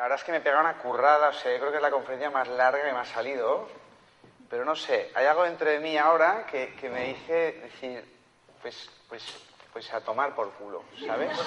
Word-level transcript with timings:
La 0.00 0.04
verdad 0.04 0.18
es 0.18 0.24
que 0.24 0.32
me 0.32 0.40
pega 0.40 0.58
una 0.60 0.78
currada, 0.78 1.28
o 1.28 1.32
sea, 1.34 1.52
yo 1.52 1.58
creo 1.58 1.72
que 1.72 1.76
es 1.76 1.82
la 1.82 1.90
conferencia 1.90 2.30
más 2.30 2.48
larga 2.48 2.82
que 2.82 2.90
me 2.90 3.00
ha 3.00 3.04
salido, 3.04 3.68
pero 4.48 4.64
no 4.64 4.74
sé, 4.74 5.10
hay 5.14 5.26
algo 5.26 5.42
dentro 5.42 5.68
de 5.68 5.78
mí 5.78 5.98
ahora 5.98 6.46
que, 6.50 6.74
que 6.80 6.88
me 6.88 7.08
dice 7.08 7.60
decir, 7.60 8.02
pues, 8.62 8.88
pues, 9.10 9.22
pues 9.70 9.92
a 9.92 10.00
tomar 10.00 10.34
por 10.34 10.52
culo, 10.52 10.84
¿sabes? 11.06 11.38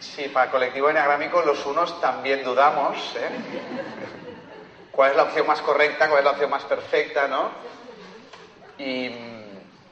Sí, 0.00 0.28
para 0.30 0.46
el 0.46 0.50
colectivo 0.50 0.90
enneagrámico 0.90 1.40
los 1.42 1.64
unos 1.66 2.00
también 2.00 2.42
dudamos, 2.42 3.14
¿eh? 3.14 3.30
¿Cuál 4.90 5.12
es 5.12 5.16
la 5.16 5.22
opción 5.22 5.46
más 5.46 5.60
correcta, 5.60 6.08
cuál 6.08 6.18
es 6.18 6.24
la 6.24 6.32
opción 6.32 6.50
más 6.50 6.64
perfecta, 6.64 7.28
no? 7.28 7.52
Y, 8.76 9.37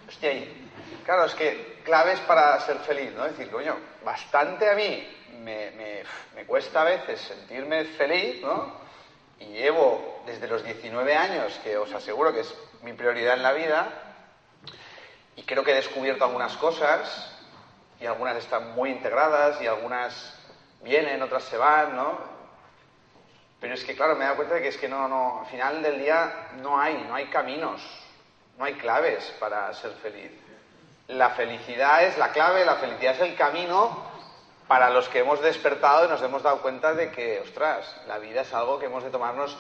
hostia, 0.09 0.33
y, 0.33 0.71
claro, 1.05 1.25
es 1.25 1.35
que 1.35 1.81
claves 1.85 2.21
para 2.21 2.59
ser 2.61 2.79
feliz, 2.79 3.13
¿no? 3.15 3.25
Es 3.27 3.37
decir, 3.37 3.51
coño, 3.53 3.77
bastante 4.05 4.69
a 4.71 4.75
mí 4.75 5.07
me, 5.41 5.71
me- 5.73 6.03
me 6.35 6.45
cuesta 6.47 6.83
a 6.83 6.85
veces 6.85 7.21
sentirme 7.21 7.85
feliz, 7.85 8.43
¿no? 8.43 8.75
Y 9.39 9.47
llevo 9.47 10.23
desde 10.27 10.49
los 10.49 10.65
19 10.65 11.15
años, 11.15 11.59
que 11.63 11.77
os 11.77 11.93
aseguro 11.93 12.33
que 12.33 12.41
es 12.41 12.55
mi 12.83 12.93
prioridad 12.95 13.35
en 13.35 13.43
la 13.43 13.53
vida, 13.53 13.89
y 15.37 15.43
creo 15.43 15.63
que 15.65 15.73
he 15.73 15.75
descubierto 15.77 16.25
algunas 16.25 16.57
cosas, 16.57 17.33
y 18.01 18.07
algunas 18.07 18.37
están 18.37 18.73
muy 18.75 18.91
integradas, 18.91 19.61
y 19.61 19.67
algunas 19.67 20.35
vienen, 20.83 21.23
otras 21.23 21.45
se 21.45 21.57
van, 21.59 21.95
¿no? 21.97 22.19
Pero 23.61 23.75
es 23.75 23.85
que, 23.85 23.95
claro, 23.97 24.15
me 24.17 24.21
he 24.25 24.25
dado 24.25 24.37
cuenta 24.37 24.55
de 24.55 24.63
que 24.63 24.69
es 24.69 24.77
que 24.77 24.89
no, 24.89 25.09
no, 25.09 25.41
al 25.41 25.47
final 25.47 25.83
del 25.83 25.99
día 25.99 26.49
no 26.63 26.79
hay, 26.81 27.05
no 27.09 27.15
hay 27.15 27.27
caminos, 27.27 27.83
no 28.59 28.65
hay 28.65 28.75
claves 28.75 29.35
para 29.39 29.73
ser 29.75 29.93
feliz. 30.03 30.31
La 31.09 31.31
felicidad 31.31 32.05
es 32.05 32.19
la 32.19 32.33
clave, 32.33 32.65
la 32.65 32.77
felicidad 32.77 33.15
es 33.15 33.21
el 33.21 33.37
camino 33.37 34.05
para 34.67 34.91
los 34.91 35.09
que 35.09 35.21
hemos 35.21 35.41
despertado 35.41 36.07
y 36.07 36.09
nos 36.09 36.23
hemos 36.23 36.43
dado 36.43 36.61
cuenta 36.61 36.95
de 36.95 37.13
que, 37.13 37.41
ostras, 37.41 38.01
la 38.09 38.19
vida 38.19 38.41
es 38.41 38.53
algo 38.53 38.79
que 38.79 38.87
hemos 38.87 39.05
de 39.05 39.11
tomarnos 39.11 39.57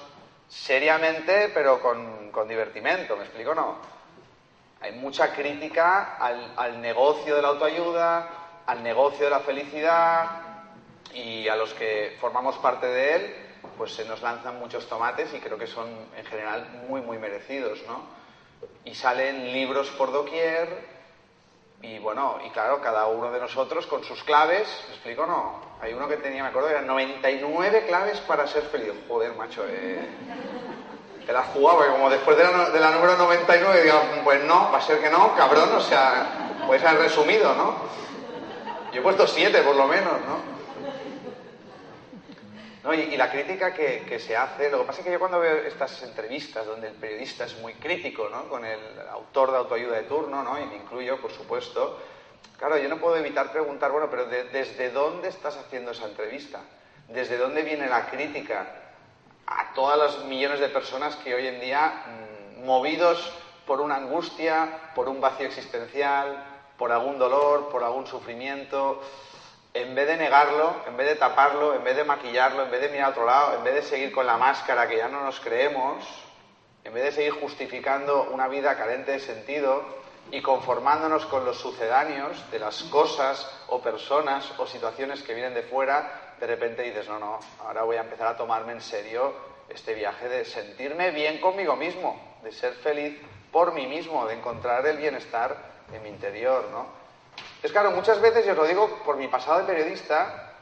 seriamente, 0.48 1.50
pero 1.54 1.80
con, 1.80 2.30
con 2.32 2.48
divertimento, 2.48 3.16
¿me 3.16 3.24
explico 3.24 3.54
no? 3.54 3.76
Hay 4.80 4.92
mucha 4.92 5.32
crítica 5.34 6.16
al, 6.16 6.52
al 6.56 6.80
negocio 6.80 7.36
de 7.36 7.42
la 7.42 7.48
autoayuda, 7.48 8.28
al 8.66 8.82
negocio 8.82 9.26
de 9.26 9.30
la 9.30 9.40
felicidad 9.40 10.26
y 11.14 11.48
a 11.48 11.56
los 11.56 11.72
que 11.74 12.16
formamos 12.20 12.56
parte 12.58 12.86
de 12.86 13.14
él, 13.14 13.36
pues 13.78 13.94
se 13.94 14.04
nos 14.04 14.22
lanzan 14.22 14.58
muchos 14.58 14.88
tomates 14.88 15.32
y 15.34 15.40
creo 15.40 15.56
que 15.56 15.66
son 15.66 15.88
en 16.16 16.24
general 16.26 16.68
muy, 16.88 17.00
muy 17.00 17.18
merecidos, 17.18 17.82
¿no? 17.86 18.15
Y 18.84 18.94
salen 18.94 19.52
libros 19.52 19.88
por 19.90 20.12
doquier 20.12 20.96
y 21.82 21.98
bueno, 21.98 22.38
y 22.44 22.50
claro, 22.50 22.80
cada 22.80 23.06
uno 23.06 23.30
de 23.30 23.38
nosotros 23.38 23.86
con 23.86 24.02
sus 24.02 24.22
claves, 24.24 24.66
¿me 24.88 24.94
explico 24.94 25.26
no? 25.26 25.60
Hay 25.80 25.92
uno 25.92 26.08
que 26.08 26.16
tenía, 26.16 26.42
me 26.42 26.48
acuerdo, 26.48 26.70
eran 26.70 26.86
99 26.86 27.84
claves 27.86 28.18
para 28.20 28.46
ser 28.46 28.62
feliz. 28.64 28.92
Joder, 29.08 29.34
macho, 29.34 29.64
eh... 29.68 30.08
Te 31.26 31.32
la 31.32 31.40
has 31.40 31.48
jugado, 31.48 31.78
porque 31.78 31.92
como 31.92 32.08
después 32.08 32.36
de 32.36 32.44
la, 32.44 32.70
de 32.70 32.80
la 32.80 32.92
número 32.92 33.16
99 33.16 33.82
digo, 33.82 34.00
pues 34.22 34.44
no, 34.44 34.70
va 34.72 34.78
a 34.78 34.80
ser 34.80 35.00
que 35.00 35.10
no, 35.10 35.34
cabrón, 35.34 35.72
o 35.74 35.80
sea, 35.80 36.54
puedes 36.66 36.84
haber 36.84 37.02
resumido, 37.02 37.52
¿no? 37.54 37.74
Yo 38.92 39.00
he 39.00 39.02
puesto 39.02 39.26
siete 39.26 39.62
por 39.62 39.74
lo 39.74 39.88
menos, 39.88 40.12
¿no? 40.20 40.55
No, 42.86 42.94
y, 42.94 43.16
la 43.16 43.28
crítica 43.32 43.74
que, 43.74 44.20
se 44.20 44.36
hace, 44.36 44.70
lo 44.70 44.78
que 44.78 44.84
pasa 44.84 45.00
es 45.00 45.06
que 45.06 45.12
yo 45.12 45.18
cuando 45.18 45.40
veo 45.40 45.56
estas 45.56 46.00
entrevistas 46.04 46.64
donde 46.64 46.86
el 46.86 46.94
periodista 46.94 47.44
es 47.44 47.58
muy 47.58 47.74
crítico, 47.74 48.28
¿no? 48.28 48.48
Con 48.48 48.64
el 48.64 48.78
autor 49.10 49.50
de 49.50 49.56
autoayuda 49.56 49.96
de 49.96 50.04
turno, 50.04 50.44
¿no? 50.44 50.56
Y 50.60 50.66
me 50.66 50.76
incluyo, 50.76 51.20
por 51.20 51.32
supuesto, 51.32 51.98
claro, 52.56 52.78
yo 52.78 52.88
no 52.88 52.98
puedo 53.00 53.16
evitar 53.16 53.50
preguntar, 53.50 53.90
bueno, 53.90 54.08
pero 54.08 54.26
de- 54.26 54.44
¿desde 54.44 54.90
dónde 54.90 55.26
estás 55.30 55.56
haciendo 55.56 55.90
esa 55.90 56.04
entrevista? 56.04 56.60
¿Desde 57.08 57.38
dónde 57.38 57.62
viene 57.64 57.88
la 57.88 58.06
crítica 58.08 58.68
a 59.48 59.74
todas 59.74 59.98
las 59.98 60.24
millones 60.26 60.60
de 60.60 60.68
personas 60.68 61.16
que 61.16 61.34
hoy 61.34 61.48
en 61.48 61.60
día, 61.60 62.04
mm, 62.06 62.64
movidos 62.66 63.32
por 63.66 63.80
una 63.80 63.96
angustia, 63.96 64.92
por 64.94 65.08
un 65.08 65.20
vacío 65.20 65.48
existencial, 65.48 66.40
por 66.78 66.92
algún 66.92 67.18
dolor, 67.18 67.68
por 67.68 67.82
algún 67.82 68.06
sufrimiento, 68.06 69.02
en 69.76 69.94
vez 69.94 70.06
de 70.06 70.16
negarlo, 70.16 70.74
en 70.86 70.96
vez 70.96 71.06
de 71.06 71.16
taparlo, 71.16 71.74
en 71.74 71.84
vez 71.84 71.96
de 71.96 72.04
maquillarlo, 72.04 72.64
en 72.64 72.70
vez 72.70 72.80
de 72.80 72.88
mirar 72.88 73.08
a 73.08 73.10
otro 73.10 73.26
lado, 73.26 73.58
en 73.58 73.64
vez 73.64 73.74
de 73.74 73.82
seguir 73.82 74.10
con 74.10 74.26
la 74.26 74.38
máscara 74.38 74.88
que 74.88 74.96
ya 74.96 75.08
no 75.08 75.22
nos 75.22 75.38
creemos, 75.40 76.02
en 76.82 76.94
vez 76.94 77.04
de 77.04 77.12
seguir 77.12 77.32
justificando 77.32 78.28
una 78.32 78.48
vida 78.48 78.74
carente 78.76 79.12
de 79.12 79.20
sentido 79.20 79.84
y 80.30 80.40
conformándonos 80.40 81.26
con 81.26 81.44
los 81.44 81.58
sucedáneos 81.58 82.50
de 82.50 82.58
las 82.58 82.84
cosas 82.84 83.50
o 83.68 83.82
personas 83.82 84.50
o 84.58 84.66
situaciones 84.66 85.22
que 85.22 85.34
vienen 85.34 85.52
de 85.52 85.62
fuera, 85.62 86.34
de 86.40 86.46
repente 86.46 86.82
dices, 86.82 87.06
no, 87.08 87.18
no, 87.18 87.38
ahora 87.60 87.82
voy 87.82 87.96
a 87.96 88.00
empezar 88.00 88.28
a 88.28 88.36
tomarme 88.36 88.72
en 88.72 88.80
serio 88.80 89.34
este 89.68 89.94
viaje 89.94 90.28
de 90.28 90.44
sentirme 90.46 91.10
bien 91.10 91.38
conmigo 91.38 91.76
mismo, 91.76 92.38
de 92.42 92.52
ser 92.52 92.72
feliz 92.74 93.20
por 93.52 93.74
mí 93.74 93.86
mismo, 93.86 94.26
de 94.26 94.34
encontrar 94.34 94.86
el 94.86 94.96
bienestar 94.96 95.56
en 95.92 96.02
mi 96.02 96.08
interior, 96.08 96.66
¿no? 96.70 97.05
Es 97.62 97.72
claro, 97.72 97.90
muchas 97.90 98.20
veces, 98.20 98.46
y 98.46 98.50
os 98.50 98.56
lo 98.56 98.64
digo 98.64 99.02
por 99.04 99.16
mi 99.16 99.28
pasado 99.28 99.58
de 99.60 99.64
periodista, 99.64 100.52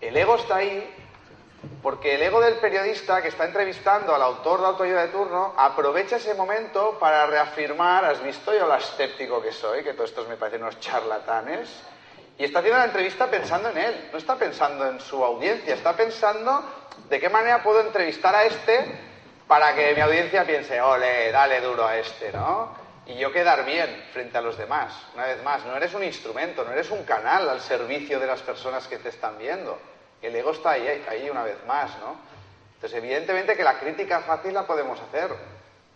el 0.00 0.16
ego 0.16 0.36
está 0.36 0.56
ahí 0.56 0.98
porque 1.82 2.14
el 2.14 2.22
ego 2.22 2.40
del 2.40 2.54
periodista 2.54 3.22
que 3.22 3.28
está 3.28 3.44
entrevistando 3.44 4.14
al 4.14 4.22
autor 4.22 4.60
de 4.60 4.66
autoayuda 4.66 5.02
de 5.02 5.08
turno 5.08 5.54
aprovecha 5.56 6.16
ese 6.16 6.34
momento 6.34 6.98
para 6.98 7.26
reafirmar, 7.26 8.04
has 8.04 8.22
visto 8.22 8.52
yo 8.52 8.66
lo 8.66 8.74
escéptico 8.74 9.40
que 9.40 9.52
soy, 9.52 9.84
que 9.84 9.94
todos 9.94 10.10
estos 10.10 10.28
me 10.28 10.36
parecen 10.36 10.62
unos 10.62 10.80
charlatanes, 10.80 11.68
y 12.38 12.44
está 12.44 12.60
haciendo 12.60 12.78
la 12.78 12.86
entrevista 12.86 13.30
pensando 13.30 13.68
en 13.70 13.78
él, 13.78 14.08
no 14.12 14.18
está 14.18 14.36
pensando 14.36 14.86
en 14.86 15.00
su 15.00 15.22
audiencia, 15.24 15.74
está 15.74 15.92
pensando 15.92 16.64
de 17.08 17.20
qué 17.20 17.28
manera 17.28 17.62
puedo 17.62 17.80
entrevistar 17.80 18.34
a 18.34 18.44
este 18.44 18.98
para 19.46 19.74
que 19.74 19.94
mi 19.94 20.00
audiencia 20.00 20.44
piense, 20.44 20.80
ole, 20.80 21.30
dale 21.30 21.60
duro 21.60 21.86
a 21.86 21.96
este, 21.96 22.32
¿no? 22.32 22.81
Y 23.06 23.14
yo 23.16 23.32
quedar 23.32 23.64
bien 23.64 24.04
frente 24.12 24.38
a 24.38 24.40
los 24.40 24.56
demás. 24.56 24.92
Una 25.14 25.26
vez 25.26 25.42
más, 25.42 25.64
no 25.64 25.76
eres 25.76 25.92
un 25.94 26.04
instrumento, 26.04 26.64
no 26.64 26.72
eres 26.72 26.90
un 26.90 27.02
canal 27.04 27.48
al 27.48 27.60
servicio 27.60 28.20
de 28.20 28.26
las 28.26 28.40
personas 28.42 28.86
que 28.86 28.98
te 28.98 29.08
están 29.08 29.38
viendo. 29.38 29.78
El 30.20 30.36
ego 30.36 30.52
está 30.52 30.70
ahí, 30.72 31.04
ahí 31.08 31.28
una 31.28 31.42
vez 31.42 31.58
más, 31.66 31.98
¿no? 31.98 32.16
Entonces, 32.74 32.98
evidentemente 32.98 33.56
que 33.56 33.64
la 33.64 33.78
crítica 33.78 34.20
fácil 34.20 34.54
la 34.54 34.66
podemos 34.66 35.00
hacer, 35.00 35.30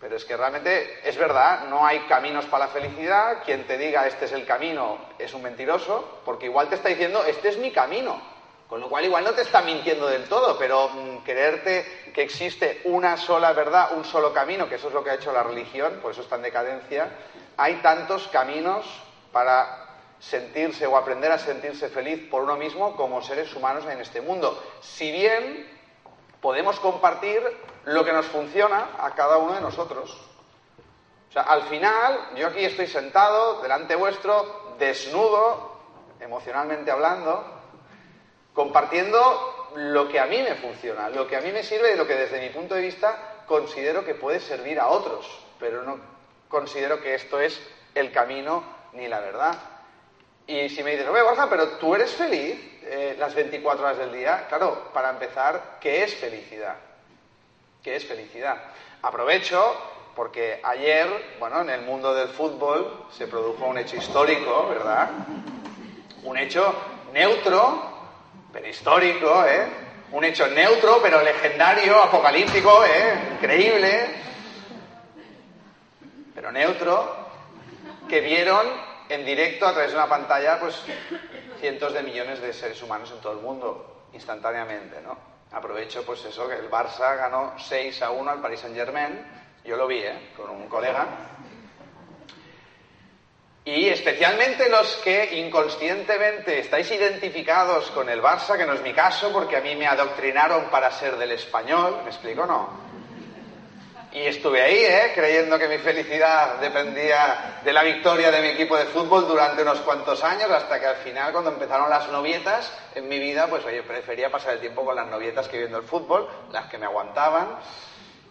pero 0.00 0.16
es 0.16 0.24
que 0.24 0.36
realmente 0.36 1.08
es 1.08 1.16
verdad, 1.16 1.64
no 1.68 1.86
hay 1.86 2.00
caminos 2.00 2.44
para 2.46 2.66
la 2.66 2.72
felicidad. 2.72 3.42
Quien 3.44 3.66
te 3.66 3.78
diga 3.78 4.06
este 4.06 4.26
es 4.26 4.32
el 4.32 4.44
camino 4.44 4.98
es 5.18 5.32
un 5.32 5.42
mentiroso, 5.42 6.20
porque 6.24 6.46
igual 6.46 6.68
te 6.68 6.74
está 6.74 6.88
diciendo 6.88 7.24
este 7.24 7.48
es 7.48 7.58
mi 7.58 7.72
camino. 7.72 8.20
Con 8.68 8.80
lo 8.80 8.88
cual 8.88 9.04
igual 9.04 9.22
no 9.22 9.32
te 9.32 9.42
está 9.42 9.62
mintiendo 9.62 10.08
del 10.08 10.28
todo, 10.28 10.58
pero 10.58 10.88
mm, 10.88 11.18
creerte 11.18 12.10
que 12.12 12.22
existe 12.22 12.80
una 12.84 13.16
sola 13.16 13.52
verdad, 13.52 13.96
un 13.96 14.04
solo 14.04 14.32
camino, 14.32 14.68
que 14.68 14.74
eso 14.74 14.88
es 14.88 14.94
lo 14.94 15.04
que 15.04 15.10
ha 15.10 15.14
hecho 15.14 15.32
la 15.32 15.44
religión, 15.44 16.00
por 16.02 16.12
eso 16.12 16.22
está 16.22 16.36
en 16.36 16.42
decadencia, 16.42 17.10
hay 17.56 17.76
tantos 17.76 18.26
caminos 18.28 18.84
para 19.30 19.86
sentirse 20.18 20.86
o 20.86 20.96
aprender 20.96 21.30
a 21.30 21.38
sentirse 21.38 21.88
feliz 21.88 22.28
por 22.28 22.42
uno 22.42 22.56
mismo 22.56 22.96
como 22.96 23.22
seres 23.22 23.54
humanos 23.54 23.84
en 23.84 24.00
este 24.00 24.20
mundo. 24.20 24.60
Si 24.80 25.12
bien 25.12 25.68
podemos 26.40 26.80
compartir 26.80 27.42
lo 27.84 28.04
que 28.04 28.12
nos 28.12 28.26
funciona 28.26 28.96
a 28.98 29.12
cada 29.14 29.38
uno 29.38 29.54
de 29.54 29.60
nosotros. 29.60 30.16
O 31.28 31.32
sea, 31.32 31.42
al 31.42 31.62
final, 31.64 32.30
yo 32.34 32.48
aquí 32.48 32.64
estoy 32.64 32.86
sentado 32.86 33.62
delante 33.62 33.94
vuestro, 33.94 34.74
desnudo, 34.78 35.76
emocionalmente 36.20 36.90
hablando, 36.90 37.55
compartiendo 38.56 39.70
lo 39.76 40.08
que 40.08 40.18
a 40.18 40.24
mí 40.24 40.42
me 40.42 40.54
funciona, 40.54 41.10
lo 41.10 41.28
que 41.28 41.36
a 41.36 41.42
mí 41.42 41.52
me 41.52 41.62
sirve 41.62 41.92
y 41.92 41.96
lo 41.96 42.06
que 42.06 42.14
desde 42.14 42.40
mi 42.40 42.48
punto 42.48 42.74
de 42.74 42.80
vista 42.80 43.44
considero 43.46 44.02
que 44.02 44.14
puede 44.14 44.40
servir 44.40 44.80
a 44.80 44.88
otros, 44.88 45.28
pero 45.60 45.82
no 45.82 45.98
considero 46.48 47.02
que 47.02 47.14
esto 47.14 47.38
es 47.38 47.60
el 47.94 48.10
camino 48.10 48.64
ni 48.94 49.08
la 49.08 49.20
verdad. 49.20 49.54
Y 50.46 50.70
si 50.70 50.82
me 50.82 50.92
dices, 50.92 51.06
oye 51.06 51.20
Borja, 51.20 51.50
pero 51.50 51.68
tú 51.72 51.94
eres 51.94 52.12
feliz 52.12 52.58
eh, 52.84 53.14
las 53.18 53.34
24 53.34 53.84
horas 53.84 53.98
del 53.98 54.12
día, 54.12 54.46
claro, 54.48 54.90
para 54.94 55.10
empezar, 55.10 55.76
¿qué 55.78 56.02
es 56.02 56.14
felicidad? 56.14 56.76
¿Qué 57.82 57.96
es 57.96 58.06
felicidad? 58.06 58.56
Aprovecho 59.02 59.76
porque 60.14 60.60
ayer, 60.62 61.36
bueno, 61.38 61.60
en 61.60 61.68
el 61.68 61.82
mundo 61.82 62.14
del 62.14 62.28
fútbol 62.28 63.04
se 63.10 63.26
produjo 63.26 63.66
un 63.66 63.76
hecho 63.76 63.96
histórico, 63.96 64.66
¿verdad? 64.70 65.10
Un 66.24 66.38
hecho 66.38 66.74
neutro, 67.12 67.95
histórico, 68.64 69.44
¿eh? 69.44 69.66
Un 70.12 70.24
hecho 70.24 70.46
neutro, 70.48 71.00
pero 71.02 71.22
legendario, 71.22 72.00
apocalíptico, 72.02 72.84
¿eh? 72.84 73.32
Increíble, 73.32 74.08
pero 76.34 76.52
neutro, 76.52 77.16
que 78.08 78.20
vieron 78.20 78.66
en 79.08 79.24
directo 79.24 79.66
a 79.66 79.72
través 79.72 79.90
de 79.90 79.96
una 79.96 80.08
pantalla, 80.08 80.60
pues 80.60 80.80
cientos 81.60 81.92
de 81.92 82.02
millones 82.02 82.40
de 82.40 82.52
seres 82.52 82.80
humanos 82.82 83.10
en 83.10 83.20
todo 83.20 83.32
el 83.32 83.40
mundo, 83.40 84.06
instantáneamente, 84.12 85.00
¿no? 85.00 85.18
Aprovecho, 85.52 86.04
pues 86.04 86.24
eso, 86.24 86.48
que 86.48 86.56
el 86.56 86.70
Barça 86.70 87.16
ganó 87.16 87.54
6 87.58 88.02
a 88.02 88.10
1 88.10 88.30
al 88.30 88.40
Paris 88.40 88.60
Saint 88.60 88.76
Germain, 88.76 89.24
yo 89.64 89.76
lo 89.76 89.86
vi, 89.86 89.98
¿eh? 89.98 90.32
Con 90.36 90.50
un 90.50 90.68
colega. 90.68 91.06
Y 93.66 93.88
especialmente 93.88 94.68
los 94.68 94.94
que 94.98 95.40
inconscientemente 95.40 96.60
estáis 96.60 96.88
identificados 96.92 97.90
con 97.90 98.08
el 98.08 98.22
Barça, 98.22 98.56
que 98.56 98.64
no 98.64 98.74
es 98.74 98.80
mi 98.80 98.92
caso, 98.92 99.32
porque 99.32 99.56
a 99.56 99.60
mí 99.60 99.74
me 99.74 99.88
adoctrinaron 99.88 100.70
para 100.70 100.92
ser 100.92 101.16
del 101.16 101.32
español, 101.32 101.98
¿me 102.04 102.10
explico? 102.10 102.46
No. 102.46 102.86
Y 104.12 104.20
estuve 104.20 104.62
ahí, 104.62 104.78
¿eh? 104.78 105.10
creyendo 105.16 105.58
que 105.58 105.66
mi 105.66 105.78
felicidad 105.78 106.60
dependía 106.60 107.60
de 107.64 107.72
la 107.72 107.82
victoria 107.82 108.30
de 108.30 108.40
mi 108.40 108.48
equipo 108.50 108.76
de 108.76 108.84
fútbol 108.84 109.26
durante 109.26 109.62
unos 109.62 109.80
cuantos 109.80 110.22
años, 110.22 110.48
hasta 110.48 110.78
que 110.78 110.86
al 110.86 110.96
final, 110.98 111.32
cuando 111.32 111.50
empezaron 111.50 111.90
las 111.90 112.08
novietas 112.10 112.72
en 112.94 113.08
mi 113.08 113.18
vida, 113.18 113.48
pues 113.48 113.64
oye, 113.64 113.82
prefería 113.82 114.30
pasar 114.30 114.54
el 114.54 114.60
tiempo 114.60 114.84
con 114.84 114.94
las 114.94 115.08
novietas 115.08 115.48
que 115.48 115.58
viendo 115.58 115.78
el 115.78 115.84
fútbol, 115.84 116.28
las 116.52 116.66
que 116.70 116.78
me 116.78 116.86
aguantaban. 116.86 117.58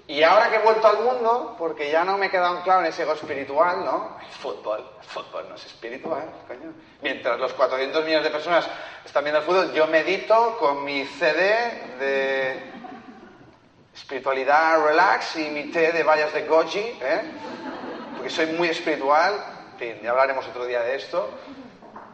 Y 0.07 0.21
ahora 0.21 0.49
que 0.49 0.57
he 0.57 0.59
vuelto 0.59 0.87
al 0.87 0.99
mundo, 0.99 1.55
porque 1.57 1.89
ya 1.89 2.03
no 2.05 2.17
me 2.17 2.27
he 2.27 2.29
quedado 2.29 2.61
claro 2.61 2.81
en 2.81 2.87
ese 2.87 3.01
ego 3.03 3.13
espiritual, 3.13 3.83
¿no? 3.83 4.17
El 4.21 4.27
fútbol, 4.27 4.85
el 4.99 5.07
fútbol 5.07 5.49
no 5.49 5.55
es 5.55 5.65
espiritual, 5.65 6.29
coño. 6.47 6.73
Mientras 7.01 7.39
los 7.39 7.53
400 7.53 8.05
millones 8.05 8.25
de 8.25 8.29
personas 8.29 8.69
están 9.03 9.23
viendo 9.23 9.39
el 9.39 9.45
fútbol, 9.45 9.73
yo 9.73 9.87
medito 9.87 10.57
con 10.59 10.83
mi 10.83 11.05
CD 11.05 11.95
de 11.97 12.71
espiritualidad 13.95 14.85
relax 14.85 15.37
y 15.37 15.49
mi 15.49 15.71
té 15.71 15.91
de 15.91 16.03
vallas 16.03 16.33
de 16.33 16.45
goji, 16.45 16.99
¿eh? 17.01 17.21
porque 18.15 18.29
soy 18.29 18.45
muy 18.47 18.67
espiritual, 18.67 19.33
en 19.73 19.79
fin, 19.79 20.01
ya 20.03 20.11
hablaremos 20.11 20.47
otro 20.47 20.65
día 20.65 20.81
de 20.81 20.95
esto. 20.95 21.29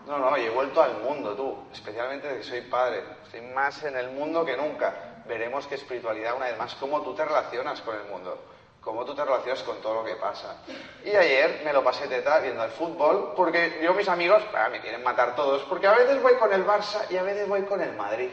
No, 0.07 0.17
no, 0.17 0.37
y 0.37 0.45
he 0.45 0.49
vuelto 0.49 0.81
al 0.81 0.97
mundo, 0.99 1.35
tú, 1.35 1.57
especialmente 1.73 2.27
desde 2.27 2.39
que 2.39 2.47
soy 2.47 2.61
padre. 2.61 3.03
Estoy 3.25 3.41
más 3.53 3.83
en 3.83 3.97
el 3.97 4.11
mundo 4.11 4.45
que 4.45 4.55
nunca. 4.55 5.10
Veremos 5.31 5.65
qué 5.65 5.75
espiritualidad, 5.75 6.35
una 6.35 6.47
vez 6.47 6.57
más, 6.57 6.75
cómo 6.75 7.01
tú 7.03 7.15
te 7.15 7.23
relacionas 7.23 7.79
con 7.83 7.95
el 7.95 8.03
mundo, 8.03 8.37
cómo 8.81 9.05
tú 9.05 9.15
te 9.15 9.23
relacionas 9.23 9.63
con 9.63 9.77
todo 9.77 9.93
lo 9.93 10.03
que 10.03 10.15
pasa. 10.15 10.57
Y 11.05 11.11
ayer 11.11 11.61
me 11.63 11.71
lo 11.71 11.81
pasé 11.81 12.09
teta 12.09 12.39
viendo 12.39 12.61
el 12.65 12.71
fútbol, 12.71 13.31
porque 13.33 13.79
yo, 13.81 13.93
mis 13.93 14.09
amigos, 14.09 14.43
me 14.69 14.81
quieren 14.81 15.01
matar 15.01 15.33
todos, 15.33 15.61
porque 15.69 15.87
a 15.87 15.93
veces 15.93 16.21
voy 16.21 16.33
con 16.33 16.51
el 16.51 16.67
Barça 16.67 17.09
y 17.09 17.15
a 17.15 17.23
veces 17.23 17.47
voy 17.47 17.61
con 17.61 17.79
el 17.79 17.93
Madrid. 17.93 18.27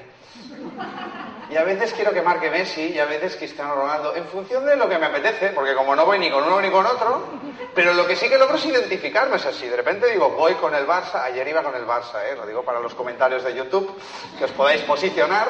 Y 1.48 1.56
a 1.56 1.62
veces 1.62 1.94
quiero 1.94 2.12
que 2.12 2.20
marque 2.20 2.50
Messi 2.50 2.88
y 2.88 2.98
a 2.98 3.04
veces 3.04 3.36
Cristiano 3.36 3.76
Ronaldo, 3.76 4.16
en 4.16 4.24
función 4.24 4.66
de 4.66 4.74
lo 4.74 4.88
que 4.88 4.98
me 4.98 5.06
apetece, 5.06 5.50
porque 5.50 5.76
como 5.76 5.94
no 5.94 6.04
voy 6.04 6.18
ni 6.18 6.32
con 6.32 6.42
uno 6.42 6.60
ni 6.60 6.68
con 6.68 6.84
otro, 6.84 7.28
pero 7.76 7.94
lo 7.94 8.08
que 8.08 8.16
sí 8.16 8.28
que 8.28 8.38
logro 8.38 8.56
es 8.56 8.66
identificarme, 8.66 9.36
es 9.36 9.46
así. 9.46 9.68
De 9.68 9.76
repente 9.76 10.08
digo, 10.08 10.30
voy 10.30 10.54
con 10.54 10.74
el 10.74 10.84
Barça, 10.84 11.22
ayer 11.22 11.46
iba 11.46 11.62
con 11.62 11.76
el 11.76 11.86
Barça, 11.86 12.24
¿eh? 12.28 12.34
lo 12.34 12.44
digo 12.44 12.64
para 12.64 12.80
los 12.80 12.92
comentarios 12.96 13.44
de 13.44 13.54
YouTube, 13.54 13.88
que 14.36 14.46
os 14.46 14.50
podáis 14.50 14.82
posicionar. 14.82 15.46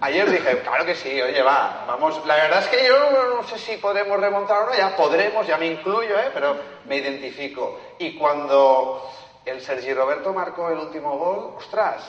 Ayer 0.00 0.30
dije, 0.30 0.60
claro 0.60 0.84
que 0.84 0.94
sí, 0.94 1.20
oye, 1.20 1.42
va, 1.42 1.84
vamos. 1.86 2.24
La 2.26 2.36
verdad 2.36 2.60
es 2.60 2.68
que 2.68 2.86
yo 2.86 3.10
no 3.10 3.42
sé 3.44 3.58
si 3.58 3.76
podremos 3.78 4.20
remontar 4.20 4.62
o 4.62 4.66
no, 4.66 4.74
ya 4.74 4.94
podremos, 4.94 5.46
ya 5.46 5.56
me 5.56 5.66
incluyo, 5.66 6.18
¿eh? 6.18 6.30
pero 6.34 6.56
me 6.84 6.96
identifico. 6.96 7.80
Y 7.98 8.16
cuando 8.18 9.10
el 9.44 9.60
Sergi 9.60 9.94
Roberto 9.94 10.32
marcó 10.32 10.68
el 10.70 10.78
último 10.78 11.16
gol, 11.16 11.54
ostras, 11.56 12.02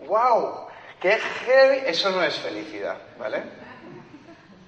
wow, 0.00 0.66
¡Qué 1.00 1.18
heavy! 1.18 1.82
Eso 1.86 2.10
no 2.10 2.22
es 2.22 2.34
felicidad, 2.38 2.96
¿vale? 3.18 3.42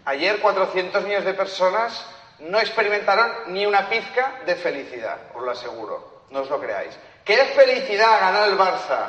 Ayer 0.04 0.40
400 0.40 1.02
millones 1.02 1.24
de 1.24 1.34
personas 1.34 2.06
no 2.40 2.58
experimentaron 2.60 3.30
ni 3.48 3.66
una 3.66 3.88
pizca 3.88 4.40
de 4.46 4.54
felicidad, 4.56 5.18
os 5.34 5.42
lo 5.42 5.50
aseguro, 5.50 6.24
no 6.30 6.40
os 6.40 6.50
lo 6.50 6.60
creáis. 6.60 6.96
¿Qué 7.24 7.36
felicidad 7.36 8.20
ganó 8.20 8.44
el 8.44 8.58
Barça? 8.58 9.08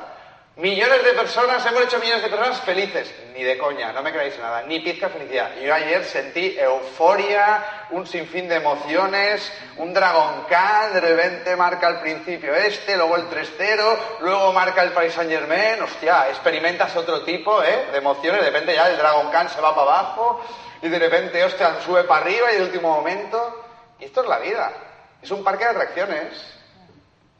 Millones 0.60 1.06
de 1.06 1.14
personas, 1.14 1.66
hemos 1.66 1.84
hecho 1.84 2.00
millones 2.00 2.22
de 2.22 2.30
personas 2.30 2.60
felices. 2.60 3.16
Ni 3.34 3.44
de 3.46 3.58
coña, 3.58 3.94
no 3.94 4.04
me 4.04 4.12
creáis 4.12 4.38
nada, 4.40 4.64
ni 4.64 4.82
pizca 4.82 5.08
felicidad. 5.08 5.56
Yo 5.56 5.74
ayer 5.74 6.04
sentí 6.04 6.58
euforia, 6.60 7.86
un 7.92 8.06
sinfín 8.06 8.50
de 8.50 8.56
emociones, 8.56 9.54
un 9.78 9.94
Dragon 9.94 10.44
Khan, 10.50 10.96
de 10.96 11.00
repente 11.00 11.56
marca 11.56 11.88
al 11.88 12.02
principio 12.02 12.54
este, 12.54 12.98
luego 12.98 13.16
el 13.16 13.30
3-0, 13.30 13.98
luego 14.20 14.52
marca 14.52 14.84
el 14.84 14.92
Paris 14.92 15.14
Saint 15.14 15.32
Germain, 15.32 15.82
hostia, 15.82 16.28
experimentas 16.28 16.94
otro 16.98 17.24
tipo 17.24 17.64
¿eh? 17.64 17.86
de 17.94 17.98
emociones, 17.98 18.42
de 18.42 18.48
repente 18.48 18.76
ya 18.76 18.90
el 18.90 18.98
Dragon 18.98 19.32
Khan 19.32 19.48
se 19.48 19.62
va 19.62 19.74
para 19.74 19.90
abajo, 19.90 20.46
y 20.82 20.90
de 20.90 21.00
repente, 21.00 21.42
hostia, 21.42 21.80
sube 21.86 22.04
para 22.04 22.26
arriba 22.26 22.52
y 22.52 22.58
de 22.58 22.64
último 22.64 22.98
momento. 22.98 23.64
Y 23.98 24.04
esto 24.04 24.24
es 24.24 24.28
la 24.28 24.40
vida, 24.40 24.74
es 25.22 25.32
un 25.32 25.42
parque 25.42 25.64
de 25.64 25.70
atracciones. 25.70 26.34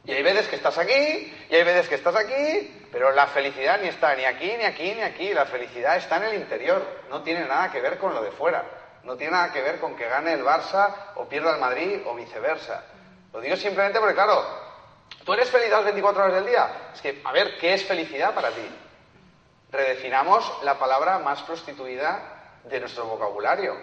Y 0.06 0.12
hay 0.12 0.22
veces 0.22 0.48
que 0.48 0.56
estás 0.56 0.78
aquí, 0.78 1.34
y 1.50 1.54
hay 1.54 1.64
veces 1.64 1.86
que 1.86 1.96
estás 1.96 2.16
aquí, 2.16 2.79
pero 2.92 3.12
la 3.12 3.28
felicidad 3.28 3.80
ni 3.80 3.88
está 3.88 4.14
ni 4.14 4.24
aquí, 4.24 4.52
ni 4.56 4.64
aquí, 4.64 4.94
ni 4.94 5.02
aquí. 5.02 5.32
La 5.32 5.46
felicidad 5.46 5.96
está 5.96 6.16
en 6.16 6.24
el 6.24 6.34
interior. 6.34 6.84
No 7.08 7.22
tiene 7.22 7.46
nada 7.46 7.70
que 7.70 7.80
ver 7.80 7.98
con 7.98 8.14
lo 8.14 8.22
de 8.22 8.32
fuera. 8.32 8.64
No 9.04 9.16
tiene 9.16 9.32
nada 9.32 9.52
que 9.52 9.62
ver 9.62 9.78
con 9.78 9.96
que 9.96 10.08
gane 10.08 10.32
el 10.32 10.44
Barça 10.44 10.92
o 11.14 11.26
pierda 11.26 11.54
el 11.54 11.60
Madrid 11.60 12.00
o 12.06 12.14
viceversa. 12.14 12.84
Lo 13.32 13.40
digo 13.40 13.56
simplemente 13.56 14.00
porque, 14.00 14.14
claro, 14.14 14.44
¿tú 15.24 15.32
eres 15.32 15.48
feliz 15.50 15.70
las 15.70 15.84
24 15.84 16.22
horas 16.22 16.34
del 16.34 16.46
día? 16.46 16.90
Es 16.92 17.00
que, 17.00 17.22
a 17.24 17.32
ver, 17.32 17.56
¿qué 17.58 17.74
es 17.74 17.84
felicidad 17.84 18.34
para 18.34 18.50
ti? 18.50 18.68
Redefinamos 19.70 20.62
la 20.64 20.78
palabra 20.78 21.20
más 21.20 21.42
prostituida 21.42 22.20
de 22.64 22.80
nuestro 22.80 23.04
vocabulario. 23.06 23.76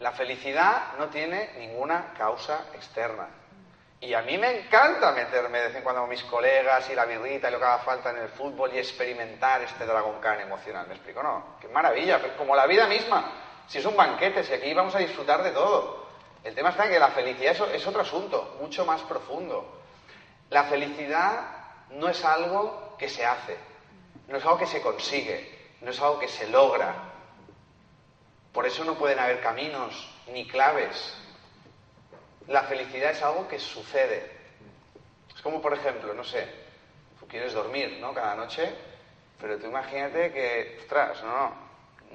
La 0.00 0.12
felicidad 0.12 0.94
no 0.98 1.08
tiene 1.08 1.52
ninguna 1.58 2.14
causa 2.16 2.64
externa. 2.74 3.28
Y 4.00 4.12
a 4.12 4.22
mí 4.22 4.36
me 4.36 4.60
encanta 4.60 5.12
meterme 5.12 5.58
de 5.58 5.66
vez 5.68 5.76
en 5.76 5.82
cuando 5.82 6.02
con 6.02 6.10
mis 6.10 6.22
colegas 6.24 6.88
y 6.90 6.94
la 6.94 7.06
birrita 7.06 7.48
y 7.48 7.52
lo 7.52 7.58
que 7.58 7.64
haga 7.64 7.78
falta 7.78 8.10
en 8.10 8.18
el 8.18 8.28
fútbol 8.28 8.70
y 8.74 8.78
experimentar 8.78 9.62
este 9.62 9.86
Dragon 9.86 10.20
Khan 10.20 10.40
emocional. 10.40 10.86
¿Me 10.86 10.94
explico? 10.94 11.22
No, 11.22 11.56
qué 11.60 11.68
maravilla, 11.68 12.20
como 12.36 12.54
la 12.54 12.66
vida 12.66 12.86
misma. 12.86 13.32
Si 13.66 13.78
es 13.78 13.84
un 13.86 13.96
banquete, 13.96 14.44
si 14.44 14.52
aquí 14.52 14.74
vamos 14.74 14.94
a 14.94 14.98
disfrutar 14.98 15.42
de 15.42 15.50
todo. 15.50 16.06
El 16.44 16.54
tema 16.54 16.68
está 16.68 16.84
en 16.84 16.92
que 16.92 16.98
la 16.98 17.08
felicidad 17.08 17.56
es 17.72 17.86
otro 17.86 18.02
asunto, 18.02 18.56
mucho 18.60 18.84
más 18.84 19.00
profundo. 19.02 19.80
La 20.50 20.64
felicidad 20.64 21.40
no 21.90 22.08
es 22.08 22.24
algo 22.24 22.94
que 22.98 23.08
se 23.08 23.24
hace, 23.24 23.56
no 24.28 24.36
es 24.36 24.44
algo 24.44 24.58
que 24.58 24.66
se 24.66 24.80
consigue, 24.80 25.74
no 25.80 25.90
es 25.90 26.00
algo 26.00 26.18
que 26.18 26.28
se 26.28 26.48
logra. 26.48 26.94
Por 28.52 28.66
eso 28.66 28.84
no 28.84 28.94
pueden 28.94 29.18
haber 29.18 29.40
caminos 29.40 30.08
ni 30.28 30.46
claves 30.46 31.16
la 32.48 32.62
felicidad 32.62 33.10
es 33.10 33.22
algo 33.22 33.48
que 33.48 33.58
sucede. 33.58 34.30
Es 35.34 35.42
como, 35.42 35.60
por 35.60 35.74
ejemplo, 35.74 36.14
no 36.14 36.24
sé, 36.24 36.46
tú 37.18 37.26
quieres 37.26 37.52
dormir, 37.52 37.98
¿no? 38.00 38.14
Cada 38.14 38.34
noche, 38.34 38.72
pero 39.40 39.58
tú 39.58 39.66
imagínate 39.66 40.32
que, 40.32 40.78
ostras, 40.80 41.22
no, 41.22 41.32
no, 41.32 41.66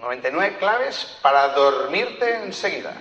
99 0.02 0.58
claves 0.58 1.18
para 1.22 1.50
dormirte 1.50 2.38
enseguida. 2.38 2.94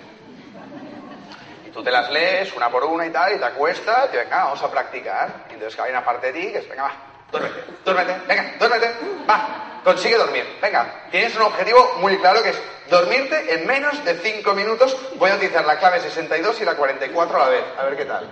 Y 1.66 1.70
tú 1.70 1.82
te 1.82 1.90
las 1.90 2.10
lees 2.10 2.52
una 2.54 2.68
por 2.68 2.84
una 2.84 3.06
y 3.06 3.10
tal, 3.10 3.34
y 3.34 3.38
te 3.38 3.44
acuestas, 3.44 4.12
y 4.12 4.16
venga, 4.16 4.44
vamos 4.44 4.62
a 4.62 4.70
practicar. 4.70 5.46
Y 5.50 5.54
entonces 5.54 5.78
hay 5.78 5.90
una 5.90 6.04
parte 6.04 6.32
de 6.32 6.40
ti 6.40 6.52
que 6.52 6.58
es, 6.58 6.68
venga, 6.68 6.82
va, 6.82 6.92
duérmete, 7.30 7.64
duérmete, 7.84 8.26
venga, 8.26 8.54
duérmete, 8.58 8.94
va, 9.28 9.59
consigue 9.84 10.16
dormir. 10.16 10.44
Venga, 10.60 11.08
tienes 11.10 11.34
un 11.36 11.42
objetivo 11.42 11.96
muy 11.98 12.18
claro 12.18 12.42
que 12.42 12.50
es 12.50 12.62
dormirte 12.88 13.54
en 13.54 13.66
menos 13.66 14.04
de 14.04 14.14
5 14.14 14.52
minutos. 14.54 14.96
Voy 15.16 15.30
a 15.30 15.36
utilizar 15.36 15.64
la 15.64 15.78
clave 15.78 16.00
62 16.00 16.60
y 16.60 16.64
la 16.64 16.76
44 16.76 17.36
a 17.36 17.44
la 17.44 17.48
vez, 17.48 17.64
a 17.78 17.84
ver 17.84 17.96
qué 17.96 18.04
tal. 18.04 18.30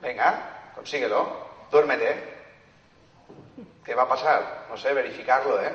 Venga, 0.00 0.70
consíguelo, 0.74 1.66
duérmete. 1.70 2.34
¿Qué 3.84 3.94
va 3.94 4.04
a 4.04 4.08
pasar? 4.08 4.66
No 4.70 4.76
sé, 4.76 4.92
verificarlo, 4.94 5.60
¿eh? 5.60 5.72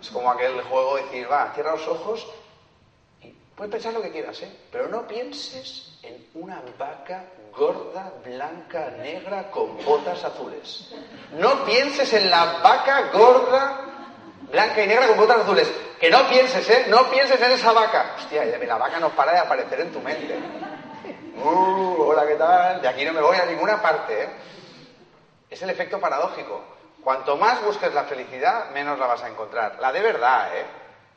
Es 0.00 0.10
como 0.10 0.30
aquel 0.30 0.60
juego 0.62 0.96
de 0.96 1.02
decir, 1.04 1.30
va, 1.30 1.52
cierra 1.54 1.72
los 1.72 1.86
ojos 1.86 2.26
y 3.22 3.28
puedes 3.54 3.72
pensar 3.72 3.92
lo 3.92 4.02
que 4.02 4.10
quieras, 4.10 4.40
¿eh? 4.42 4.50
Pero 4.70 4.88
no 4.88 5.06
pienses 5.06 5.95
en 6.06 6.28
una 6.34 6.62
vaca 6.78 7.24
gorda, 7.56 8.12
blanca, 8.24 8.90
negra, 8.98 9.50
con 9.50 9.82
botas 9.84 10.22
azules. 10.24 10.94
No 11.32 11.64
pienses 11.64 12.12
en 12.12 12.30
la 12.30 12.60
vaca 12.62 13.10
gorda, 13.12 13.80
blanca 14.50 14.82
y 14.82 14.86
negra 14.86 15.08
con 15.08 15.16
botas 15.16 15.38
azules. 15.40 15.72
Que 15.98 16.10
no 16.10 16.28
pienses, 16.28 16.68
¿eh? 16.70 16.86
No 16.88 17.10
pienses 17.10 17.40
en 17.40 17.50
esa 17.50 17.72
vaca. 17.72 18.14
Hostia, 18.18 18.44
la 18.44 18.76
vaca 18.76 19.00
no 19.00 19.10
para 19.10 19.32
de 19.32 19.38
aparecer 19.38 19.80
en 19.80 19.92
tu 19.92 20.00
mente. 20.00 20.38
Uh, 21.42 22.02
hola, 22.02 22.26
¿qué 22.26 22.34
tal? 22.34 22.80
De 22.80 22.88
aquí 22.88 23.04
no 23.04 23.12
me 23.12 23.20
voy 23.20 23.36
a 23.36 23.46
ninguna 23.46 23.80
parte. 23.80 24.22
¿eh? 24.22 24.28
Es 25.50 25.60
el 25.62 25.70
efecto 25.70 25.98
paradójico. 25.98 26.62
Cuanto 27.02 27.36
más 27.36 27.62
busques 27.64 27.92
la 27.94 28.04
felicidad, 28.04 28.70
menos 28.70 28.98
la 28.98 29.06
vas 29.06 29.22
a 29.22 29.28
encontrar. 29.28 29.78
La 29.80 29.92
de 29.92 30.00
verdad, 30.00 30.56
¿eh? 30.56 30.64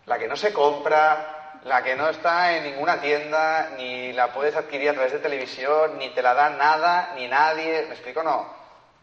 La 0.06 0.18
que 0.18 0.28
no 0.28 0.36
se 0.36 0.54
compra, 0.54 1.39
la 1.64 1.84
que 1.84 1.96
no 1.96 2.10
está 2.10 2.56
en 2.56 2.64
ninguna 2.64 3.02
tienda, 3.02 3.72
ni 3.78 4.14
la 4.14 4.32
puedes 4.34 4.56
adquirir 4.56 4.90
a 4.90 4.94
través 4.94 5.12
de 5.12 5.20
televisión, 5.20 5.98
ni 5.98 6.10
te 6.10 6.22
la 6.22 6.34
da 6.34 6.50
nada, 6.52 7.14
ni 7.16 7.28
nadie. 7.28 7.86
¿Me 7.88 7.94
explico? 7.94 8.24
No. 8.24 8.48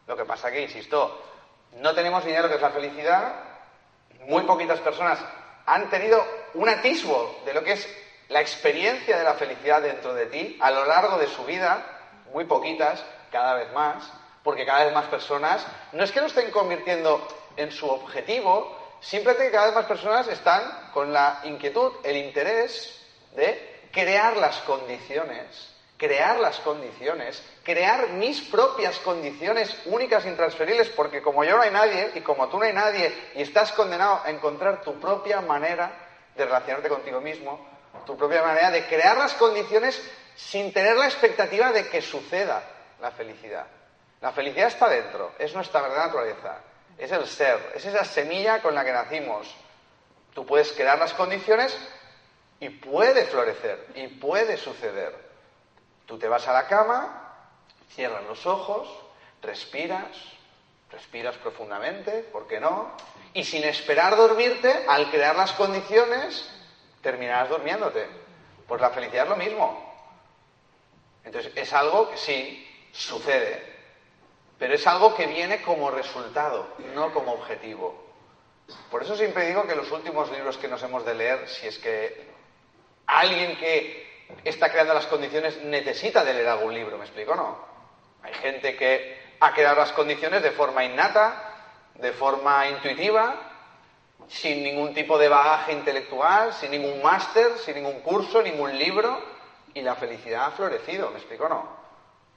Lo 0.06 0.16
que 0.16 0.25
pasa 0.25 0.50
que, 0.50 0.62
insisto, 0.62 1.22
no 1.72 1.94
tenemos 1.94 2.25
idea 2.25 2.36
de 2.36 2.42
lo 2.42 2.48
que 2.48 2.56
es 2.56 2.62
la 2.62 2.70
felicidad. 2.70 3.32
Muy 4.26 4.44
poquitas 4.44 4.80
personas 4.80 5.18
han 5.66 5.90
tenido 5.90 6.25
un 6.54 6.68
atisbo 6.68 7.42
de 7.44 7.52
lo 7.52 7.62
que 7.62 7.72
es 7.72 7.88
la 8.28 8.40
experiencia 8.40 9.18
de 9.18 9.25
la 9.25 9.34
felicidad 9.34 9.82
dentro 9.82 10.14
de 10.14 10.26
ti 10.26 10.58
a 10.60 10.70
lo 10.70 10.84
largo 10.86 11.18
de 11.18 11.26
su 11.28 11.44
vida, 11.44 11.84
muy 12.32 12.44
poquitas, 12.44 13.04
cada 13.30 13.54
vez 13.54 13.72
más, 13.72 14.10
porque 14.42 14.64
cada 14.64 14.84
vez 14.84 14.94
más 14.94 15.06
personas, 15.06 15.66
no 15.92 16.02
es 16.04 16.12
que 16.12 16.20
lo 16.20 16.26
estén 16.26 16.50
convirtiendo 16.50 17.26
en 17.56 17.70
su 17.70 17.88
objetivo, 17.88 18.75
simplemente 19.00 19.46
que 19.46 19.52
cada 19.52 19.66
vez 19.66 19.74
más 19.74 19.86
personas 19.86 20.28
están 20.28 20.90
con 20.92 21.12
la 21.12 21.40
inquietud, 21.44 21.92
el 22.02 22.16
interés 22.16 23.00
de 23.34 23.88
crear 23.92 24.36
las 24.36 24.58
condiciones, 24.60 25.74
crear 25.96 26.38
las 26.38 26.58
condiciones, 26.60 27.42
crear 27.62 28.08
mis 28.10 28.40
propias 28.42 28.98
condiciones 28.98 29.74
únicas 29.86 30.24
e 30.24 30.28
intransferibles, 30.28 30.90
porque 30.90 31.22
como 31.22 31.44
yo 31.44 31.56
no 31.56 31.62
hay 31.62 31.70
nadie 31.70 32.12
y 32.14 32.20
como 32.20 32.48
tú 32.48 32.58
no 32.58 32.64
hay 32.64 32.72
nadie 32.72 33.14
y 33.34 33.42
estás 33.42 33.72
condenado 33.72 34.20
a 34.24 34.30
encontrar 34.30 34.82
tu 34.82 34.98
propia 35.00 35.40
manera 35.40 35.90
de 36.34 36.44
relacionarte 36.44 36.88
contigo 36.88 37.20
mismo, 37.20 37.66
tu 38.04 38.16
propia 38.16 38.42
manera 38.42 38.70
de 38.70 38.86
crear 38.86 39.16
las 39.16 39.34
condiciones 39.34 40.00
sin 40.36 40.72
tener 40.72 40.96
la 40.96 41.06
expectativa 41.06 41.72
de 41.72 41.88
que 41.88 42.02
suceda 42.02 42.62
la 43.00 43.10
felicidad. 43.10 43.66
La 44.20 44.32
felicidad 44.32 44.68
está 44.68 44.88
dentro, 44.88 45.32
es 45.38 45.54
nuestra 45.54 45.80
verdadera 45.80 46.06
naturaleza, 46.06 46.58
es 46.98 47.12
el 47.12 47.26
ser, 47.26 47.72
es 47.74 47.84
esa 47.84 48.04
semilla 48.04 48.62
con 48.62 48.74
la 48.74 48.84
que 48.84 48.92
nacimos. 48.92 49.54
Tú 50.34 50.46
puedes 50.46 50.72
crear 50.72 50.98
las 50.98 51.14
condiciones 51.14 51.76
y 52.60 52.70
puede 52.70 53.24
florecer, 53.24 53.86
y 53.94 54.08
puede 54.08 54.56
suceder. 54.56 55.14
Tú 56.06 56.18
te 56.18 56.28
vas 56.28 56.46
a 56.48 56.52
la 56.52 56.66
cama, 56.66 57.34
cierras 57.90 58.24
los 58.24 58.46
ojos, 58.46 58.88
respiras, 59.42 60.16
respiras 60.90 61.36
profundamente, 61.36 62.22
¿por 62.32 62.46
qué 62.46 62.60
no? 62.60 62.92
Y 63.34 63.44
sin 63.44 63.64
esperar 63.64 64.16
dormirte, 64.16 64.84
al 64.88 65.10
crear 65.10 65.36
las 65.36 65.52
condiciones, 65.52 66.50
terminarás 67.02 67.50
durmiéndote. 67.50 68.06
Pues 68.66 68.80
la 68.80 68.90
felicidad 68.90 69.24
es 69.24 69.30
lo 69.30 69.36
mismo. 69.36 69.86
Entonces, 71.24 71.52
es 71.56 71.72
algo 71.72 72.10
que 72.10 72.16
sí, 72.16 72.88
sucede, 72.92 73.75
pero 74.58 74.75
es 74.75 74.86
algo 74.86 75.14
que 75.14 75.26
viene 75.26 75.62
como 75.62 75.90
resultado, 75.90 76.66
no 76.94 77.12
como 77.12 77.32
objetivo. 77.32 78.06
Por 78.90 79.02
eso 79.02 79.16
siempre 79.16 79.46
digo 79.46 79.66
que 79.66 79.76
los 79.76 79.90
últimos 79.92 80.30
libros 80.32 80.56
que 80.58 80.68
nos 80.68 80.82
hemos 80.82 81.04
de 81.04 81.14
leer, 81.14 81.48
si 81.48 81.66
es 81.66 81.78
que 81.78 82.28
alguien 83.06 83.56
que 83.58 84.26
está 84.44 84.70
creando 84.70 84.94
las 84.94 85.06
condiciones 85.06 85.62
necesita 85.62 86.25
de 86.25 86.34
leer 86.34 86.48
algún 86.48 86.75
libro, 86.75 86.98
¿me 86.98 87.04
explico 87.04 87.34
no? 87.34 87.58
Hay 88.22 88.34
gente 88.34 88.76
que 88.76 89.36
ha 89.40 89.52
creado 89.52 89.76
las 89.76 89.92
condiciones 89.92 90.42
de 90.42 90.50
forma 90.50 90.84
innata, 90.84 91.54
de 91.94 92.12
forma 92.12 92.68
intuitiva, 92.68 93.52
sin 94.28 94.64
ningún 94.64 94.92
tipo 94.94 95.18
de 95.18 95.28
bagaje 95.28 95.72
intelectual, 95.72 96.52
sin 96.54 96.72
ningún 96.72 97.00
máster, 97.02 97.56
sin 97.58 97.76
ningún 97.76 98.00
curso, 98.00 98.42
ningún 98.42 98.76
libro, 98.76 99.22
y 99.75 99.82
la 99.82 99.94
felicidad 99.94 100.46
ha 100.46 100.50
florecido, 100.52 101.10
¿me 101.10 101.18
explico 101.18 101.48
no? 101.48 101.75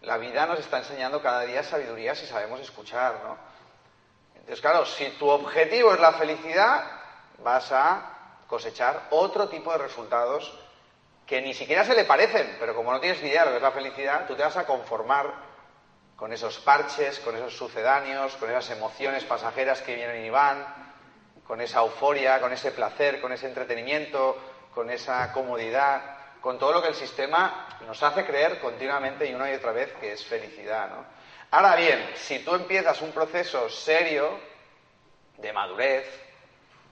La 0.02 0.18
vida 0.18 0.46
nos 0.46 0.60
está 0.60 0.78
enseñando 0.78 1.22
cada 1.22 1.42
día 1.42 1.64
sabiduría 1.64 2.16
si 2.16 2.26
sabemos 2.26 2.60
escuchar, 2.62 3.20
¿no? 3.24 3.38
Entonces, 4.36 4.62
claro, 4.62 4.86
si 4.86 5.10
tu 5.12 5.28
objetivo 5.28 5.94
es 5.94 6.00
la 6.00 6.14
felicidad, 6.14 6.84
vas 7.40 7.72
a 7.72 8.42
cosechar 8.48 9.08
otro 9.12 9.50
tipo 9.50 9.72
de 9.72 9.78
resultados 9.78 10.58
que 11.28 11.42
ni 11.42 11.54
siquiera 11.54 11.86
se 11.86 11.94
le 11.94 12.06
parecen, 12.06 12.58
pero 12.60 12.74
como 12.76 12.92
no 12.92 13.00
tienes 13.00 13.22
ni 13.22 13.30
idea 13.30 13.42
de 13.42 13.46
lo 13.48 13.52
que 13.52 13.58
es 13.58 13.64
la 13.64 13.72
felicidad, 13.72 14.26
tú 14.26 14.36
te 14.36 14.42
vas 14.42 14.58
a 14.58 14.66
conformar 14.66 15.32
con 16.16 16.34
esos 16.34 16.58
parches, 16.60 17.20
con 17.20 17.36
esos 17.36 17.56
sucedáneos, 17.56 18.36
con 18.38 18.50
esas 18.50 18.72
emociones 18.72 19.24
pasajeras 19.26 19.82
que 19.82 19.96
vienen 19.96 20.26
y 20.26 20.30
van, 20.30 20.66
con 21.48 21.62
esa 21.62 21.80
euforia, 21.80 22.42
con 22.42 22.52
ese 22.52 22.72
placer, 22.72 23.22
con 23.22 23.32
ese 23.32 23.48
entretenimiento, 23.48 24.38
con 24.74 24.90
esa 24.90 25.32
comodidad, 25.32 26.19
con 26.42 26.58
todo 26.58 26.74
lo 26.74 26.82
que 26.82 26.90
el 26.90 26.96
sistema 26.96 27.68
nos 27.86 28.02
hace 28.04 28.26
creer 28.26 28.60
continuamente 28.60 29.26
y 29.26 29.34
una 29.34 29.52
y 29.52 29.56
otra 29.56 29.72
vez 29.72 29.92
que 30.00 30.14
es 30.14 30.26
felicidad. 30.26 30.90
¿no? 30.90 31.06
Ahora 31.52 31.76
bien, 31.76 32.12
si 32.16 32.40
tú 32.40 32.56
empiezas 32.56 33.02
un 33.02 33.12
proceso 33.12 33.70
serio 33.70 34.40
de 35.38 35.52
madurez, 35.54 36.06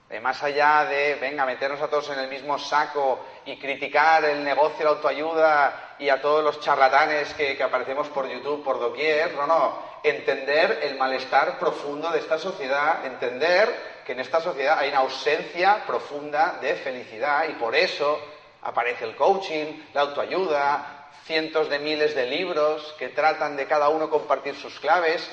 de 0.08 0.20
más 0.20 0.42
allá 0.42 0.86
de, 0.86 1.16
venga, 1.16 1.44
meternos 1.44 1.80
a 1.82 1.88
todos 1.88 2.08
en 2.10 2.18
el 2.18 2.28
mismo 2.28 2.58
saco 2.58 3.24
y 3.44 3.58
criticar 3.58 4.24
el 4.24 4.42
negocio, 4.42 4.84
la 4.84 4.92
autoayuda 4.92 5.96
y 5.98 6.08
a 6.08 6.20
todos 6.20 6.42
los 6.42 6.60
charlatanes 6.60 7.34
que, 7.34 7.56
que 7.56 7.62
aparecemos 7.62 8.08
por 8.08 8.26
YouTube, 8.26 8.64
por 8.64 8.80
doquier, 8.80 9.34
no, 9.34 9.46
no, 9.46 9.82
entender 10.02 10.80
el 10.82 10.96
malestar 10.96 11.58
profundo 11.58 12.10
de 12.10 12.20
esta 12.20 12.38
sociedad, 12.38 13.04
entender 13.04 13.98
que 14.06 14.12
en 14.12 14.20
esta 14.20 14.40
sociedad 14.40 14.78
hay 14.78 14.88
una 14.88 15.00
ausencia 15.00 15.84
profunda 15.86 16.58
de 16.60 16.74
felicidad 16.76 17.46
y 17.48 17.52
por 17.52 17.74
eso 17.74 18.18
aparece 18.62 19.04
el 19.04 19.16
coaching, 19.16 19.82
la 19.94 20.02
autoayuda, 20.02 21.10
cientos 21.24 21.68
de 21.68 21.78
miles 21.78 22.14
de 22.14 22.26
libros 22.26 22.94
que 22.98 23.08
tratan 23.08 23.56
de 23.56 23.66
cada 23.66 23.88
uno 23.88 24.08
compartir 24.10 24.54
sus 24.56 24.78
claves. 24.80 25.28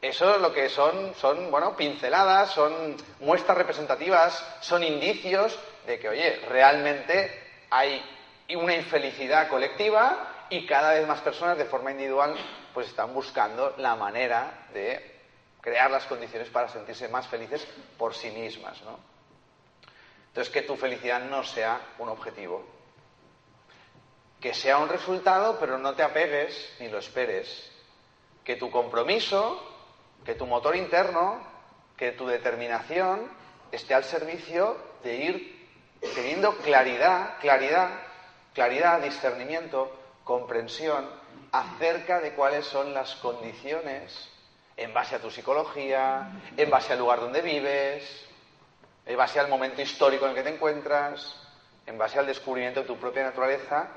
Eso 0.00 0.34
es 0.34 0.40
lo 0.40 0.52
que 0.52 0.68
son, 0.68 1.14
son, 1.14 1.50
bueno, 1.50 1.76
pinceladas, 1.76 2.50
son 2.50 2.96
muestras 3.20 3.58
representativas, 3.58 4.44
son 4.60 4.84
indicios 4.84 5.58
de 5.86 5.98
que, 5.98 6.08
oye, 6.08 6.40
realmente 6.48 7.66
hay 7.70 8.02
una 8.56 8.74
infelicidad 8.74 9.48
colectiva 9.48 10.46
y 10.50 10.66
cada 10.66 10.94
vez 10.94 11.06
más 11.06 11.20
personas 11.20 11.58
de 11.58 11.64
forma 11.64 11.90
individual 11.90 12.34
pues 12.72 12.88
están 12.88 13.12
buscando 13.12 13.74
la 13.78 13.96
manera 13.96 14.68
de 14.72 15.18
crear 15.60 15.90
las 15.90 16.04
condiciones 16.04 16.48
para 16.48 16.68
sentirse 16.68 17.08
más 17.08 17.26
felices 17.26 17.66
por 17.96 18.14
sí 18.14 18.30
mismas. 18.30 18.80
¿no? 18.82 19.07
Entonces, 20.38 20.54
que 20.54 20.68
tu 20.68 20.76
felicidad 20.76 21.20
no 21.22 21.42
sea 21.42 21.80
un 21.98 22.08
objetivo, 22.10 22.64
que 24.40 24.54
sea 24.54 24.78
un 24.78 24.88
resultado, 24.88 25.58
pero 25.58 25.78
no 25.78 25.94
te 25.94 26.04
apegues 26.04 26.76
ni 26.78 26.88
lo 26.88 26.98
esperes. 26.98 27.68
Que 28.44 28.54
tu 28.54 28.70
compromiso, 28.70 29.60
que 30.24 30.36
tu 30.36 30.46
motor 30.46 30.76
interno, 30.76 31.42
que 31.96 32.12
tu 32.12 32.28
determinación 32.28 33.28
esté 33.72 33.94
al 33.94 34.04
servicio 34.04 34.76
de 35.02 35.16
ir 35.16 35.68
teniendo 36.14 36.56
claridad, 36.58 37.40
claridad, 37.40 37.90
claridad, 38.54 39.02
discernimiento, 39.02 39.90
comprensión 40.22 41.04
acerca 41.50 42.20
de 42.20 42.34
cuáles 42.34 42.64
son 42.64 42.94
las 42.94 43.16
condiciones 43.16 44.30
en 44.76 44.94
base 44.94 45.16
a 45.16 45.20
tu 45.20 45.32
psicología, 45.32 46.30
en 46.56 46.70
base 46.70 46.92
al 46.92 47.00
lugar 47.00 47.18
donde 47.18 47.42
vives, 47.42 48.27
en 49.08 49.16
base 49.16 49.40
al 49.40 49.48
momento 49.48 49.80
histórico 49.80 50.26
en 50.26 50.32
el 50.32 50.36
que 50.36 50.42
te 50.42 50.54
encuentras, 50.54 51.34
en 51.86 51.96
base 51.96 52.18
al 52.18 52.26
descubrimiento 52.26 52.82
de 52.82 52.86
tu 52.86 52.98
propia 52.98 53.22
naturaleza, 53.22 53.88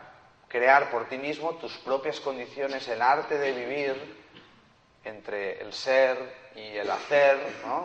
crear 0.47 0.89
por 0.89 1.09
ti 1.09 1.17
mismo 1.17 1.55
tus 1.55 1.77
propias 1.79 2.21
condiciones, 2.21 2.87
el 2.87 3.01
arte 3.01 3.37
de 3.37 3.51
vivir 3.51 4.21
entre 5.03 5.61
el 5.61 5.73
ser 5.73 6.17
y 6.55 6.77
el 6.77 6.89
hacer, 6.89 7.37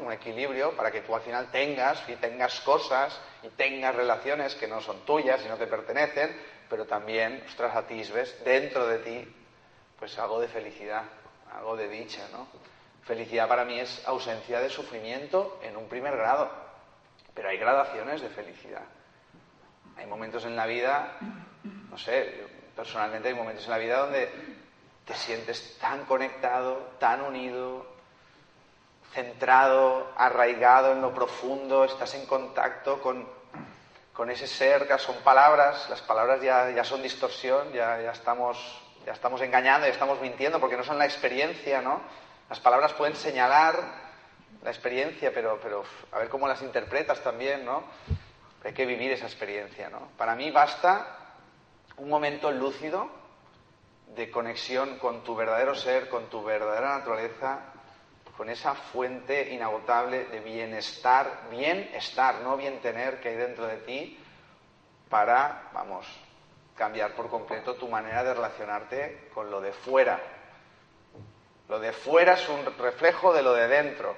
un 0.05 0.13
equilibrio 0.13 0.77
para 0.77 0.93
que 0.93 1.01
tú 1.01 1.17
al 1.17 1.21
final 1.21 1.51
tengas 1.51 2.09
y 2.09 2.15
tengas 2.15 2.61
cosas 2.61 3.19
y 3.43 3.49
tengas 3.49 3.97
relaciones 3.97 4.55
que 4.55 4.69
no 4.69 4.81
son 4.81 5.05
tuyas 5.05 5.45
y 5.45 5.49
no 5.49 5.57
te 5.57 5.67
pertenecen, 5.67 6.41
pero 6.71 6.87
también, 6.87 7.43
ostras, 7.49 7.75
atisbes 7.75 8.45
dentro 8.45 8.87
de 8.87 8.99
ti, 8.99 9.35
pues 9.99 10.17
algo 10.21 10.41
de 10.41 10.47
felicidad, 10.47 11.03
algo 11.53 11.77
de 11.77 11.89
dicha, 11.89 12.23
¿no? 12.31 12.47
Felicidad 13.03 13.49
para 13.49 13.65
mí 13.65 13.81
es 13.81 14.07
ausencia 14.07 14.61
de 14.61 14.71
sufrimiento 14.71 15.59
en 15.65 15.77
un 15.77 15.89
primer 15.89 16.17
grado, 16.17 16.66
pero 17.37 17.51
hay 17.51 17.59
gradaciones 17.59 18.23
de 18.23 18.31
felicidad. 18.31 18.83
Hay 19.99 20.07
momentos 20.07 20.47
en 20.47 20.57
la 20.57 20.67
vida, 20.67 21.19
no 21.91 21.99
sé, 21.99 22.47
personalmente 22.75 23.29
hay 23.29 23.35
momentos 23.35 23.67
en 23.67 23.71
la 23.71 23.79
vida 23.79 23.99
donde 23.99 24.31
te 25.05 25.15
sientes 25.15 25.77
tan 25.79 26.07
conectado, 26.07 26.95
tan 26.99 27.21
unido, 27.21 27.87
centrado, 29.13 30.13
arraigado 30.17 30.93
en 30.93 31.03
lo 31.03 31.15
profundo, 31.15 31.85
estás 31.85 32.15
en 32.15 32.27
contacto 32.27 33.01
con, 33.03 33.29
con 34.15 34.31
ese 34.31 34.47
ser, 34.47 34.89
que 34.89 34.99
son 34.99 35.17
palabras, 35.17 35.89
las 35.91 36.01
palabras 36.01 36.41
ya, 36.41 36.71
ya 36.71 36.85
son 36.85 37.03
distorsión, 37.03 37.71
ya, 37.73 38.01
ya, 38.01 38.13
estamos, 38.13 38.83
ya 39.05 39.13
estamos 39.13 39.43
engañando, 39.43 39.87
ya 39.87 39.93
estamos 39.93 40.21
mintiendo 40.23 40.59
porque 40.59 40.77
no 40.77 40.85
son 40.85 40.99
la 40.99 41.05
experiencia, 41.05 41.83
¿no? 41.83 42.01
Las 42.49 42.61
palabras 42.61 42.95
pueden 42.95 43.15
señalar 43.15 44.06
la 44.63 44.71
experiencia, 44.71 45.33
pero, 45.33 45.59
pero 45.63 45.85
a 46.13 46.19
ver 46.19 46.29
cómo 46.29 46.49
las 46.49 46.63
interpretas 46.63 47.23
también, 47.23 47.65
¿no? 47.65 47.85
Hay 48.65 48.73
que 48.73 48.87
vivir 48.87 49.13
esa 49.13 49.27
experiencia, 49.27 49.89
¿no? 49.89 50.09
Para 50.17 50.35
mí 50.35 50.51
basta 50.51 51.17
un 51.99 52.09
momento 52.09 52.51
lúcido 52.51 53.09
de 54.15 54.31
conexión 54.31 54.99
con 54.99 55.23
tu 55.25 55.35
verdadero 55.37 55.75
ser, 55.75 56.09
con 56.09 56.27
tu 56.27 56.43
verdadera 56.43 56.99
naturaleza, 56.99 57.61
con 58.37 58.51
esa 58.51 58.75
fuente 58.75 59.53
inagotable 59.55 60.25
de 60.27 60.41
bienestar, 60.41 61.49
bienestar, 61.51 62.41
no 62.43 62.57
bien 62.57 62.81
tener 62.81 63.21
que 63.21 63.31
hay 63.31 63.37
dentro 63.37 63.67
de 63.67 63.77
ti, 63.79 64.19
para, 65.09 65.71
vamos, 65.73 66.07
cambiar 66.77 67.15
por 67.15 67.31
completo 67.31 67.75
tu 67.75 67.89
manera 67.89 68.23
de 68.25 68.35
relacionarte 68.35 69.31
con 69.33 69.51
lo 69.51 69.61
de 69.61 69.73
fuera. 69.73 70.21
Lo 71.69 71.81
de 71.81 71.93
fuera 71.93 72.35
es 72.35 72.49
un 72.49 72.65
reflejo 72.79 73.33
de 73.33 73.43
lo 73.43 73.55
de 73.55 73.69
dentro. 73.69 74.15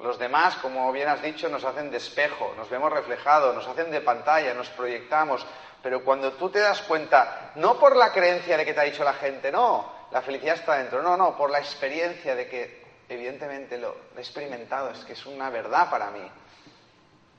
Los 0.00 0.18
demás, 0.18 0.56
como 0.56 0.90
bien 0.92 1.08
has 1.08 1.22
dicho, 1.22 1.48
nos 1.48 1.64
hacen 1.64 1.90
de 1.90 1.98
espejo, 1.98 2.52
nos 2.56 2.68
vemos 2.68 2.92
reflejados, 2.92 3.54
nos 3.54 3.66
hacen 3.66 3.90
de 3.90 4.00
pantalla, 4.00 4.52
nos 4.54 4.68
proyectamos. 4.70 5.46
Pero 5.82 6.04
cuando 6.04 6.32
tú 6.32 6.50
te 6.50 6.58
das 6.58 6.82
cuenta, 6.82 7.52
no 7.56 7.78
por 7.78 7.96
la 7.96 8.12
creencia 8.12 8.56
de 8.56 8.64
que 8.64 8.74
te 8.74 8.80
ha 8.80 8.84
dicho 8.84 9.04
la 9.04 9.14
gente, 9.14 9.52
no, 9.52 9.92
la 10.10 10.22
felicidad 10.22 10.56
está 10.56 10.76
dentro, 10.76 11.02
no, 11.02 11.16
no, 11.16 11.36
por 11.36 11.50
la 11.50 11.58
experiencia 11.58 12.34
de 12.34 12.48
que 12.48 12.84
evidentemente 13.08 13.78
lo 13.78 13.96
he 14.16 14.20
experimentado, 14.20 14.90
es 14.90 15.04
que 15.04 15.12
es 15.12 15.26
una 15.26 15.50
verdad 15.50 15.90
para 15.90 16.10
mí. 16.10 16.26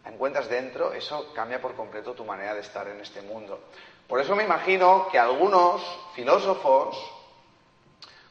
La 0.03 0.11
encuentras 0.11 0.47
dentro, 0.47 0.93
eso 0.93 1.33
cambia 1.33 1.59
por 1.59 1.75
completo 1.75 2.13
tu 2.13 2.23
manera 2.23 2.53
de 2.53 2.61
estar 2.61 2.87
en 2.87 3.01
este 3.01 3.21
mundo. 3.21 3.59
Por 4.07 4.21
eso 4.21 4.35
me 4.35 4.43
imagino 4.43 5.07
que 5.11 5.17
algunos 5.17 5.81
filósofos, 6.13 6.95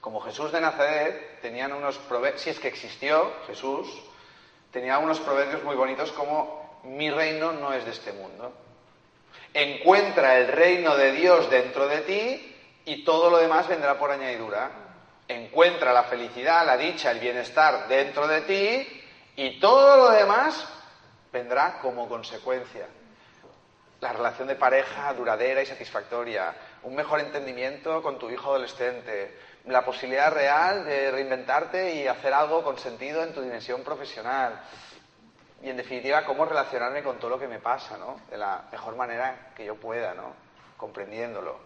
como 0.01 0.21
Jesús 0.21 0.53
de 0.53 0.61
Nazaret, 0.61 1.41
tenían 1.41 1.73
unos 1.73 1.99
proverbios, 1.99 2.43
si 2.43 2.51
es 2.51 2.61
que 2.61 2.69
existió 2.69 3.33
Jesús, 3.49 3.89
tenía 4.75 4.99
unos 4.99 5.21
proverbios 5.21 5.63
muy 5.63 5.77
bonitos 5.77 6.11
como 6.11 6.81
mi 6.83 7.09
reino 7.09 7.53
no 7.53 7.73
es 7.73 7.85
de 7.85 7.93
este 7.93 8.13
mundo. 8.13 8.53
Encuentra 9.55 10.37
el 10.37 10.49
reino 10.49 10.97
de 10.97 11.13
Dios 11.13 11.49
dentro 11.49 11.87
de 11.87 12.01
ti 12.01 12.57
y 12.85 13.05
todo 13.05 13.31
lo 13.31 13.39
demás 13.39 13.69
vendrá 13.69 13.97
por 13.97 14.11
añadidura. 14.11 14.69
Encuentra 15.29 15.93
la 15.93 16.03
felicidad, 16.03 16.67
la 16.67 16.77
dicha, 16.77 17.13
el 17.13 17.21
bienestar 17.21 17.87
dentro 17.87 18.27
de 18.27 18.41
ti 18.41 19.03
y 19.37 19.61
todo 19.61 19.97
lo 19.97 20.11
demás 20.11 20.69
vendrá 21.33 21.79
como 21.81 22.09
consecuencia 22.09 22.89
la 24.01 24.13
relación 24.13 24.49
de 24.49 24.57
pareja 24.57 25.15
duradera 25.15 25.63
y 25.63 25.67
satisfactoria, 25.67 26.55
un 26.83 26.95
mejor 26.95 27.21
entendimiento 27.21 28.03
con 28.03 28.19
tu 28.19 28.29
hijo 28.29 28.51
adolescente, 28.51 29.35
la 29.67 29.85
posibilidad 29.85 30.33
real 30.33 30.85
de 30.85 31.11
reinventarte 31.11 31.95
y 31.95 32.07
hacer 32.07 32.33
algo 32.33 32.63
con 32.63 32.79
sentido 32.79 33.23
en 33.23 33.33
tu 33.33 33.41
dimensión 33.41 33.83
profesional. 33.83 34.61
Y 35.63 35.71
en 35.71 35.77
definitiva, 35.77 36.25
cómo 36.25 36.45
relacionarme 36.45 37.03
con 37.03 37.19
todo 37.19 37.31
lo 37.31 37.39
que 37.39 37.49
me 37.49 37.59
pasa, 37.59 37.97
¿no? 37.97 38.21
De 38.31 38.37
la 38.37 38.65
mejor 38.71 38.97
manera 38.97 39.53
que 39.57 39.65
yo 39.65 39.77
pueda, 39.77 40.13
¿no? 40.13 40.35
Comprendiéndolo. 40.77 41.59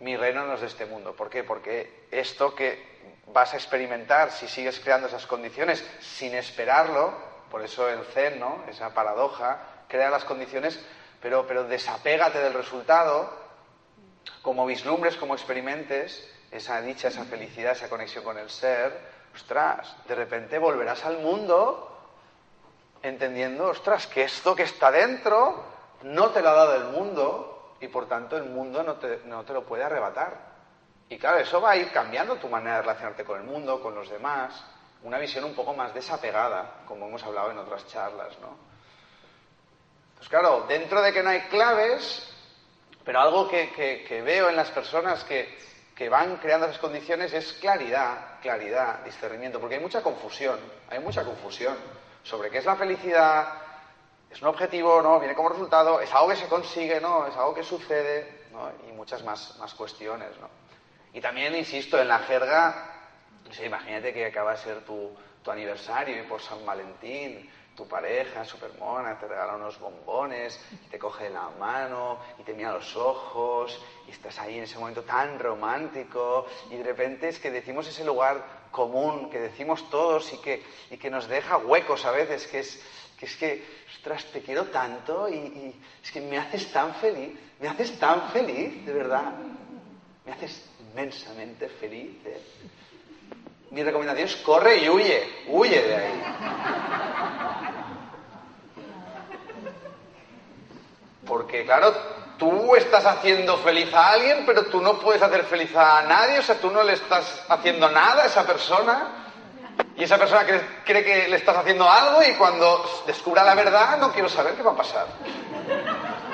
Mi 0.00 0.16
reino 0.16 0.44
no 0.44 0.54
es 0.54 0.60
de 0.60 0.66
este 0.66 0.86
mundo. 0.86 1.14
¿Por 1.14 1.30
qué? 1.30 1.44
Porque 1.44 2.06
esto 2.10 2.54
que 2.54 2.94
vas 3.28 3.54
a 3.54 3.56
experimentar 3.56 4.32
si 4.32 4.48
sigues 4.48 4.80
creando 4.80 5.06
esas 5.06 5.26
condiciones 5.26 5.88
sin 6.00 6.34
esperarlo, 6.34 7.14
por 7.50 7.62
eso 7.62 7.88
el 7.88 8.04
Zen, 8.06 8.40
¿no? 8.40 8.64
Esa 8.68 8.92
paradoja, 8.92 9.58
crea 9.88 10.10
las 10.10 10.24
condiciones 10.24 10.80
pero, 11.24 11.46
pero 11.46 11.64
desapégate 11.64 12.38
del 12.38 12.52
resultado, 12.52 13.32
como 14.42 14.66
vislumbres, 14.66 15.16
como 15.16 15.32
experimentes, 15.32 16.22
esa 16.56 16.80
dicha, 16.80 17.08
esa 17.08 17.24
felicidad, 17.24 17.72
esa 17.72 17.88
conexión 17.88 18.24
con 18.24 18.38
el 18.38 18.48
ser, 18.48 18.98
ostras, 19.34 19.96
de 20.06 20.14
repente 20.14 20.58
volverás 20.58 21.04
al 21.04 21.18
mundo 21.18 21.90
entendiendo, 23.02 23.66
ostras, 23.66 24.06
que 24.06 24.22
esto 24.22 24.54
que 24.54 24.62
está 24.62 24.90
dentro 24.90 25.64
no 26.02 26.30
te 26.30 26.40
lo 26.40 26.50
ha 26.50 26.54
dado 26.54 26.76
el 26.76 26.84
mundo 26.84 27.76
y 27.80 27.88
por 27.88 28.08
tanto 28.08 28.36
el 28.36 28.44
mundo 28.44 28.82
no 28.82 28.94
te, 28.94 29.20
no 29.26 29.44
te 29.44 29.52
lo 29.52 29.64
puede 29.64 29.84
arrebatar. 29.84 30.54
Y 31.08 31.18
claro, 31.18 31.38
eso 31.38 31.60
va 31.60 31.72
a 31.72 31.76
ir 31.76 31.90
cambiando 31.92 32.36
tu 32.36 32.48
manera 32.48 32.76
de 32.76 32.82
relacionarte 32.82 33.24
con 33.24 33.40
el 33.40 33.46
mundo, 33.46 33.82
con 33.82 33.94
los 33.94 34.08
demás, 34.08 34.64
una 35.02 35.18
visión 35.18 35.44
un 35.44 35.54
poco 35.54 35.74
más 35.74 35.92
desapegada, 35.92 36.82
como 36.86 37.06
hemos 37.06 37.22
hablado 37.22 37.50
en 37.50 37.58
otras 37.58 37.86
charlas, 37.88 38.38
¿no? 38.40 38.56
Pues 40.16 40.28
claro, 40.28 40.64
dentro 40.66 41.02
de 41.02 41.12
que 41.12 41.22
no 41.22 41.28
hay 41.28 41.42
claves, 41.42 42.26
pero 43.04 43.20
algo 43.20 43.46
que, 43.48 44.22
veo 44.24 44.48
en 44.48 44.56
las 44.56 44.70
personas 44.70 45.22
que, 45.24 45.58
que, 45.94 46.08
van 46.08 46.36
creando 46.36 46.66
esas 46.66 46.78
condiciones 46.78 47.32
es 47.32 47.52
claridad, 47.54 48.40
claridad, 48.40 49.04
discernimiento, 49.04 49.60
porque 49.60 49.76
hay 49.76 49.80
mucha 49.80 50.02
confusión, 50.02 50.58
hay 50.88 50.98
mucha 50.98 51.24
confusión 51.24 51.76
sobre 52.22 52.50
qué 52.50 52.58
es 52.58 52.64
la 52.64 52.76
felicidad, 52.76 53.54
es 54.30 54.42
un 54.42 54.48
objetivo, 54.48 55.00
¿no? 55.02 55.20
Viene 55.20 55.34
como 55.34 55.50
resultado, 55.50 56.00
es 56.00 56.12
algo 56.12 56.28
que 56.28 56.36
se 56.36 56.48
consigue, 56.48 57.00
¿no? 57.00 57.26
Es 57.26 57.36
algo 57.36 57.54
que 57.54 57.62
sucede, 57.62 58.46
¿no? 58.52 58.70
Y 58.88 58.92
muchas 58.92 59.22
más, 59.22 59.56
más 59.58 59.74
cuestiones, 59.74 60.30
¿no? 60.40 60.48
Y 61.12 61.20
también, 61.20 61.54
insisto, 61.54 62.00
en 62.00 62.08
la 62.08 62.18
jerga, 62.20 62.90
imagínate 63.64 64.12
que 64.12 64.26
acaba 64.26 64.52
de 64.52 64.58
ser 64.58 64.84
tu, 64.84 65.14
tu 65.44 65.50
aniversario 65.50 66.20
y 66.20 66.26
por 66.26 66.40
San 66.40 66.64
Valentín, 66.66 67.48
tu 67.76 67.86
pareja, 67.88 68.44
super 68.44 68.72
mona, 68.78 69.18
te 69.18 69.26
regala 69.26 69.56
unos 69.56 69.78
bombones, 69.80 70.60
y 70.72 70.88
te 70.88 70.98
coge 70.98 71.28
la 71.28 71.50
mano 71.58 72.18
y 72.38 72.42
te 72.42 72.54
mira 72.54 72.72
los 72.72 72.96
ojos 72.96 73.80
y 74.06 74.10
estás 74.10 74.38
ahí 74.38 74.58
en 74.58 74.64
ese 74.64 74.78
momento 74.78 75.02
tan 75.02 75.38
romántico 75.38 76.46
y 76.70 76.76
de 76.76 76.84
repente 76.84 77.28
es 77.28 77.38
que 77.38 77.50
decimos 77.50 77.88
ese 77.88 78.04
lugar 78.04 78.64
común 78.70 79.30
que 79.30 79.40
decimos 79.40 79.88
todos 79.90 80.32
y 80.32 80.38
que, 80.38 80.62
y 80.90 80.96
que 80.96 81.10
nos 81.10 81.28
deja 81.28 81.56
huecos 81.58 82.04
a 82.04 82.10
veces, 82.10 82.46
que 82.46 82.60
es 82.60 82.80
que, 83.18 83.26
es 83.26 83.36
que 83.36 83.64
ostras, 83.96 84.24
te 84.32 84.42
quiero 84.42 84.64
tanto 84.66 85.28
y, 85.28 85.80
es 86.02 86.10
que 86.10 86.20
me 86.20 86.38
haces 86.38 86.70
tan 86.72 86.94
feliz, 86.96 87.38
me 87.60 87.68
haces 87.68 87.98
tan 87.98 88.28
feliz, 88.30 88.84
de 88.84 88.92
verdad, 88.92 89.32
me 90.26 90.32
haces 90.32 90.68
inmensamente 90.80 91.68
feliz. 91.68 92.16
¿eh? 92.26 92.40
Mi 93.70 93.82
recomendación 93.82 94.28
es 94.28 94.36
corre 94.36 94.76
y 94.76 94.88
huye, 94.88 95.44
huye 95.48 95.82
de 95.82 95.96
ahí. 95.96 97.50
Porque, 101.26 101.64
claro, 101.64 101.94
tú 102.38 102.74
estás 102.76 103.04
haciendo 103.06 103.56
feliz 103.58 103.92
a 103.94 104.12
alguien, 104.12 104.44
pero 104.46 104.66
tú 104.66 104.80
no 104.80 104.98
puedes 104.98 105.22
hacer 105.22 105.44
feliz 105.44 105.74
a 105.76 106.02
nadie, 106.02 106.38
o 106.38 106.42
sea, 106.42 106.56
tú 106.56 106.70
no 106.70 106.82
le 106.82 106.94
estás 106.94 107.44
haciendo 107.48 107.88
nada 107.90 108.24
a 108.24 108.26
esa 108.26 108.46
persona. 108.46 109.20
Y 109.96 110.04
esa 110.04 110.18
persona 110.18 110.44
cree, 110.84 111.04
que 111.04 111.28
le 111.28 111.36
estás 111.36 111.56
haciendo 111.56 111.88
algo 111.88 112.22
y 112.22 112.32
cuando 112.34 113.02
descubra 113.06 113.42
la 113.42 113.54
verdad 113.54 113.98
no 113.98 114.12
quiero 114.12 114.28
saber 114.28 114.54
qué 114.54 114.62
va 114.62 114.72
a 114.72 114.76
pasar. 114.76 115.06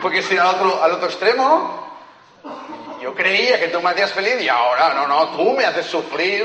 Porque 0.02 0.22
si 0.22 0.36
al 0.36 0.46
otro, 0.46 0.82
al 0.82 0.92
otro 0.92 1.08
extremo, 1.08 1.98
yo 3.00 3.14
creía 3.14 3.58
que 3.58 3.68
tú 3.68 3.80
me 3.80 3.90
hacías 3.90 4.12
feliz 4.12 4.40
y 4.40 4.48
ahora 4.48 4.94
no, 4.94 5.06
no, 5.06 5.28
tú 5.36 5.52
me 5.52 5.64
haces 5.64 5.86
sufrir. 5.86 6.44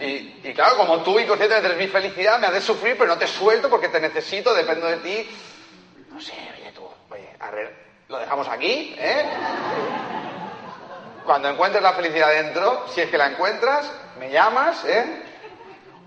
Y, 0.00 0.40
y 0.44 0.52
claro, 0.54 0.76
como 0.76 0.98
tú 1.02 1.18
inconscientemente 1.18 1.74
eres 1.74 1.78
mi 1.78 1.88
felicidad, 1.88 2.38
me 2.38 2.46
haces 2.46 2.64
sufrir, 2.64 2.96
pero 2.96 3.08
no 3.08 3.18
te 3.18 3.26
suelto 3.26 3.68
porque 3.68 3.88
te 3.88 4.00
necesito, 4.00 4.54
dependo 4.54 4.86
de 4.86 4.96
ti. 4.98 5.28
No 6.12 6.20
sé, 6.20 6.34
a 7.40 7.50
ver, 7.50 7.74
lo 8.08 8.18
dejamos 8.18 8.48
aquí, 8.48 8.94
¿eh? 8.98 9.24
Cuando 11.24 11.48
encuentres 11.48 11.82
la 11.82 11.92
felicidad 11.92 12.30
dentro, 12.30 12.86
si 12.88 13.02
es 13.02 13.10
que 13.10 13.18
la 13.18 13.26
encuentras, 13.26 13.90
me 14.18 14.30
llamas, 14.30 14.84
¿eh? 14.84 15.22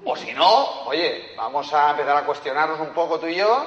O 0.03 0.15
si 0.15 0.33
no, 0.33 0.85
oye, 0.85 1.33
vamos 1.37 1.71
a 1.73 1.91
empezar 1.91 2.17
a 2.17 2.25
cuestionarnos 2.25 2.79
un 2.79 2.89
poco 2.89 3.19
tú 3.19 3.27
y 3.27 3.35
yo 3.35 3.65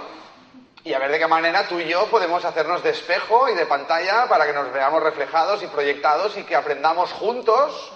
y 0.83 0.93
a 0.93 0.99
ver 0.99 1.13
de 1.13 1.19
qué 1.19 1.27
manera 1.29 1.69
tú 1.69 1.79
y 1.79 1.87
yo 1.87 2.07
podemos 2.07 2.45
hacernos 2.45 2.83
de 2.83 2.91
espejo 2.91 3.49
y 3.49 3.55
de 3.55 3.67
pantalla 3.67 4.27
para 4.29 4.47
que 4.47 4.53
nos 4.53 4.73
veamos 4.73 5.03
reflejados 5.03 5.63
y 5.63 5.69
proyectados 5.69 6.37
y 6.37 6.43
que 6.43 6.57
aprendamos 6.57 7.13
juntos 7.13 7.93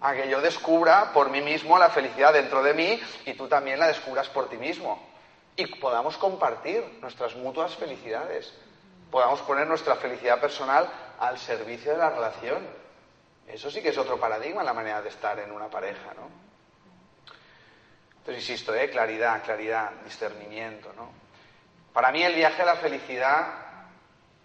a 0.00 0.12
que 0.14 0.28
yo 0.28 0.40
descubra 0.40 1.12
por 1.12 1.30
mí 1.30 1.40
mismo 1.40 1.78
la 1.78 1.90
felicidad 1.90 2.32
dentro 2.32 2.62
de 2.62 2.74
mí 2.74 3.00
y 3.24 3.34
tú 3.34 3.46
también 3.46 3.78
la 3.78 3.86
descubras 3.86 4.28
por 4.28 4.50
ti 4.50 4.56
mismo. 4.56 5.06
Y 5.56 5.66
podamos 5.76 6.18
compartir 6.18 6.98
nuestras 7.00 7.34
mutuas 7.36 7.74
felicidades 7.76 8.52
podamos 9.10 9.40
poner 9.42 9.66
nuestra 9.66 9.96
felicidad 9.96 10.40
personal 10.40 10.88
al 11.18 11.38
servicio 11.38 11.92
de 11.92 11.98
la 11.98 12.10
relación. 12.10 12.66
Eso 13.46 13.70
sí 13.70 13.82
que 13.82 13.88
es 13.88 13.98
otro 13.98 14.20
paradigma 14.20 14.62
la 14.62 14.74
manera 14.74 15.00
de 15.02 15.08
estar 15.08 15.38
en 15.38 15.50
una 15.50 15.68
pareja, 15.68 16.12
¿no? 16.14 16.28
Entonces, 18.18 18.50
insisto, 18.50 18.74
¿eh? 18.74 18.90
claridad, 18.90 19.42
claridad, 19.42 19.90
discernimiento, 20.04 20.92
¿no? 20.94 21.10
Para 21.94 22.12
mí 22.12 22.22
el 22.22 22.34
viaje 22.34 22.60
a 22.60 22.66
la 22.66 22.76
felicidad 22.76 23.46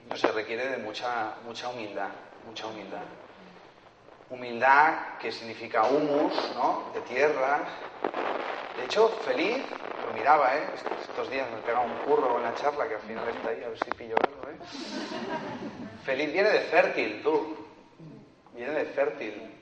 no 0.10 0.16
se 0.16 0.32
requiere 0.32 0.70
de 0.70 0.78
mucha, 0.78 1.34
mucha 1.44 1.68
humildad, 1.68 2.10
mucha 2.46 2.66
humildad. 2.68 3.04
Humildad 4.30 5.18
que 5.20 5.32
significa 5.32 5.84
humus, 5.84 6.34
¿no? 6.56 6.92
De 6.94 7.02
tierra. 7.02 7.60
De 8.78 8.86
hecho, 8.86 9.10
feliz 9.26 9.64
miraba, 10.14 10.56
¿eh? 10.56 10.64
Estos 11.10 11.30
días 11.30 11.50
me 11.52 11.58
pegaba 11.58 11.86
un 11.86 11.98
curro 12.06 12.38
en 12.38 12.44
la 12.44 12.56
charla 12.56 12.88
que 12.88 12.96
al 12.96 13.02
final 13.02 13.28
está 13.28 13.50
ahí, 13.50 13.64
a 13.64 13.70
ver 13.70 13.80
si 13.80 13.92
pillo 13.92 14.18
algo, 14.22 14.50
¿eh? 14.50 14.58
Feliz 16.06 16.32
viene 16.32 16.50
de 16.50 16.60
fértil, 16.62 17.22
tú. 17.24 17.58
Viene 18.54 18.74
de 18.74 18.86
fértil. 18.86 19.56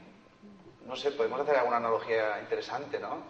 No 0.86 0.96
sé, 0.96 1.12
podemos 1.12 1.40
hacer 1.40 1.56
alguna 1.56 1.78
analogía 1.78 2.40
interesante, 2.42 3.00
¿no? 3.00 3.24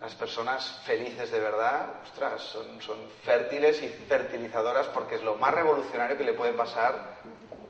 Las 0.00 0.14
personas 0.14 0.82
felices 0.84 1.30
de 1.30 1.40
verdad, 1.40 1.94
ostras, 2.04 2.42
son, 2.42 2.80
son 2.80 2.98
fértiles 3.22 3.82
y 3.82 3.88
fertilizadoras 3.88 4.86
porque 4.88 5.16
es 5.16 5.22
lo 5.22 5.36
más 5.36 5.54
revolucionario 5.54 6.16
que 6.16 6.24
le 6.24 6.34
puede 6.34 6.52
pasar 6.52 7.16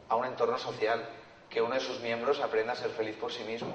a 0.09 0.17
un 0.17 0.25
entorno 0.25 0.59
social 0.59 1.09
que 1.49 1.63
uno 1.63 1.75
de 1.75 1.81
sus 1.81 2.01
miembros 2.01 2.41
aprenda 2.41 2.73
a 2.73 2.77
ser 2.77 2.91
feliz 2.91 3.17
por 3.17 3.33
sí 3.33 3.45
mismo. 3.45 3.75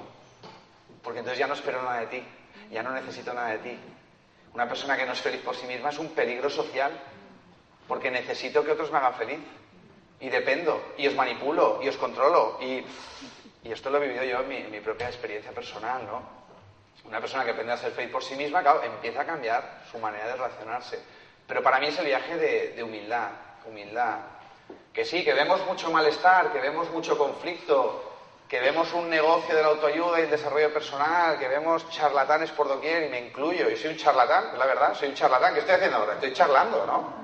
Porque 1.02 1.20
entonces 1.20 1.38
ya 1.38 1.46
no 1.46 1.54
espero 1.54 1.82
nada 1.82 2.00
de 2.00 2.06
ti, 2.08 2.22
ya 2.70 2.82
no 2.82 2.92
necesito 2.92 3.32
nada 3.32 3.50
de 3.50 3.58
ti. 3.58 3.78
Una 4.54 4.68
persona 4.68 4.96
que 4.96 5.06
no 5.06 5.12
es 5.12 5.20
feliz 5.20 5.40
por 5.42 5.54
sí 5.54 5.66
misma 5.66 5.90
es 5.90 5.98
un 5.98 6.08
peligro 6.08 6.50
social, 6.50 6.92
porque 7.86 8.10
necesito 8.10 8.64
que 8.64 8.72
otros 8.72 8.90
me 8.90 8.98
hagan 8.98 9.14
feliz. 9.14 9.38
Y 10.20 10.28
dependo, 10.28 10.92
y 10.98 11.06
os 11.06 11.14
manipulo, 11.14 11.80
y 11.82 11.88
os 11.88 11.96
controlo. 11.96 12.58
Y, 12.60 12.84
esto 13.64 13.90
lo 13.90 14.02
he 14.02 14.08
vivido 14.08 14.24
yo 14.24 14.40
en 14.40 14.70
mi, 14.70 14.80
propia 14.80 15.08
experiencia 15.08 15.52
personal, 15.52 16.04
¿no? 16.04 16.22
Una 17.04 17.20
persona 17.20 17.44
que 17.44 17.52
aprende 17.52 17.72
a 17.72 17.76
ser 17.76 17.92
feliz 17.92 18.10
por 18.10 18.22
sí 18.22 18.34
misma, 18.34 18.62
claro, 18.62 18.82
empieza 18.82 19.22
a 19.22 19.26
cambiar 19.26 19.84
su 19.90 19.98
manera 19.98 20.26
de 20.26 20.32
relacionarse. 20.32 20.98
Pero 21.46 21.62
para 21.62 21.78
mí 21.78 21.86
es 21.86 21.98
el 21.98 22.06
viaje 22.06 22.36
de, 22.36 22.72
de 22.72 22.82
humildad, 22.82 23.30
humildad. 23.66 24.18
Que 24.92 25.04
sí, 25.04 25.24
que 25.24 25.32
vemos 25.32 25.64
mucho 25.66 25.90
malestar, 25.90 26.52
que 26.52 26.60
vemos 26.60 26.90
mucho 26.90 27.16
conflicto, 27.16 28.09
que 28.50 28.58
vemos 28.58 28.92
un 28.94 29.08
negocio 29.08 29.54
de 29.54 29.62
la 29.62 29.68
autoayuda 29.68 30.18
y 30.18 30.24
el 30.24 30.30
desarrollo 30.30 30.74
personal, 30.74 31.38
que 31.38 31.46
vemos 31.46 31.88
charlatanes 31.88 32.50
por 32.50 32.66
doquier, 32.66 33.04
y 33.04 33.08
me 33.08 33.20
incluyo, 33.20 33.70
y 33.70 33.76
soy 33.76 33.92
un 33.92 33.96
charlatán, 33.96 34.58
la 34.58 34.66
verdad, 34.66 34.92
soy 34.92 35.10
un 35.10 35.14
charlatán. 35.14 35.54
¿Qué 35.54 35.60
estoy 35.60 35.76
haciendo 35.76 35.98
ahora? 35.98 36.14
Estoy 36.14 36.32
charlando, 36.32 36.84
¿no? 36.84 37.14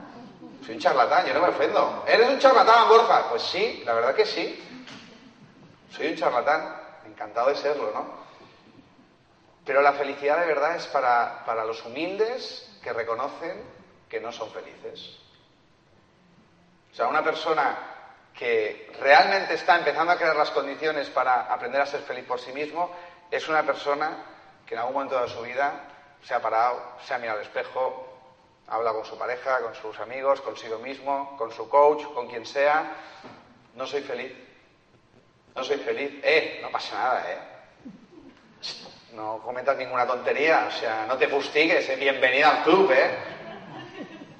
Soy 0.64 0.76
un 0.76 0.80
charlatán, 0.80 1.26
yo 1.26 1.34
no 1.34 1.40
me 1.40 1.48
ofendo. 1.48 2.04
¿Eres 2.06 2.30
un 2.30 2.38
charlatán, 2.38 2.88
Borja? 2.88 3.28
Pues 3.28 3.42
sí, 3.42 3.82
la 3.84 3.94
verdad 3.94 4.14
que 4.14 4.24
sí. 4.24 4.62
Soy 5.90 6.06
un 6.12 6.16
charlatán, 6.16 6.80
encantado 7.06 7.48
de 7.48 7.56
serlo, 7.56 7.90
¿no? 7.90 8.06
Pero 9.64 9.82
la 9.82 9.94
felicidad 9.94 10.38
de 10.38 10.46
verdad 10.46 10.76
es 10.76 10.86
para, 10.86 11.44
para 11.44 11.64
los 11.64 11.84
humildes 11.84 12.70
que 12.84 12.92
reconocen 12.92 13.64
que 14.08 14.20
no 14.20 14.30
son 14.30 14.48
felices. 14.52 15.16
O 16.92 16.94
sea, 16.94 17.08
una 17.08 17.24
persona 17.24 17.95
que 18.38 18.90
realmente 19.00 19.54
está 19.54 19.78
empezando 19.78 20.12
a 20.12 20.16
crear 20.16 20.36
las 20.36 20.50
condiciones 20.50 21.08
para 21.08 21.52
aprender 21.52 21.80
a 21.80 21.86
ser 21.86 22.00
feliz 22.02 22.24
por 22.26 22.38
sí 22.38 22.52
mismo, 22.52 22.90
es 23.30 23.48
una 23.48 23.62
persona 23.62 24.24
que 24.66 24.74
en 24.74 24.80
algún 24.80 24.94
momento 24.94 25.20
de 25.20 25.28
su 25.28 25.40
vida 25.42 25.72
se 26.22 26.34
ha 26.34 26.40
parado, 26.40 26.96
se 27.04 27.14
ha 27.14 27.18
mirado 27.18 27.38
al 27.38 27.44
espejo, 27.44 28.06
habla 28.68 28.92
con 28.92 29.04
su 29.04 29.16
pareja, 29.16 29.60
con 29.60 29.74
sus 29.74 29.98
amigos, 30.00 30.40
consigo 30.40 30.78
mismo, 30.78 31.36
con 31.36 31.52
su 31.52 31.68
coach, 31.68 32.04
con 32.12 32.28
quien 32.28 32.44
sea. 32.44 32.92
No 33.74 33.86
soy 33.86 34.02
feliz. 34.02 34.32
No 35.54 35.64
soy 35.64 35.78
feliz. 35.78 36.20
Eh, 36.22 36.58
no 36.62 36.70
pasa 36.70 36.98
nada, 36.98 37.24
eh. 37.30 37.38
No 39.12 39.38
cometas 39.38 39.76
ninguna 39.76 40.06
tontería, 40.06 40.66
o 40.68 40.70
sea, 40.72 41.06
no 41.06 41.16
te 41.16 41.28
fustigues, 41.28 41.88
eh. 41.88 41.96
bienvenida 41.96 42.50
al 42.50 42.62
club, 42.64 42.90
eh. 42.92 43.16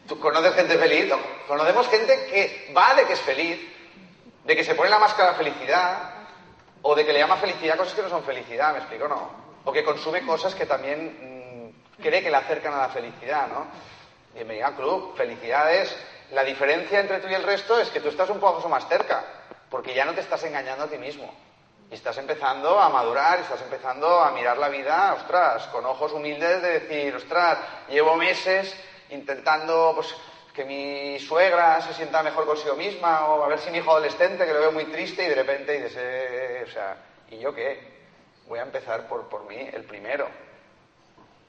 ¿Tú 0.07 0.19
conoces 0.19 0.55
gente 0.55 0.77
feliz? 0.77 1.13
Conocemos 1.49 1.89
gente 1.89 2.27
que 2.27 2.71
vale 2.73 3.07
que 3.07 3.15
es 3.15 3.21
feliz, 3.21 3.76
de 4.47 4.55
que 4.55 4.63
se 4.63 4.77
pone 4.77 4.89
la 4.89 5.01
máscara 5.01 5.35
felicidad, 5.35 6.15
o 6.83 6.95
de 6.95 7.05
que 7.05 7.13
le 7.13 7.19
llama 7.19 7.37
felicidad 7.37 7.77
cosas 7.77 7.95
que 7.95 8.03
no 8.03 8.09
son 8.09 8.23
felicidad, 8.23 8.73
¿me 8.73 8.79
explico? 8.79 9.09
No. 9.09 9.29
O 9.65 9.73
que 9.73 9.83
consume 9.83 10.25
cosas 10.25 10.55
que 10.55 10.67
también 10.67 11.73
mm, 11.99 12.01
cree 12.01 12.23
que 12.23 12.31
le 12.31 12.37
acercan 12.37 12.73
a 12.75 12.79
la 12.79 12.89
felicidad, 12.89 13.49
¿no? 13.49 13.67
Bienvenida 14.33 14.69
al 14.69 14.77
club. 14.77 15.17
Felicidades. 15.17 15.97
La 16.31 16.45
diferencia 16.45 17.01
entre 17.01 17.19
tú 17.19 17.27
y 17.29 17.35
el 17.35 17.43
resto 17.43 17.77
es 17.81 17.91
que 17.91 17.99
tú 17.99 18.09
estás 18.09 18.31
un 18.31 18.39
poco 18.39 18.69
más 18.69 18.87
cerca, 18.87 19.25
porque 19.69 19.95
ya 19.95 20.05
no 20.05 20.15
te 20.15 20.21
estás 20.21 20.45
engañando 20.45 20.85
a 20.85 20.89
ti 20.89 20.99
mismo. 20.99 21.35
Y 21.91 21.95
estás 21.95 22.17
empezando 22.19 22.79
a 22.79 22.89
madurar, 22.89 23.41
estás 23.41 23.63
empezando 23.63 24.21
a 24.21 24.31
mirar 24.31 24.59
la 24.59 24.69
vida, 24.69 25.15
ostras, 25.15 25.67
con 25.69 25.85
ojos 25.85 26.13
humildes 26.13 26.63
de 26.63 26.81
decir, 26.81 27.17
ostras, 27.17 27.59
llevo 27.89 28.15
meses 28.15 28.77
intentando, 29.11 29.93
pues, 29.97 30.15
que 30.57 30.65
mi 30.65 31.19
suegra 31.21 31.83
se 31.83 31.93
sienta 31.93 32.23
mejor 32.23 32.47
consigo 32.47 32.75
misma, 32.77 33.27
o 33.27 33.45
a 33.45 33.49
ver 33.49 33.59
si 33.59 33.71
mi 33.71 33.77
hijo 33.77 33.91
adolescente, 33.91 34.47
que 34.47 34.55
lo 34.55 34.61
veo 34.61 34.73
muy 34.73 34.87
triste, 34.87 35.23
y 35.23 35.29
de 35.29 35.35
repente 35.35 35.73
dices, 35.73 35.95
eh, 35.99 36.65
o 36.67 36.71
sea, 36.71 36.97
¿y 37.29 37.39
yo 37.39 37.55
qué? 37.55 37.79
Voy 38.47 38.59
a 38.59 38.63
empezar 38.63 39.07
por, 39.07 39.29
por 39.29 39.45
mí, 39.45 39.69
el 39.71 39.85
primero. 39.85 40.27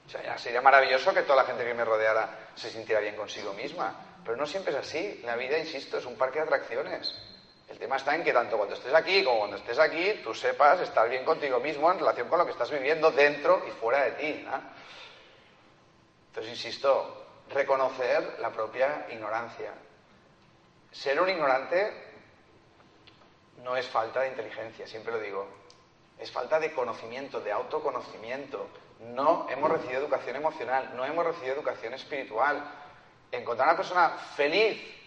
O 0.06 0.10
sea, 0.10 0.22
ya 0.22 0.36
sería 0.36 0.60
maravilloso 0.60 1.14
que 1.14 1.22
toda 1.22 1.36
la 1.42 1.44
gente 1.44 1.64
que 1.64 1.72
me 1.72 1.86
rodeara 1.86 2.50
se 2.54 2.68
sintiera 2.70 3.00
bien 3.00 3.16
consigo 3.16 3.54
misma. 3.54 3.94
Pero 4.22 4.36
no 4.36 4.46
siempre 4.46 4.72
es 4.72 4.78
así. 4.78 5.22
La 5.24 5.36
vida, 5.36 5.58
insisto, 5.58 5.96
es 5.96 6.04
un 6.04 6.16
parque 6.16 6.40
de 6.40 6.44
atracciones. 6.44 7.14
El 7.66 7.78
tema 7.78 7.96
está 7.96 8.14
en 8.14 8.24
que 8.24 8.32
tanto 8.32 8.56
cuando 8.56 8.74
estés 8.74 8.92
aquí 8.92 9.24
como 9.24 9.38
cuando 9.38 9.56
estés 9.56 9.78
aquí, 9.78 10.20
tú 10.22 10.34
sepas 10.34 10.80
estar 10.80 11.08
bien 11.08 11.24
contigo 11.24 11.60
mismo 11.60 11.90
en 11.90 11.98
relación 11.98 12.28
con 12.28 12.38
lo 12.38 12.44
que 12.44 12.52
estás 12.52 12.70
viviendo 12.70 13.10
dentro 13.10 13.62
y 13.66 13.70
fuera 13.70 14.04
de 14.04 14.10
ti. 14.12 14.46
Entonces, 16.28 16.52
insisto, 16.52 17.17
reconocer 17.50 18.38
la 18.40 18.50
propia 18.50 19.06
ignorancia. 19.10 19.72
Ser 20.90 21.20
un 21.20 21.28
ignorante 21.28 21.92
no 23.62 23.76
es 23.76 23.86
falta 23.88 24.20
de 24.20 24.28
inteligencia, 24.28 24.86
siempre 24.86 25.12
lo 25.12 25.20
digo. 25.20 25.48
Es 26.18 26.30
falta 26.30 26.58
de 26.58 26.72
conocimiento, 26.72 27.40
de 27.40 27.52
autoconocimiento. 27.52 28.68
No 29.00 29.46
hemos 29.50 29.70
recibido 29.70 30.00
educación 30.00 30.36
emocional, 30.36 30.92
no 30.96 31.04
hemos 31.04 31.24
recibido 31.24 31.54
educación 31.54 31.94
espiritual. 31.94 32.62
Encontrar 33.30 33.68
a 33.68 33.72
una 33.72 33.76
persona 33.76 34.10
feliz 34.34 34.98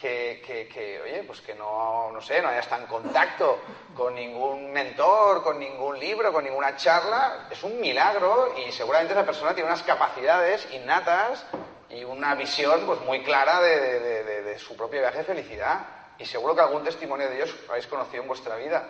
que, 0.00 1.00
oye, 1.04 1.22
pues 1.24 1.40
que 1.42 1.54
no, 1.54 2.10
no 2.10 2.20
sé, 2.22 2.40
no 2.40 2.48
haya 2.48 2.60
estado 2.60 2.82
en 2.82 2.88
contacto 2.88 3.58
con 3.94 4.14
ningún 4.14 4.72
mentor, 4.72 5.42
con 5.42 5.58
ningún 5.58 5.98
libro, 5.98 6.32
con 6.32 6.44
ninguna 6.44 6.74
charla, 6.76 7.48
es 7.50 7.62
un 7.62 7.78
milagro 7.78 8.54
y 8.66 8.72
seguramente 8.72 9.12
esa 9.12 9.26
persona 9.26 9.54
tiene 9.54 9.68
unas 9.68 9.82
capacidades 9.82 10.66
innatas 10.72 11.44
y 11.90 12.04
una 12.04 12.34
visión 12.34 12.82
pues 12.86 13.00
muy 13.00 13.22
clara 13.22 13.60
de, 13.60 14.56
su 14.58 14.76
propio 14.76 15.00
viaje 15.00 15.18
de 15.18 15.24
felicidad. 15.24 15.86
Y 16.18 16.24
seguro 16.24 16.54
que 16.54 16.60
algún 16.60 16.84
testimonio 16.84 17.28
de 17.28 17.36
ellos 17.36 17.54
habéis 17.68 17.86
conocido 17.86 18.22
en 18.22 18.28
vuestra 18.28 18.56
vida. 18.56 18.86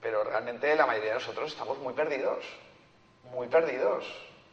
Pero 0.00 0.22
realmente 0.22 0.74
la 0.76 0.86
mayoría 0.86 1.10
de 1.10 1.18
nosotros 1.18 1.50
estamos 1.50 1.78
muy 1.78 1.94
perdidos. 1.94 2.44
Muy 3.30 3.48
perdidos. 3.48 4.04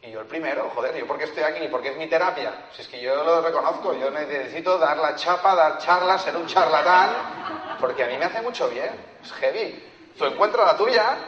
Y 0.02 0.10
yo 0.10 0.20
el 0.20 0.26
primero, 0.26 0.70
joder, 0.74 0.96
¿yo 0.96 1.06
por 1.06 1.18
qué 1.18 1.24
estoy 1.24 1.42
aquí? 1.42 1.68
¿Por 1.68 1.82
qué 1.82 1.90
es 1.90 1.96
mi 1.96 2.08
terapia? 2.08 2.68
Si 2.72 2.82
es 2.82 2.88
que 2.88 3.00
yo 3.00 3.22
lo 3.22 3.42
reconozco, 3.42 3.92
yo 3.94 4.10
necesito 4.10 4.78
dar 4.78 4.96
la 4.96 5.14
chapa, 5.14 5.54
dar 5.54 5.78
charlas, 5.78 6.22
ser 6.22 6.36
un 6.36 6.46
charlatán, 6.46 7.76
porque 7.78 8.04
a 8.04 8.06
mí 8.06 8.16
me 8.16 8.24
hace 8.24 8.40
mucho 8.40 8.68
bien. 8.70 8.90
Es 9.22 9.30
heavy. 9.32 9.84
Tú 10.16 10.24
encuentra 10.24 10.64
la 10.64 10.76
tuya, 10.76 11.18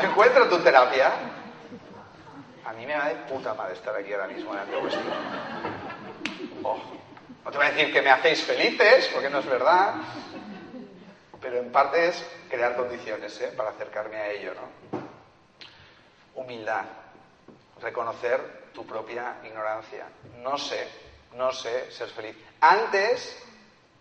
encuentra 0.00 0.48
tu 0.48 0.58
terapia 0.58 1.29
a 2.70 2.72
mí 2.72 2.86
me 2.86 2.96
va 2.96 3.08
de 3.08 3.16
puta 3.26 3.52
madre 3.52 3.74
estar 3.74 3.96
aquí 3.96 4.12
ahora 4.12 4.28
mismo 4.28 4.52
delante 4.52 4.76
vuestro. 4.76 5.02
Oh, 6.62 6.78
no 7.44 7.50
te 7.50 7.56
voy 7.56 7.66
a 7.66 7.70
decir 7.72 7.92
que 7.92 8.00
me 8.00 8.10
hacéis 8.10 8.44
felices, 8.44 9.10
porque 9.12 9.28
no 9.28 9.40
es 9.40 9.46
verdad, 9.46 9.94
pero 11.40 11.58
en 11.58 11.72
parte 11.72 12.06
es 12.06 12.24
crear 12.48 12.76
condiciones 12.76 13.40
¿eh? 13.40 13.52
para 13.56 13.70
acercarme 13.70 14.18
a 14.18 14.30
ello, 14.30 14.54
¿no? 14.54 15.00
Humildad, 16.40 16.84
reconocer 17.80 18.70
tu 18.72 18.86
propia 18.86 19.38
ignorancia. 19.44 20.06
No 20.36 20.56
sé, 20.56 20.86
no 21.34 21.52
sé 21.52 21.90
ser 21.90 22.08
feliz. 22.10 22.36
Antes 22.60 23.36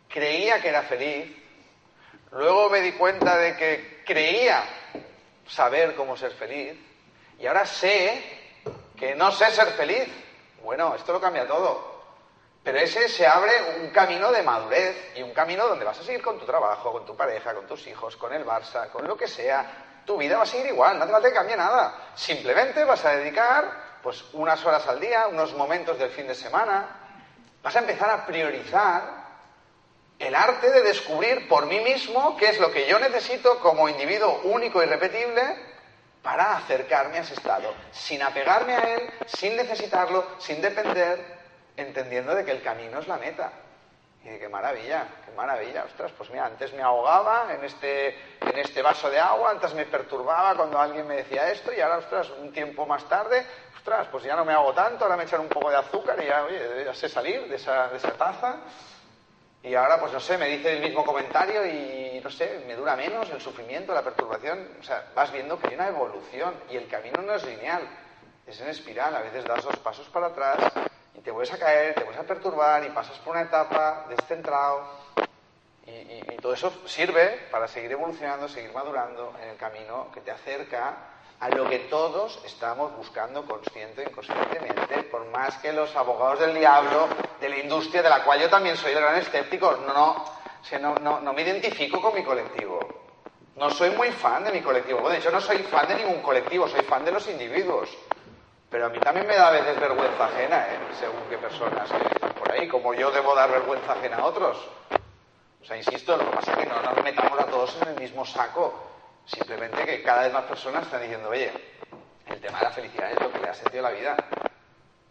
creía 0.08 0.62
que 0.62 0.70
era 0.70 0.84
feliz, 0.84 1.36
luego 2.34 2.70
me 2.70 2.82
di 2.82 2.92
cuenta 2.92 3.36
de 3.36 3.58
que 3.58 4.04
creía 4.06 4.64
saber 5.48 5.96
cómo 5.96 6.16
ser 6.16 6.34
feliz, 6.34 6.78
y 7.40 7.48
ahora 7.48 7.66
sé 7.66 8.39
que 9.00 9.16
no 9.16 9.32
sé 9.32 9.50
ser 9.52 9.68
feliz. 9.70 10.08
Bueno, 10.62 10.94
esto 10.94 11.14
lo 11.14 11.22
cambia 11.22 11.48
todo. 11.48 12.00
Pero 12.62 12.78
ese 12.78 13.08
se 13.08 13.26
abre 13.26 13.80
un 13.82 13.90
camino 13.90 14.32
de 14.32 14.44
madurez 14.44 15.14
y 15.16 15.24
un 15.24 15.34
camino 15.34 15.66
donde 15.68 15.86
vas 15.86 16.00
a 16.00 16.04
seguir 16.04 16.22
con 16.22 16.38
tu 16.38 16.46
trabajo, 16.46 16.92
con 16.92 17.06
tu 17.06 17.16
pareja, 17.16 17.54
con 17.54 17.66
tus 17.66 17.88
hijos, 17.88 18.18
con 18.18 18.34
el 18.34 18.46
Barça, 18.46 18.90
con 18.90 19.08
lo 19.08 19.16
que 19.16 19.28
sea. 19.28 20.02
Tu 20.06 20.18
vida 20.18 20.38
va 20.38 20.44
a 20.44 20.46
seguir 20.46 20.68
igual, 20.68 21.00
no 21.00 21.06
te 21.06 21.12
falta 21.12 21.30
que 21.30 21.34
cambie 21.34 21.56
nada. 21.56 22.12
Simplemente 22.16 22.84
vas 22.84 23.04
a 23.06 23.16
dedicar 23.16 24.00
pues 24.04 24.26
unas 24.34 24.64
horas 24.66 24.86
al 24.88 25.00
día, 25.00 25.28
unos 25.28 25.54
momentos 25.54 25.98
del 25.98 26.10
fin 26.10 26.28
de 26.28 26.36
semana. 26.36 26.88
Vas 27.64 27.76
a 27.76 27.80
empezar 27.80 28.10
a 28.10 28.26
priorizar 28.26 29.20
el 30.20 30.36
arte 30.36 30.70
de 30.70 30.82
descubrir 30.82 31.48
por 31.48 31.66
mí 31.66 31.80
mismo 31.80 32.36
qué 32.36 32.50
es 32.50 32.60
lo 32.60 32.72
que 32.72 32.88
yo 32.88 33.00
necesito 33.00 33.60
como 33.60 33.88
individuo 33.88 34.42
único 34.44 34.84
y 34.84 34.86
repetible 34.86 35.69
para 36.22 36.58
acercarme 36.58 37.18
a 37.18 37.22
ese 37.22 37.34
estado, 37.34 37.74
sin 37.92 38.22
apegarme 38.22 38.76
a 38.76 38.96
él, 38.96 39.10
sin 39.26 39.56
necesitarlo, 39.56 40.26
sin 40.38 40.62
depender, 40.62 41.40
entendiendo 41.78 42.36
de 42.36 42.44
que 42.44 42.52
el 42.52 42.62
camino 42.62 43.00
es 43.00 43.08
la 43.08 43.18
meta. 43.18 43.52
Y 44.24 44.28
de 44.28 44.38
qué 44.38 44.50
maravilla, 44.50 45.08
qué 45.26 45.32
maravilla, 45.32 45.86
ostras, 45.86 46.12
pues 46.18 46.30
mira, 46.30 46.46
antes 46.46 46.74
me 46.74 46.82
ahogaba 46.82 47.54
en 47.54 47.64
este, 47.64 48.10
en 48.42 48.58
este 48.58 48.82
vaso 48.82 49.10
de 49.10 49.18
agua, 49.18 49.52
antes 49.52 49.74
me 49.74 49.86
perturbaba 49.86 50.56
cuando 50.56 50.78
alguien 50.78 51.08
me 51.08 51.16
decía 51.16 51.50
esto 51.50 51.72
y 51.72 51.80
ahora, 51.80 52.00
ostras, 52.00 52.30
un 52.32 52.52
tiempo 52.52 52.86
más 52.86 53.08
tarde, 53.08 53.46
ostras, 53.78 54.08
pues 54.12 54.26
ya 54.26 54.36
no 54.36 54.44
me 54.44 54.52
hago 54.52 54.74
tanto, 54.74 55.06
ahora 55.06 55.16
me 55.16 55.24
echan 55.24 55.40
un 55.40 55.48
poco 55.48 55.70
de 55.70 55.78
azúcar 55.78 56.22
y 56.22 56.28
ya, 56.28 56.44
oye, 56.44 56.84
ya 56.84 56.94
sé 56.94 57.08
salir 57.08 57.48
de 57.48 57.56
esa, 57.56 57.88
de 57.88 57.96
esa 57.96 58.12
taza. 58.12 58.58
Y 59.64 59.74
ahora, 59.76 60.00
pues 60.00 60.12
no 60.12 60.20
sé, 60.20 60.38
me 60.38 60.48
dice 60.48 60.74
el 60.74 60.82
mismo 60.82 61.06
comentario 61.06 61.66
y 61.66 62.09
no 62.22 62.30
sé, 62.30 62.64
me 62.68 62.76
dura 62.76 62.96
menos 62.96 63.30
el 63.30 63.42
sufrimiento, 63.42 63.94
la 63.94 64.04
perturbación. 64.04 64.68
O 64.80 64.84
sea, 64.84 65.12
vas 65.16 65.32
viendo 65.32 65.60
que 65.60 65.68
hay 65.68 65.76
una 65.76 65.88
evolución 65.88 66.54
y 66.70 66.78
el 66.78 66.88
camino 66.88 67.22
no 67.22 67.34
es 67.34 67.44
lineal, 67.44 67.82
es 68.46 68.60
en 68.62 68.70
espiral. 68.70 69.16
A 69.16 69.22
veces 69.22 69.46
das 69.46 69.64
dos 69.64 69.78
pasos 69.78 70.08
para 70.10 70.28
atrás 70.28 70.58
y 71.16 71.22
te 71.22 71.32
vuelves 71.32 71.54
a 71.54 71.60
caer, 71.60 71.96
te 71.96 72.04
vuelves 72.04 72.24
a 72.24 72.28
perturbar 72.28 72.84
y 72.86 72.90
pasas 72.90 73.18
por 73.20 73.36
una 73.36 73.44
etapa 73.44 74.06
descentrado. 74.10 74.84
Y 75.86 75.92
y, 75.92 76.38
todo 76.42 76.54
eso 76.54 76.72
sirve 76.86 77.48
para 77.52 77.68
seguir 77.68 77.92
evolucionando, 77.92 78.48
seguir 78.48 78.72
madurando 78.74 79.34
en 79.42 79.50
el 79.50 79.58
camino 79.58 80.08
que 80.14 80.22
te 80.22 80.32
acerca 80.32 80.96
a 81.40 81.50
lo 81.50 81.70
que 81.70 81.80
todos 81.80 82.42
estamos 82.46 82.96
buscando 82.98 83.46
consciente 83.46 84.04
e 84.04 84.10
inconscientemente, 84.10 85.04
por 85.04 85.26
más 85.28 85.58
que 85.58 85.72
los 85.72 85.96
abogados 85.96 86.40
del 86.40 86.56
diablo, 86.56 87.08
de 87.40 87.50
la 87.50 87.58
industria, 87.60 88.02
de 88.02 88.10
la 88.10 88.24
cual 88.24 88.42
yo 88.42 88.50
también 88.50 88.76
soy 88.76 88.92
el 88.92 89.00
gran 89.00 89.16
escéptico, 89.16 89.72
no, 89.88 89.94
no, 89.94 90.26
no, 90.80 91.20
no 91.20 91.34
me 91.34 91.42
identifico 91.42 92.02
con 92.02 92.14
mi 92.14 92.24
colectivo. 92.24 92.80
No 93.56 93.70
soy 93.70 93.90
muy 93.92 94.12
fan 94.12 94.46
de 94.46 94.52
mi 94.52 94.62
colectivo. 94.62 95.00
Bueno, 95.00 95.14
de 95.14 95.20
hecho, 95.20 95.32
no 95.32 95.42
soy 95.42 95.58
fan 95.64 95.88
de 95.88 95.96
ningún 95.96 96.22
colectivo, 96.22 96.68
soy 96.68 96.82
fan 96.82 97.04
de 97.04 97.12
los 97.12 97.28
individuos. 97.28 97.90
Pero 98.70 98.86
a 98.86 98.90
mí 98.90 99.00
también 99.00 99.28
me 99.28 99.36
da 99.36 99.48
a 99.48 99.52
veces 99.52 99.80
vergüenza 99.80 100.26
ajena, 100.26 100.68
¿eh? 100.68 100.78
según 100.98 101.22
qué 101.30 101.38
personas 101.38 101.90
están 101.92 102.34
por 102.34 102.52
ahí, 102.52 102.68
como 102.68 102.94
yo 102.94 103.12
debo 103.12 103.36
dar 103.36 103.52
vergüenza 103.52 103.94
ajena 103.94 104.18
a 104.18 104.26
otros. 104.26 104.58
O 105.62 105.66
sea, 105.66 105.76
insisto, 105.76 106.16
lo 106.16 106.30
que 106.30 106.38
pasa 106.38 106.52
es 106.54 106.58
que 106.60 106.66
no 106.68 106.82
nos 106.82 107.04
metamos 107.04 107.40
a 107.40 107.46
todos 107.46 107.76
en 107.82 107.90
el 107.90 108.00
mismo 108.00 108.26
saco. 108.26 108.74
Simplemente 109.26 109.86
que 109.86 110.04
cada 110.04 110.24
vez 110.24 110.34
más 110.34 110.44
personas 110.44 110.84
están 110.84 111.02
diciendo, 111.02 111.30
oye, 111.30 111.52
el 112.28 112.40
tema 112.40 112.60
de 112.60 112.64
la 112.66 112.72
felicidad 112.72 113.12
es 113.12 113.20
lo 113.20 113.32
que 113.32 113.40
le 113.40 113.50
ha 113.50 113.54
sentido 113.54 113.84
la 113.84 113.92
vida. 113.92 114.16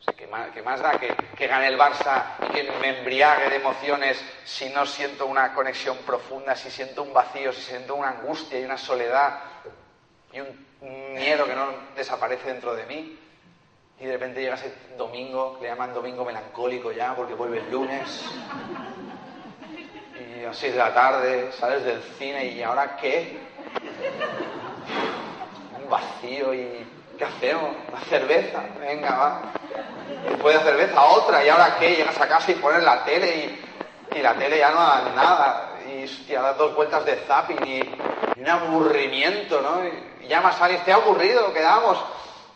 O 0.00 0.02
sea, 0.02 0.14
¿qué 0.14 0.62
más, 0.62 0.80
da 0.80 0.92
que, 0.92 1.12
que, 1.36 1.46
gane 1.48 1.66
el 1.66 1.78
Barça 1.78 2.36
y 2.48 2.52
que 2.52 2.70
me 2.80 2.98
embriague 3.00 3.50
de 3.50 3.56
emociones 3.56 4.22
si 4.44 4.68
no 4.70 4.86
siento 4.86 5.26
una 5.26 5.52
conexión 5.54 5.96
profunda, 6.06 6.54
si 6.54 6.70
siento 6.70 7.02
un 7.02 7.12
vacío, 7.12 7.52
si 7.52 7.62
siento 7.62 7.96
una 7.96 8.10
angustia 8.10 8.60
y 8.60 8.64
una 8.64 8.78
soledad 8.78 9.40
y 10.32 10.40
un 10.40 10.66
miedo 11.14 11.46
que 11.46 11.54
no 11.54 11.66
desaparece 11.96 12.48
dentro 12.48 12.74
de 12.74 12.86
mí? 12.86 13.18
Y 13.98 14.04
de 14.04 14.12
repente 14.12 14.40
llega 14.40 14.54
ese 14.54 14.72
domingo, 14.96 15.58
le 15.60 15.68
llaman 15.68 15.92
domingo 15.92 16.24
melancólico 16.24 16.92
ya, 16.92 17.16
porque 17.16 17.34
vuelve 17.34 17.58
el 17.58 17.70
lunes. 17.70 18.24
Y 20.20 20.44
a 20.44 20.48
las 20.48 20.56
6 20.56 20.72
de 20.72 20.78
la 20.78 20.94
tarde 20.94 21.52
sales 21.52 21.84
del 21.84 22.00
cine 22.16 22.44
y 22.46 22.62
¿ahora 22.62 22.96
qué? 22.96 23.36
Un 25.76 25.90
vacío 25.90 26.54
y 26.54 26.86
¿qué 27.18 27.24
hacemos? 27.24 27.70
Una 27.88 28.00
cerveza, 28.02 28.62
venga, 28.80 29.10
va. 29.16 29.42
Después 30.28 30.58
de 30.58 30.70
cerveza 30.70 31.04
otra 31.04 31.44
y 31.44 31.48
¿ahora 31.48 31.76
qué? 31.78 31.96
Llegas 31.96 32.20
a 32.20 32.28
casa 32.28 32.52
y 32.52 32.54
pones 32.54 32.82
la 32.82 33.04
tele 33.04 33.58
y, 34.14 34.22
la 34.22 34.34
tele 34.34 34.58
ya 34.58 34.70
no 34.70 34.80
da 34.80 35.12
nada. 35.14 35.64
Y 35.86 36.06
ya 36.26 36.42
das 36.42 36.56
dos 36.56 36.74
vueltas 36.74 37.04
de 37.04 37.16
zapping 37.16 37.66
y, 37.66 38.40
un 38.40 38.48
aburrimiento, 38.48 39.60
¿no? 39.60 39.84
Y, 39.84 40.28
ya 40.28 40.40
más 40.40 40.60
alguien, 40.60 40.80
estoy 40.80 40.94
aburrido, 40.94 41.52
quedamos 41.52 41.98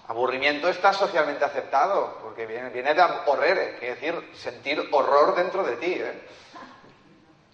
Aburrimiento 0.09 0.69
está 0.69 0.93
socialmente 0.93 1.43
aceptado, 1.43 2.19
porque 2.23 2.45
viene, 2.45 2.69
de 2.71 3.03
horrere, 3.27 3.79
quiere 3.79 3.95
decir 3.95 4.31
sentir 4.35 4.89
horror 4.91 5.35
dentro 5.35 5.63
de 5.63 5.77
ti. 5.77 5.93
¿eh? 5.93 6.29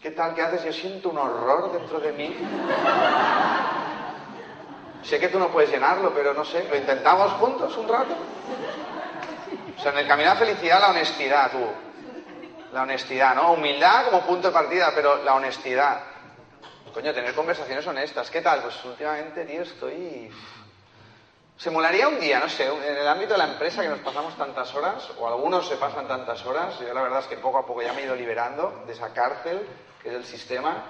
¿Qué 0.03 0.11
tal? 0.11 0.35
¿Qué 0.35 0.42
haces? 0.42 0.64
Yo 0.64 0.73
siento 0.73 1.11
un 1.11 1.18
horror 1.18 1.71
dentro 1.71 2.01
de 2.01 2.12
mí. 2.12 2.37
Sé 5.03 5.19
que 5.19 5.29
tú 5.29 5.39
no 5.39 5.49
puedes 5.49 5.71
llenarlo, 5.71 6.13
pero 6.15 6.35
no 6.35 6.45
sé, 6.45 6.67
¿lo 6.69 6.77
intentamos 6.77 7.33
juntos 7.33 7.77
un 7.77 7.89
rato? 7.89 8.15
O 9.77 9.81
sea, 9.81 9.93
en 9.93 9.99
el 9.99 10.09
camino 10.09 10.31
a 10.31 10.35
la 10.35 10.41
felicidad, 10.41 10.81
la 10.81 10.91
honestidad, 10.91 11.51
tú. 11.51 11.67
La 12.73 12.83
honestidad, 12.83 13.35
¿no? 13.35 13.53
Humildad 13.53 14.07
como 14.07 14.23
punto 14.23 14.49
de 14.49 14.55
partida, 14.55 14.93
pero 14.95 15.23
la 15.23 15.35
honestidad. 15.35 16.01
Coño, 16.93 17.15
tener 17.15 17.35
conversaciones 17.35 17.87
honestas. 17.87 18.31
¿Qué 18.31 18.43
tal? 18.43 18.63
Pues 18.63 18.85
últimamente, 18.85 19.45
tío, 19.45 19.63
estoy 19.63 20.31
se 21.59 21.73
molaría 21.73 22.07
un 22.07 22.21
día, 22.21 22.39
no 22.39 22.49
sé, 22.49 22.67
en 22.67 22.97
el 22.97 23.09
ámbito 23.09 23.33
de 23.33 23.39
la 23.39 23.49
empresa 23.49 23.83
que 23.83 23.89
nos 23.89 23.99
pasamos 23.99 24.37
tantas 24.37 24.73
horas, 24.77 25.11
o 25.19 25.27
algunos 25.27 25.67
se 25.67 25.77
pasan 25.77 26.07
tantas 26.07 26.47
horas, 26.47 26.79
yo 26.79 26.95
la 26.95 27.03
verdad 27.03 27.19
es 27.19 27.27
que 27.27 27.37
poco 27.37 27.59
a 27.59 27.67
poco 27.67 27.83
ya 27.83 27.93
me 27.93 28.03
he 28.03 28.05
ido 28.05 28.15
liberando 28.15 28.85
de 28.87 28.93
esa 28.93 29.13
cárcel 29.13 29.67
que 30.01 30.11
es 30.11 30.15
el 30.15 30.25
sistema, 30.25 30.85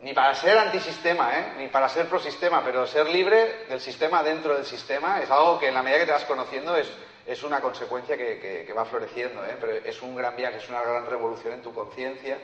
ni 0.00 0.12
para 0.12 0.34
ser 0.34 0.56
antisistema, 0.56 1.36
¿eh? 1.38 1.52
ni 1.58 1.68
para 1.68 1.88
ser 1.88 2.08
prosistema, 2.08 2.62
pero 2.64 2.86
ser 2.86 3.08
libre 3.08 3.66
del 3.68 3.80
sistema 3.80 4.22
dentro 4.22 4.54
del 4.54 4.64
sistema 4.64 5.20
es 5.20 5.30
algo 5.30 5.58
que 5.58 5.68
en 5.68 5.74
la 5.74 5.82
medida 5.82 6.00
que 6.00 6.06
te 6.06 6.12
vas 6.12 6.24
conociendo 6.24 6.76
es, 6.76 6.88
es 7.26 7.42
una 7.42 7.60
consecuencia 7.60 8.16
que, 8.16 8.64
que, 8.66 8.72
va 8.72 8.84
floreciendo, 8.84 9.44
¿eh? 9.44 9.56
pero 9.60 9.72
es 9.72 10.00
un 10.02 10.14
gran 10.14 10.36
viaje, 10.36 10.58
es 10.58 10.68
una 10.68 10.82
gran 10.82 11.06
revolución 11.06 11.54
en 11.54 11.62
tu 11.62 11.74
conciencia. 11.74 12.38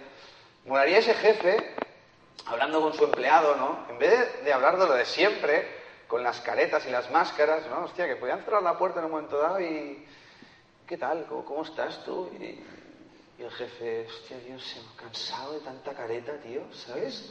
Molaría 0.66 0.98
ese 0.98 1.14
jefe, 1.14 1.74
hablando 2.46 2.80
con 2.80 2.92
su 2.94 3.04
empleado, 3.04 3.54
¿no? 3.56 3.86
En 3.88 3.98
vez 3.98 4.44
de 4.44 4.52
hablar 4.52 4.76
de 4.76 4.86
lo 4.86 4.94
de 4.94 5.04
siempre, 5.04 5.68
con 6.08 6.22
las 6.22 6.40
caretas 6.40 6.86
y 6.86 6.90
las 6.90 7.10
máscaras, 7.10 7.66
¿no? 7.68 7.84
Hostia, 7.84 8.06
que 8.06 8.16
podían 8.16 8.42
cerrar 8.44 8.62
la 8.62 8.76
puerta 8.76 8.98
en 8.98 9.06
un 9.06 9.12
momento 9.12 9.38
dado 9.38 9.60
y... 9.60 10.06
¿Qué 10.86 10.98
tal? 10.98 11.24
¿Cómo, 11.26 11.62
estás 11.62 12.04
tú? 12.04 12.30
El 13.38 13.50
jefe, 13.50 14.06
hostia, 14.08 14.38
Dios, 14.46 14.62
se 14.62 14.80
me 14.80 14.86
cansado 14.96 15.54
de 15.54 15.60
tanta 15.60 15.92
careta, 15.92 16.32
tío, 16.40 16.62
¿sabes? 16.72 17.30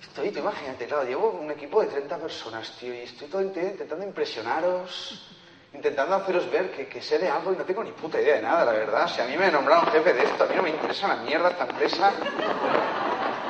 Estoy, 0.00 0.28
imagínate, 0.28 0.86
claro, 0.86 1.04
llevo 1.04 1.30
un 1.30 1.50
equipo 1.50 1.80
de 1.80 1.88
30 1.88 2.18
personas, 2.18 2.76
tío, 2.78 2.94
y 2.94 3.00
estoy 3.00 3.28
todo 3.28 3.42
intentando 3.42 4.04
impresionaros, 4.04 5.36
intentando 5.72 6.16
haceros 6.16 6.50
ver 6.50 6.70
que, 6.70 6.86
que, 6.86 7.00
sé 7.00 7.18
de 7.18 7.28
algo 7.28 7.52
y 7.52 7.56
no 7.56 7.64
tengo 7.64 7.84
ni 7.84 7.92
puta 7.92 8.20
idea 8.20 8.36
de 8.36 8.42
nada, 8.42 8.64
la 8.64 8.72
verdad. 8.72 9.08
Si 9.08 9.20
a 9.20 9.24
mí 9.24 9.36
me 9.36 9.50
nombraron 9.50 9.90
jefe 9.90 10.12
de 10.12 10.24
esto, 10.24 10.44
a 10.44 10.46
mí 10.46 10.54
no 10.54 10.62
me 10.62 10.70
interesa 10.70 11.08
la 11.08 11.16
mierda 11.16 11.50
esta 11.50 11.66
empresa. 11.66 12.12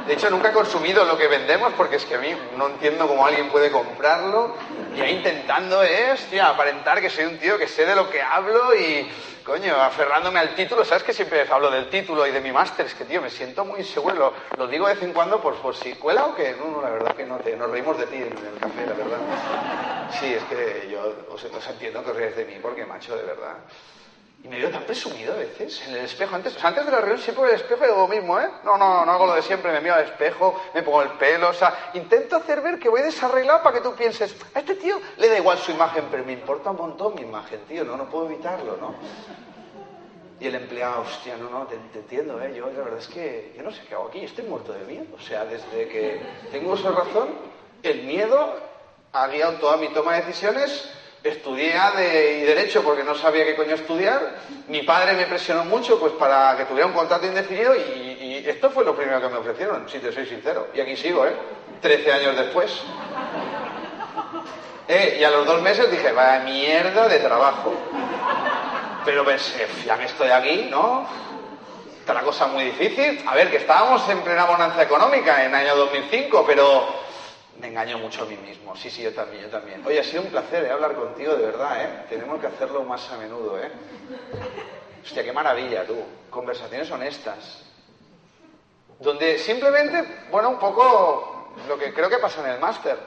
De 0.06 0.14
hecho, 0.14 0.28
nunca 0.28 0.50
he 0.50 0.52
consumido 0.52 1.04
lo 1.04 1.16
que 1.16 1.28
vendemos 1.28 1.72
porque 1.76 1.96
es 1.96 2.04
que 2.04 2.16
a 2.16 2.18
mí 2.18 2.34
no 2.56 2.68
entiendo 2.68 3.06
cómo 3.06 3.24
alguien 3.24 3.48
puede 3.48 3.70
comprarlo. 3.70 4.56
Y 4.96 5.00
ahí 5.00 5.16
intentando 5.16 5.82
es, 5.82 6.24
tío, 6.26 6.44
aparentar 6.44 7.00
que 7.00 7.10
soy 7.10 7.26
un 7.26 7.38
tío 7.38 7.56
que 7.56 7.68
sé 7.68 7.86
de 7.86 7.94
lo 7.94 8.10
que 8.10 8.20
hablo 8.20 8.74
y, 8.74 9.08
coño, 9.44 9.74
aferrándome 9.76 10.38
al 10.38 10.54
título. 10.54 10.84
¿Sabes 10.84 11.02
que 11.02 11.12
siempre 11.12 11.46
hablo 11.50 11.70
del 11.70 11.88
título 11.88 12.26
y 12.26 12.30
de 12.30 12.40
mi 12.40 12.52
máster? 12.52 12.86
Es 12.86 12.94
que, 12.94 13.04
tío, 13.04 13.20
me 13.20 13.30
siento 13.30 13.64
muy 13.64 13.80
inseguro. 13.80 14.34
Lo, 14.56 14.66
digo 14.66 14.86
de 14.86 14.94
vez 14.94 15.02
en 15.02 15.12
cuando 15.12 15.40
por, 15.40 15.74
si 15.74 15.94
cuela 15.94 16.26
o 16.26 16.34
que... 16.34 16.52
No, 16.52 16.68
no, 16.70 16.82
la 16.82 16.90
verdad 16.90 17.14
que 17.14 17.24
no 17.24 17.36
te... 17.38 17.56
Nos 17.56 17.70
reímos 17.70 17.98
de 17.98 18.06
ti 18.06 18.16
en 18.16 18.28
el 18.28 18.58
café, 18.60 18.86
la 18.86 18.94
verdad. 18.94 19.18
Sí, 20.18 20.34
es 20.34 20.42
que 20.44 20.88
yo 20.90 21.14
os, 21.30 21.44
os 21.44 21.68
entiendo 21.68 22.04
que 22.04 22.10
os 22.10 22.36
de 22.36 22.44
mí 22.44 22.58
porque, 22.60 22.84
macho, 22.84 23.16
de 23.16 23.22
verdad. 23.22 23.56
Y 24.42 24.48
me 24.48 24.58
veo 24.58 24.70
tan 24.70 24.84
presumido 24.84 25.34
a 25.34 25.36
veces 25.36 25.82
en 25.86 25.96
el 25.96 26.04
espejo. 26.04 26.34
Antes, 26.34 26.64
antes 26.64 26.86
de 26.86 26.90
la 26.90 26.98
reunión 27.00 27.18
siempre 27.18 27.44
en 27.44 27.50
el 27.50 27.56
espejo 27.56 27.84
digo 27.84 27.96
lo 27.98 28.08
mismo, 28.08 28.40
¿eh? 28.40 28.48
No, 28.64 28.78
no, 28.78 29.04
no 29.04 29.12
hago 29.12 29.26
lo 29.26 29.34
de 29.34 29.42
siempre, 29.42 29.70
me 29.70 29.80
miro 29.80 29.94
al 29.94 30.04
espejo, 30.04 30.58
me 30.72 30.82
pongo 30.82 31.02
el 31.02 31.10
pelo, 31.10 31.50
o 31.50 31.52
sea, 31.52 31.90
intento 31.92 32.36
hacer 32.36 32.62
ver 32.62 32.78
que 32.78 32.88
voy 32.88 33.02
desarreglado 33.02 33.62
para 33.62 33.76
que 33.76 33.82
tú 33.82 33.94
pienses, 33.94 34.34
a 34.54 34.60
este 34.60 34.76
tío 34.76 34.98
le 35.18 35.28
da 35.28 35.36
igual 35.36 35.58
su 35.58 35.72
imagen, 35.72 36.06
pero 36.10 36.24
me 36.24 36.32
importa 36.32 36.70
un 36.70 36.78
montón 36.78 37.14
mi 37.16 37.22
imagen, 37.22 37.60
tío, 37.68 37.84
no, 37.84 37.98
no 37.98 38.08
puedo 38.08 38.26
evitarlo, 38.30 38.78
¿no? 38.78 38.94
Y 40.40 40.46
el 40.46 40.54
empleado, 40.54 41.02
hostia, 41.02 41.36
no, 41.36 41.50
no, 41.50 41.66
te, 41.66 41.74
entiendo, 41.74 42.42
¿eh? 42.42 42.54
Yo 42.56 42.70
la 42.70 42.82
verdad 42.82 42.98
es 42.98 43.08
que 43.08 43.52
yo 43.54 43.62
no 43.62 43.70
sé 43.70 43.82
qué 43.86 43.94
hago 43.94 44.08
aquí, 44.08 44.24
estoy 44.24 44.46
muerto 44.46 44.72
de 44.72 44.86
miedo. 44.86 45.04
O 45.14 45.20
sea, 45.20 45.44
desde 45.44 45.86
que 45.88 46.22
tengo 46.50 46.74
esa 46.74 46.90
razón, 46.92 47.28
el 47.82 48.04
miedo 48.04 48.58
ha 49.12 49.26
guiado 49.26 49.58
toda 49.58 49.76
mi 49.76 49.88
toma 49.88 50.14
de 50.14 50.22
decisiones 50.22 50.90
Estudié 51.22 51.74
de, 51.96 52.46
Derecho 52.46 52.82
porque 52.82 53.04
no 53.04 53.14
sabía 53.14 53.44
qué 53.44 53.54
coño 53.54 53.74
estudiar. 53.74 54.36
Mi 54.68 54.82
padre 54.82 55.12
me 55.12 55.26
presionó 55.26 55.66
mucho 55.66 56.00
pues 56.00 56.12
para 56.14 56.56
que 56.56 56.64
tuviera 56.64 56.86
un 56.86 56.94
contrato 56.94 57.26
indefinido 57.26 57.74
y, 57.76 58.10
esto 58.46 58.70
fue 58.70 58.86
lo 58.86 58.96
primero 58.96 59.20
que 59.20 59.28
me 59.28 59.36
ofrecieron, 59.36 59.86
si 59.86 59.98
te 59.98 60.10
soy 60.10 60.24
sincero. 60.24 60.68
Y 60.72 60.80
aquí 60.80 60.96
sigo, 60.96 61.26
¿eh? 61.26 61.32
Trece 61.82 62.10
años 62.10 62.36
después. 62.36 62.82
Eh, 64.88 65.18
y 65.20 65.24
a 65.24 65.30
los 65.30 65.46
dos 65.46 65.60
meses 65.60 65.90
dije, 65.90 66.10
vaya 66.10 66.42
mierda 66.42 67.06
de 67.06 67.18
trabajo. 67.18 67.74
Pero 69.04 69.24
pensé, 69.26 69.66
ya 69.84 69.98
que 69.98 70.06
estoy 70.06 70.30
aquí, 70.30 70.68
¿no? 70.70 71.06
Está 71.98 72.14
la 72.14 72.22
cosa 72.22 72.46
muy 72.46 72.64
difícil. 72.64 73.22
A 73.26 73.34
ver, 73.34 73.50
que 73.50 73.58
estábamos 73.58 74.08
en 74.08 74.22
plena 74.22 74.46
bonanza 74.46 74.82
económica 74.82 75.44
en 75.44 75.50
el 75.50 75.54
año 75.54 75.76
2005, 75.76 76.44
pero 76.46 76.88
me 77.60 77.68
engaño 77.68 77.98
mucho 77.98 78.22
a 78.22 78.26
mí 78.26 78.36
mismo. 78.36 78.74
Sí, 78.74 78.90
sí, 78.90 79.02
yo 79.02 79.12
también, 79.12 79.44
yo 79.44 79.50
también. 79.50 79.84
Oye, 79.86 80.00
ha 80.00 80.04
sido 80.04 80.22
un 80.22 80.28
placer 80.28 80.64
¿eh? 80.64 80.70
hablar 80.70 80.94
contigo, 80.94 81.34
de 81.34 81.46
verdad, 81.46 81.82
¿eh? 81.82 82.04
Tenemos 82.08 82.40
que 82.40 82.46
hacerlo 82.46 82.82
más 82.84 83.10
a 83.12 83.18
menudo, 83.18 83.60
¿eh? 83.60 83.70
Hostia, 85.04 85.22
qué 85.22 85.32
maravilla, 85.32 85.86
tú. 85.86 85.96
Conversaciones 86.30 86.90
honestas. 86.90 87.62
Donde 88.98 89.38
simplemente, 89.38 90.26
bueno, 90.30 90.50
un 90.50 90.58
poco 90.58 91.52
lo 91.68 91.78
que 91.78 91.92
creo 91.92 92.08
que 92.08 92.18
pasa 92.18 92.40
en 92.40 92.54
el 92.54 92.60
máster. 92.60 92.98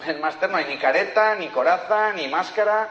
En 0.00 0.10
el 0.10 0.20
máster 0.20 0.50
no 0.50 0.56
hay 0.56 0.64
ni 0.64 0.78
careta, 0.78 1.34
ni 1.34 1.48
coraza, 1.48 2.12
ni 2.12 2.26
máscara. 2.28 2.90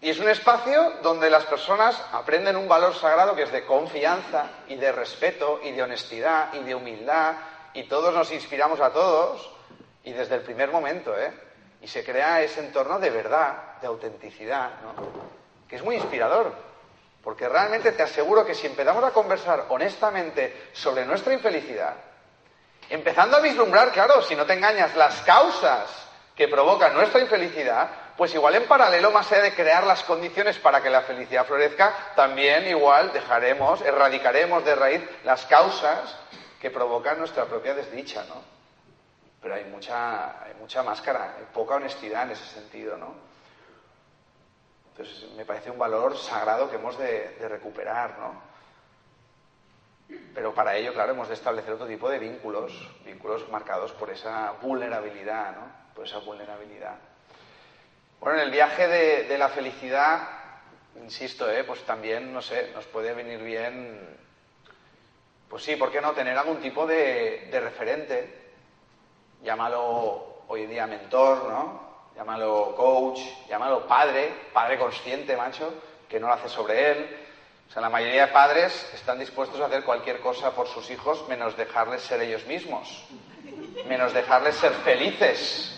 Y 0.00 0.10
es 0.10 0.18
un 0.18 0.28
espacio 0.28 0.94
donde 1.02 1.30
las 1.30 1.44
personas 1.44 2.02
aprenden 2.12 2.56
un 2.56 2.68
valor 2.68 2.94
sagrado 2.94 3.34
que 3.34 3.42
es 3.42 3.52
de 3.52 3.64
confianza 3.64 4.46
y 4.68 4.76
de 4.76 4.92
respeto 4.92 5.60
y 5.62 5.72
de 5.72 5.82
honestidad 5.82 6.52
y 6.54 6.62
de 6.62 6.74
humildad. 6.74 7.34
Y 7.72 7.84
todos 7.84 8.14
nos 8.14 8.30
inspiramos 8.32 8.80
a 8.80 8.90
todos 8.90 9.53
y 10.04 10.12
desde 10.12 10.36
el 10.36 10.42
primer 10.42 10.70
momento, 10.70 11.18
¿eh? 11.18 11.32
Y 11.80 11.88
se 11.88 12.04
crea 12.04 12.42
ese 12.42 12.60
entorno 12.60 12.98
de 12.98 13.10
verdad, 13.10 13.78
de 13.80 13.86
autenticidad, 13.86 14.70
¿no? 14.82 14.94
Que 15.68 15.76
es 15.76 15.82
muy 15.82 15.96
inspirador. 15.96 16.52
Porque 17.22 17.48
realmente 17.48 17.92
te 17.92 18.02
aseguro 18.02 18.44
que 18.44 18.54
si 18.54 18.66
empezamos 18.66 19.02
a 19.02 19.10
conversar 19.10 19.66
honestamente 19.70 20.68
sobre 20.72 21.06
nuestra 21.06 21.32
infelicidad, 21.32 21.94
empezando 22.90 23.38
a 23.38 23.40
vislumbrar, 23.40 23.92
claro, 23.92 24.20
si 24.22 24.36
no 24.36 24.44
te 24.44 24.52
engañas, 24.52 24.94
las 24.94 25.22
causas 25.22 25.90
que 26.36 26.48
provocan 26.48 26.92
nuestra 26.94 27.20
infelicidad, 27.20 27.88
pues 28.16 28.34
igual 28.34 28.56
en 28.56 28.66
paralelo, 28.66 29.10
más 29.10 29.30
allá 29.32 29.42
de 29.42 29.54
crear 29.54 29.84
las 29.84 30.04
condiciones 30.04 30.58
para 30.58 30.82
que 30.82 30.90
la 30.90 31.02
felicidad 31.02 31.46
florezca, 31.46 32.12
también 32.14 32.66
igual 32.68 33.12
dejaremos, 33.12 33.80
erradicaremos 33.80 34.64
de 34.64 34.74
raíz 34.74 35.02
las 35.24 35.46
causas 35.46 36.16
que 36.60 36.70
provocan 36.70 37.18
nuestra 37.18 37.46
propia 37.46 37.74
desdicha, 37.74 38.24
¿no? 38.28 38.53
Pero 39.44 39.54
hay 39.54 39.64
mucha, 39.66 40.34
mucha 40.58 40.82
máscara, 40.82 41.36
poca 41.52 41.76
honestidad 41.76 42.24
en 42.24 42.32
ese 42.32 42.46
sentido, 42.46 42.96
¿no? 42.96 43.14
Entonces 44.90 45.30
me 45.36 45.44
parece 45.44 45.70
un 45.70 45.78
valor 45.78 46.16
sagrado 46.16 46.68
que 46.68 46.76
hemos 46.76 46.98
de 46.98 47.36
recuperar, 47.48 48.18
¿no? 48.18 48.54
Pero 50.34 50.54
para 50.54 50.76
ello, 50.76 50.92
claro, 50.92 51.12
hemos 51.12 51.28
de 51.28 51.34
establecer 51.34 51.72
otro 51.72 51.86
tipo 51.86 52.08
de 52.08 52.18
vínculos, 52.18 52.90
vínculos 53.04 53.48
marcados 53.48 53.92
por 53.92 54.10
esa 54.10 54.52
vulnerabilidad, 54.60 55.54
¿no? 55.54 55.94
Por 55.94 56.06
esa 56.06 56.18
vulnerabilidad. 56.18 56.96
Bueno, 58.20 58.38
en 58.38 58.44
el 58.44 58.50
viaje 58.50 58.88
de, 58.88 59.38
la 59.38 59.48
felicidad, 59.48 60.28
insisto, 60.96 61.50
¿eh? 61.50 61.64
pues 61.64 61.84
también, 61.84 62.32
no 62.32 62.42
sé, 62.42 62.70
nos 62.74 62.84
puede 62.86 63.12
venir 63.14 63.42
bien, 63.42 64.16
pues 65.48 65.62
sí, 65.62 65.76
¿por 65.76 65.90
qué 65.92 66.00
no? 66.00 66.12
Tener 66.12 66.36
algún 66.36 66.60
tipo 66.60 66.86
de, 66.86 67.48
referente, 67.52 68.43
llámalo 69.44 70.42
hoy 70.48 70.62
en 70.62 70.70
día 70.70 70.86
mentor, 70.86 71.44
¿no? 71.48 71.84
Llámalo 72.16 72.74
coach, 72.76 73.20
llámalo 73.48 73.86
padre, 73.86 74.32
padre 74.52 74.78
consciente, 74.78 75.36
macho, 75.36 75.72
que 76.08 76.18
no 76.18 76.28
lo 76.28 76.34
hace 76.34 76.48
sobre 76.48 76.90
él. 76.90 77.20
O 77.68 77.72
sea, 77.72 77.82
la 77.82 77.90
mayoría 77.90 78.26
de 78.26 78.32
padres 78.32 78.90
están 78.94 79.18
dispuestos 79.18 79.60
a 79.60 79.66
hacer 79.66 79.84
cualquier 79.84 80.20
cosa 80.20 80.52
por 80.52 80.68
sus 80.68 80.90
hijos 80.90 81.26
menos 81.28 81.56
dejarles 81.56 82.02
ser 82.02 82.20
ellos 82.20 82.46
mismos, 82.46 83.04
menos 83.86 84.12
dejarles 84.12 84.56
ser 84.56 84.72
felices 84.72 85.74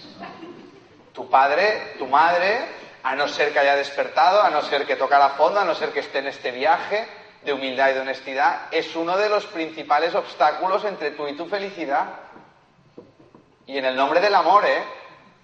tu 1.16 1.30
padre, 1.30 1.94
tu 1.98 2.06
madre, 2.06 2.58
a 3.02 3.16
no 3.16 3.26
ser 3.26 3.52
que 3.52 3.58
haya 3.58 3.74
despertado, 3.74 4.42
a 4.42 4.50
no 4.50 4.60
ser 4.60 4.86
que 4.86 4.96
toca 4.96 5.18
la 5.18 5.30
fondo, 5.30 5.58
a 5.58 5.64
no 5.64 5.74
ser 5.74 5.90
que 5.90 6.00
esté 6.00 6.18
en 6.18 6.26
este 6.26 6.50
viaje 6.50 7.08
de 7.42 7.54
humildad 7.54 7.90
y 7.90 7.94
de 7.94 8.00
honestidad, 8.00 8.68
es 8.70 8.94
uno 8.94 9.16
de 9.16 9.30
los 9.30 9.46
principales 9.46 10.14
obstáculos 10.14 10.84
entre 10.84 11.12
tú 11.12 11.26
y 11.26 11.34
tu 11.34 11.46
felicidad. 11.46 12.25
Y 13.66 13.78
en 13.78 13.84
el 13.84 13.96
nombre 13.96 14.20
del 14.20 14.34
amor, 14.34 14.64
¿eh? 14.64 14.82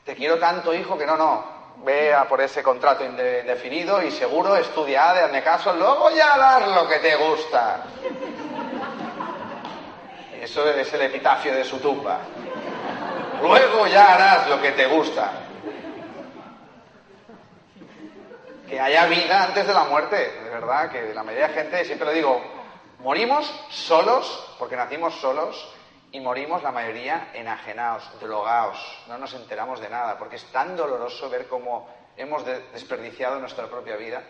Te 0.04 0.14
quiero 0.14 0.38
tanto, 0.38 0.72
hijo, 0.72 0.96
que 0.96 1.06
no, 1.06 1.16
no. 1.16 1.44
Ve 1.84 2.14
a 2.14 2.28
por 2.28 2.40
ese 2.40 2.62
contrato 2.62 3.04
indefinido 3.04 4.02
y 4.02 4.10
seguro, 4.10 4.56
estudia, 4.56 5.10
hazme 5.10 5.42
caso, 5.42 5.72
luego 5.74 6.10
ya 6.10 6.34
harás 6.34 6.68
lo 6.68 6.88
que 6.88 6.98
te 6.98 7.16
gusta. 7.16 7.84
Eso 10.40 10.68
es 10.68 10.92
el 10.92 11.02
epitafio 11.02 11.54
de 11.54 11.64
su 11.64 11.78
tumba. 11.78 12.18
Luego 13.40 13.86
ya 13.86 14.14
harás 14.14 14.48
lo 14.48 14.60
que 14.60 14.72
te 14.72 14.86
gusta. 14.86 15.32
que 18.72 18.80
haya 18.80 19.04
vida 19.04 19.44
antes 19.44 19.66
de 19.66 19.74
la 19.74 19.84
muerte, 19.84 20.16
de 20.16 20.48
verdad, 20.48 20.90
que 20.90 21.12
la 21.12 21.22
mayoría 21.22 21.48
de 21.48 21.52
gente, 21.52 21.84
siempre 21.84 22.06
lo 22.06 22.12
digo, 22.14 22.42
morimos 23.00 23.44
solos, 23.68 24.56
porque 24.58 24.76
nacimos 24.76 25.14
solos, 25.16 25.68
y 26.12 26.20
morimos 26.20 26.62
la 26.62 26.70
mayoría 26.70 27.30
enajenados, 27.34 28.08
drogados, 28.20 28.78
no 29.08 29.18
nos 29.18 29.32
enteramos 29.34 29.80
de 29.80 29.88
nada, 29.88 30.18
porque 30.18 30.36
es 30.36 30.44
tan 30.52 30.76
doloroso 30.76 31.28
ver 31.28 31.48
cómo 31.48 31.88
hemos 32.16 32.44
desperdiciado 32.44 33.40
nuestra 33.40 33.66
propia 33.66 33.96
vida, 33.96 34.22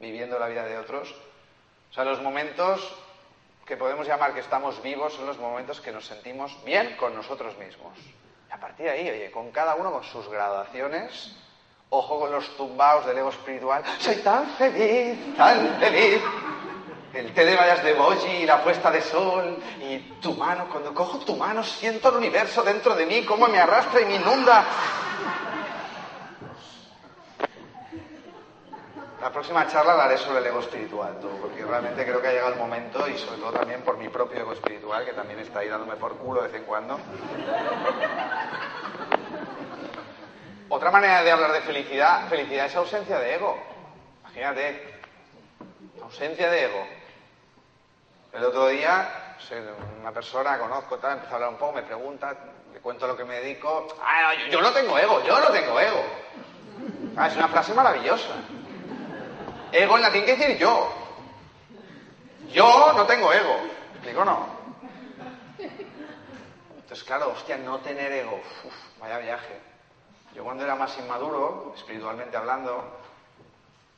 viviendo 0.00 0.38
la 0.38 0.48
vida 0.48 0.64
de 0.64 0.76
otros. 0.76 1.14
O 1.90 1.94
sea, 1.94 2.04
los 2.04 2.20
momentos 2.20 2.94
que 3.64 3.76
podemos 3.76 4.06
llamar 4.06 4.34
que 4.34 4.40
estamos 4.40 4.82
vivos 4.82 5.14
son 5.14 5.26
los 5.26 5.38
momentos 5.38 5.80
que 5.80 5.92
nos 5.92 6.06
sentimos 6.06 6.62
bien 6.64 6.96
con 6.96 7.14
nosotros 7.14 7.56
mismos. 7.56 7.96
Y 8.50 8.52
a 8.52 8.58
partir 8.58 8.86
de 8.86 8.92
ahí, 8.92 9.08
oye, 9.08 9.30
con 9.30 9.52
cada 9.52 9.76
uno 9.76 9.92
con 9.92 10.02
sus 10.02 10.28
graduaciones, 10.28 11.36
Ojo 11.94 12.20
con 12.20 12.32
los 12.32 12.56
tumbaos 12.56 13.04
del 13.04 13.18
ego 13.18 13.28
espiritual. 13.28 13.84
Soy 13.98 14.16
tan 14.16 14.46
feliz, 14.56 15.36
tan 15.36 15.78
feliz. 15.78 16.22
El 17.14 17.34
té 17.34 17.44
de 17.44 17.54
vallas 17.54 17.84
de 17.84 17.92
boji 17.92 18.42
y 18.42 18.46
la 18.46 18.62
puesta 18.64 18.90
de 18.90 19.02
sol 19.02 19.58
y 19.80 19.98
tu 20.20 20.32
mano, 20.34 20.66
cuando 20.70 20.94
cojo 20.94 21.18
tu 21.18 21.36
mano 21.36 21.62
siento 21.62 22.08
el 22.08 22.16
universo 22.16 22.62
dentro 22.62 22.94
de 22.94 23.04
mí, 23.04 23.22
cómo 23.24 23.48
me 23.48 23.58
arrastra 23.60 24.00
y 24.00 24.06
me 24.06 24.14
inunda. 24.14 24.64
La 29.20 29.30
próxima 29.30 29.66
charla 29.68 29.94
la 29.94 30.04
haré 30.04 30.16
sobre 30.16 30.40
el 30.40 30.46
ego 30.46 30.60
espiritual, 30.60 31.16
porque 31.40 31.64
realmente 31.64 32.02
creo 32.02 32.20
que 32.20 32.28
ha 32.28 32.32
llegado 32.32 32.54
el 32.54 32.58
momento 32.58 33.06
y 33.06 33.16
sobre 33.18 33.38
todo 33.38 33.52
también 33.52 33.82
por 33.82 33.98
mi 33.98 34.08
propio 34.08 34.40
ego 34.40 34.52
espiritual, 34.52 35.04
que 35.04 35.12
también 35.12 35.38
está 35.38 35.60
ahí 35.60 35.68
dándome 35.68 35.96
por 35.96 36.16
culo 36.16 36.42
de 36.42 36.48
vez 36.48 36.56
en 36.56 36.64
cuando. 36.64 36.98
Otra 40.70 40.90
manera 40.90 41.22
de 41.22 41.30
hablar 41.30 41.52
de 41.52 41.60
felicidad, 41.60 42.26
felicidad 42.28 42.66
es 42.66 42.74
ausencia 42.74 43.18
de 43.18 43.34
ego. 43.34 43.62
Imagínate, 44.22 44.94
ausencia 46.02 46.50
de 46.50 46.64
ego. 46.64 47.01
El 48.32 48.44
otro 48.44 48.68
día, 48.68 49.36
una 50.00 50.10
persona 50.10 50.58
conozco, 50.58 50.96
tal, 50.96 51.18
empezó 51.18 51.32
a 51.32 51.34
hablar 51.34 51.50
un 51.50 51.56
poco, 51.56 51.72
me 51.72 51.82
pregunta, 51.82 52.34
le 52.72 52.80
cuento 52.80 53.06
lo 53.06 53.14
que 53.14 53.24
me 53.24 53.40
dedico. 53.40 53.88
Ah, 54.00 54.32
yo, 54.50 54.62
no 54.62 54.72
tengo 54.72 54.98
ego, 54.98 55.22
yo 55.22 55.38
no 55.38 55.48
tengo 55.48 55.78
ego. 55.78 56.02
Ah, 57.14 57.26
es 57.28 57.36
una 57.36 57.48
frase 57.48 57.74
maravillosa. 57.74 58.30
Ego 59.70 59.96
en 59.96 60.02
latín 60.02 60.24
quiere 60.24 60.42
decir 60.42 60.58
yo. 60.58 60.92
Yo 62.50 62.92
no 62.94 63.04
tengo 63.04 63.30
ego. 63.32 63.56
Digo, 64.02 64.24
no. 64.24 64.46
Entonces, 66.74 67.04
claro, 67.04 67.32
hostia, 67.32 67.58
no 67.58 67.80
tener 67.80 68.12
ego. 68.12 68.40
Vaya 68.98 69.18
viaje. 69.18 69.60
Yo 70.34 70.42
cuando 70.42 70.64
era 70.64 70.74
más 70.74 70.96
inmaduro, 70.96 71.74
espiritualmente 71.76 72.36
hablando, 72.38 73.01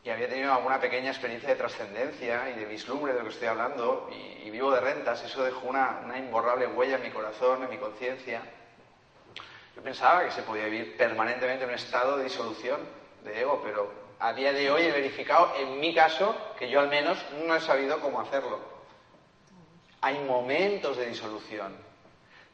y 0.04 0.10
había 0.10 0.28
tenido 0.28 0.52
alguna 0.52 0.78
pequeña 0.78 1.10
experiencia 1.10 1.48
de 1.48 1.56
trascendencia 1.56 2.50
y 2.50 2.58
de 2.58 2.66
vislumbre 2.66 3.14
de 3.14 3.20
lo 3.20 3.24
que 3.24 3.32
estoy 3.32 3.48
hablando, 3.48 4.10
y, 4.12 4.50
vivo 4.50 4.70
de 4.70 4.80
rentas, 4.80 5.24
eso 5.24 5.42
dejó 5.42 5.66
una, 5.66 6.02
una 6.04 6.18
imborrable 6.18 6.66
huella 6.66 6.96
en 6.96 7.02
mi 7.02 7.10
corazón, 7.10 7.62
en 7.62 7.70
mi 7.70 7.78
conciencia. 7.78 8.42
Yo 9.74 9.82
pensaba 9.82 10.24
que 10.24 10.30
se 10.30 10.42
podía 10.42 10.66
vivir 10.66 10.96
permanentemente 10.98 11.64
en 11.64 11.70
un 11.70 11.74
estado 11.74 12.18
de 12.18 12.24
disolución 12.24 12.80
de 13.24 13.40
ego, 13.40 13.62
pero 13.64 13.90
a 14.20 14.34
día 14.34 14.52
de 14.52 14.70
hoy 14.70 14.82
he 14.82 14.92
verificado, 14.92 15.54
en 15.58 15.80
mi 15.80 15.94
caso, 15.94 16.36
que 16.58 16.68
yo 16.68 16.80
al 16.80 16.88
menos 16.88 17.18
no 17.46 17.54
he 17.54 17.60
sabido 17.60 17.98
cómo 18.00 18.20
hacerlo. 18.20 18.60
Hay 20.02 20.18
momentos 20.20 20.98
de 20.98 21.06
disolución, 21.06 21.74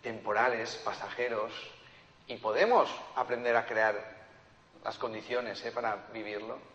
temporales, 0.03 0.77
pasajeros, 0.85 1.53
y 2.29 2.37
podemos 2.37 2.89
aprender 3.17 3.57
a 3.57 3.67
crear 3.67 3.97
las 4.85 4.97
condiciones 4.99 5.65
¿eh? 5.65 5.73
para 5.73 5.97
vivirlo. 6.13 6.70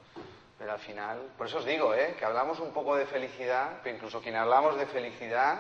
Al 0.70 0.80
final, 0.80 1.20
por 1.38 1.48
eso 1.48 1.60
os 1.60 1.66
digo, 1.66 1.94
¿eh? 1.94 2.16
que 2.18 2.26
hablamos 2.26 2.60
un 2.60 2.72
poco 2.72 2.96
de 2.96 3.06
felicidad, 3.06 3.80
pero 3.84 3.96
incluso 3.96 4.22
quien 4.22 4.36
hablamos 4.36 4.78
de 4.78 4.86
felicidad, 4.86 5.60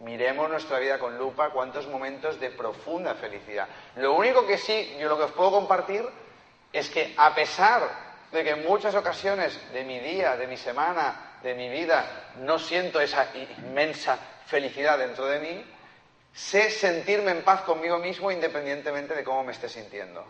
miremos 0.00 0.50
nuestra 0.50 0.78
vida 0.78 0.98
con 0.98 1.16
lupa, 1.16 1.50
cuántos 1.50 1.86
momentos 1.86 2.38
de 2.40 2.50
profunda 2.50 3.14
felicidad. 3.14 3.68
Lo 3.96 4.14
único 4.14 4.46
que 4.46 4.58
sí, 4.58 4.96
yo 4.98 5.08
lo 5.08 5.16
que 5.16 5.24
os 5.24 5.32
puedo 5.32 5.52
compartir 5.52 6.04
es 6.72 6.90
que 6.90 7.14
a 7.16 7.34
pesar 7.34 7.82
de 8.32 8.42
que 8.42 8.50
en 8.50 8.64
muchas 8.64 8.94
ocasiones 8.94 9.58
de 9.72 9.84
mi 9.84 10.00
día, 10.00 10.36
de 10.36 10.46
mi 10.46 10.56
semana, 10.56 11.38
de 11.42 11.54
mi 11.54 11.68
vida, 11.68 12.32
no 12.38 12.58
siento 12.58 13.00
esa 13.00 13.28
inmensa 13.34 14.18
felicidad 14.46 14.98
dentro 14.98 15.26
de 15.26 15.38
mí, 15.38 15.64
Sé 16.34 16.70
sentirme 16.70 17.30
en 17.30 17.42
paz 17.42 17.62
conmigo 17.62 17.98
mismo 17.98 18.30
independientemente 18.30 19.14
de 19.14 19.22
cómo 19.22 19.44
me 19.44 19.52
esté 19.52 19.68
sintiendo. 19.68 20.24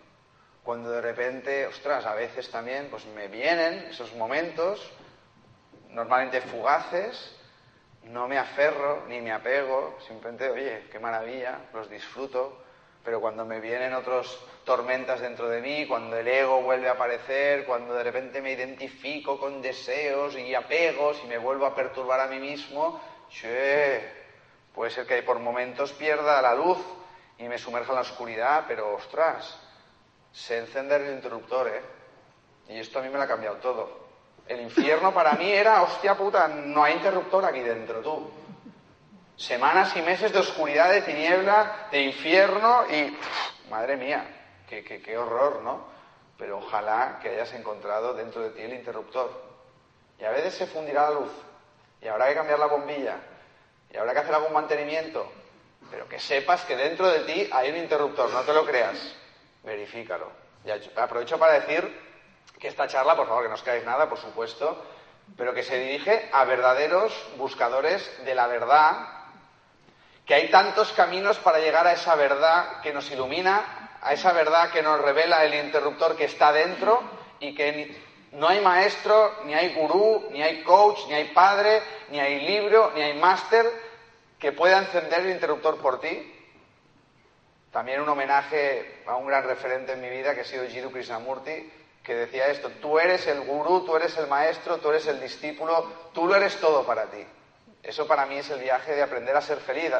Cuando 0.64 0.90
de 0.90 1.00
repente, 1.00 1.66
ostras, 1.66 2.06
a 2.06 2.14
veces 2.14 2.50
también 2.50 2.88
pues 2.90 3.04
me 3.06 3.28
vienen 3.28 3.88
esos 3.90 4.14
momentos, 4.14 4.92
normalmente 5.90 6.40
fugaces, 6.40 7.36
no 8.04 8.28
me 8.28 8.38
aferro 8.38 9.04
ni 9.08 9.20
me 9.20 9.32
apego, 9.32 9.98
simplemente, 10.06 10.50
oye, 10.50 10.84
qué 10.90 10.98
maravilla, 10.98 11.58
los 11.72 11.90
disfruto, 11.90 12.62
pero 13.04 13.20
cuando 13.20 13.44
me 13.44 13.60
vienen 13.60 13.94
otras 13.94 14.38
tormentas 14.64 15.20
dentro 15.20 15.48
de 15.48 15.60
mí, 15.60 15.86
cuando 15.86 16.16
el 16.16 16.28
ego 16.28 16.62
vuelve 16.62 16.88
a 16.88 16.92
aparecer, 16.92 17.64
cuando 17.64 17.94
de 17.94 18.04
repente 18.04 18.40
me 18.40 18.52
identifico 18.52 19.38
con 19.38 19.60
deseos 19.60 20.36
y 20.36 20.54
apegos 20.54 21.20
y 21.24 21.26
me 21.26 21.38
vuelvo 21.38 21.66
a 21.66 21.74
perturbar 21.74 22.20
a 22.20 22.28
mí 22.28 22.38
mismo, 22.38 23.00
che, 23.28 24.22
Puede 24.74 24.90
ser 24.90 25.06
que 25.06 25.22
por 25.22 25.38
momentos 25.38 25.92
pierda 25.92 26.40
la 26.40 26.54
luz 26.54 26.78
y 27.38 27.44
me 27.44 27.58
sumerja 27.58 27.90
en 27.90 27.96
la 27.96 28.00
oscuridad, 28.02 28.64
pero 28.66 28.94
ostras, 28.94 29.58
sé 30.32 30.58
encender 30.58 31.02
el 31.02 31.14
interruptor, 31.14 31.68
¿eh? 31.68 31.82
Y 32.68 32.78
esto 32.78 32.98
a 32.98 33.02
mí 33.02 33.08
me 33.08 33.16
lo 33.16 33.22
ha 33.22 33.28
cambiado 33.28 33.56
todo. 33.56 34.02
El 34.46 34.60
infierno 34.60 35.12
para 35.12 35.32
mí 35.32 35.50
era, 35.50 35.82
hostia 35.82 36.16
puta, 36.16 36.48
no 36.48 36.82
hay 36.82 36.94
interruptor 36.94 37.44
aquí 37.44 37.60
dentro, 37.60 38.00
tú. 38.00 38.30
Semanas 39.36 39.96
y 39.96 40.02
meses 40.02 40.32
de 40.32 40.38
oscuridad, 40.38 40.90
de 40.90 41.02
tiniebla, 41.02 41.88
de 41.90 42.02
infierno 42.02 42.84
y, 42.90 43.16
madre 43.70 43.96
mía, 43.96 44.24
qué, 44.68 44.82
qué, 44.84 45.00
qué 45.00 45.16
horror, 45.16 45.62
¿no? 45.62 45.86
Pero 46.38 46.58
ojalá 46.58 47.18
que 47.22 47.30
hayas 47.30 47.52
encontrado 47.54 48.14
dentro 48.14 48.42
de 48.42 48.50
ti 48.50 48.62
el 48.62 48.74
interruptor. 48.74 49.30
Y 50.18 50.24
a 50.24 50.30
veces 50.30 50.54
se 50.54 50.66
fundirá 50.66 51.10
la 51.10 51.20
luz. 51.20 51.32
Y 52.00 52.08
habrá 52.08 52.28
que 52.28 52.34
cambiar 52.34 52.58
la 52.58 52.66
bombilla 52.66 53.16
y 53.92 53.96
habrá 53.96 54.12
que 54.12 54.20
hacer 54.20 54.34
algún 54.34 54.52
mantenimiento, 54.52 55.30
pero 55.90 56.08
que 56.08 56.18
sepas 56.18 56.64
que 56.64 56.76
dentro 56.76 57.08
de 57.08 57.20
ti 57.20 57.48
hay 57.52 57.70
un 57.70 57.76
interruptor, 57.76 58.30
no 58.30 58.40
te 58.40 58.52
lo 58.52 58.64
creas, 58.64 58.96
verifícalo. 59.62 60.30
Aprovecho 60.96 61.38
para 61.38 61.54
decir 61.54 62.12
que 62.58 62.68
esta 62.68 62.86
charla, 62.86 63.16
por 63.16 63.26
favor, 63.26 63.42
que 63.42 63.48
no 63.48 63.54
os 63.54 63.62
creáis 63.62 63.84
nada, 63.84 64.08
por 64.08 64.18
supuesto, 64.18 64.84
pero 65.36 65.54
que 65.54 65.62
se 65.62 65.78
dirige 65.78 66.28
a 66.32 66.44
verdaderos 66.44 67.12
buscadores 67.36 68.24
de 68.24 68.34
la 68.34 68.46
verdad 68.46 69.08
que 70.26 70.34
hay 70.34 70.50
tantos 70.50 70.92
caminos 70.92 71.38
para 71.38 71.58
llegar 71.58 71.86
a 71.86 71.92
esa 71.92 72.14
verdad 72.14 72.80
que 72.80 72.92
nos 72.92 73.10
ilumina, 73.10 73.98
a 74.00 74.12
esa 74.12 74.32
verdad 74.32 74.70
que 74.70 74.82
nos 74.82 75.00
revela 75.00 75.44
el 75.44 75.54
interruptor 75.54 76.16
que 76.16 76.26
está 76.26 76.52
dentro 76.52 77.02
y 77.40 77.54
que 77.54 77.96
no 78.32 78.48
hay 78.48 78.60
maestro, 78.60 79.32
ni 79.44 79.54
hay 79.54 79.74
gurú, 79.74 80.28
ni 80.30 80.42
hay 80.42 80.62
coach, 80.62 81.00
ni 81.08 81.14
hay 81.14 81.28
padre, 81.28 81.82
ni 82.10 82.20
hay 82.20 82.46
libro, 82.46 82.92
ni 82.94 83.02
hay 83.02 83.14
máster 83.14 83.66
que 84.38 84.52
pueda 84.52 84.78
encender 84.78 85.20
el 85.20 85.30
interruptor 85.30 85.78
por 85.78 86.00
ti. 86.00 86.31
También 87.72 88.02
un 88.02 88.08
homenaje 88.08 89.02
a 89.06 89.16
un 89.16 89.26
gran 89.26 89.44
referente 89.44 89.92
en 89.92 90.00
mi 90.02 90.10
vida 90.10 90.34
que 90.34 90.42
ha 90.42 90.44
sido 90.44 90.66
Jiddu 90.66 90.92
Krishnamurti, 90.92 91.72
que 92.04 92.14
decía 92.14 92.48
esto, 92.48 92.68
tú 92.82 92.98
eres 92.98 93.26
el 93.26 93.40
gurú, 93.40 93.86
tú 93.86 93.96
eres 93.96 94.16
el 94.18 94.26
maestro, 94.26 94.78
tú 94.78 94.90
eres 94.90 95.06
el 95.06 95.20
discípulo, 95.20 95.90
tú 96.12 96.26
lo 96.26 96.36
eres 96.36 96.56
todo 96.60 96.84
para 96.84 97.06
ti. 97.06 97.24
Eso 97.82 98.06
para 98.06 98.26
mí 98.26 98.36
es 98.36 98.50
el 98.50 98.60
viaje 98.60 98.94
de 98.94 99.02
aprender 99.02 99.34
a 99.34 99.40
ser 99.40 99.58
feliz. 99.58 99.90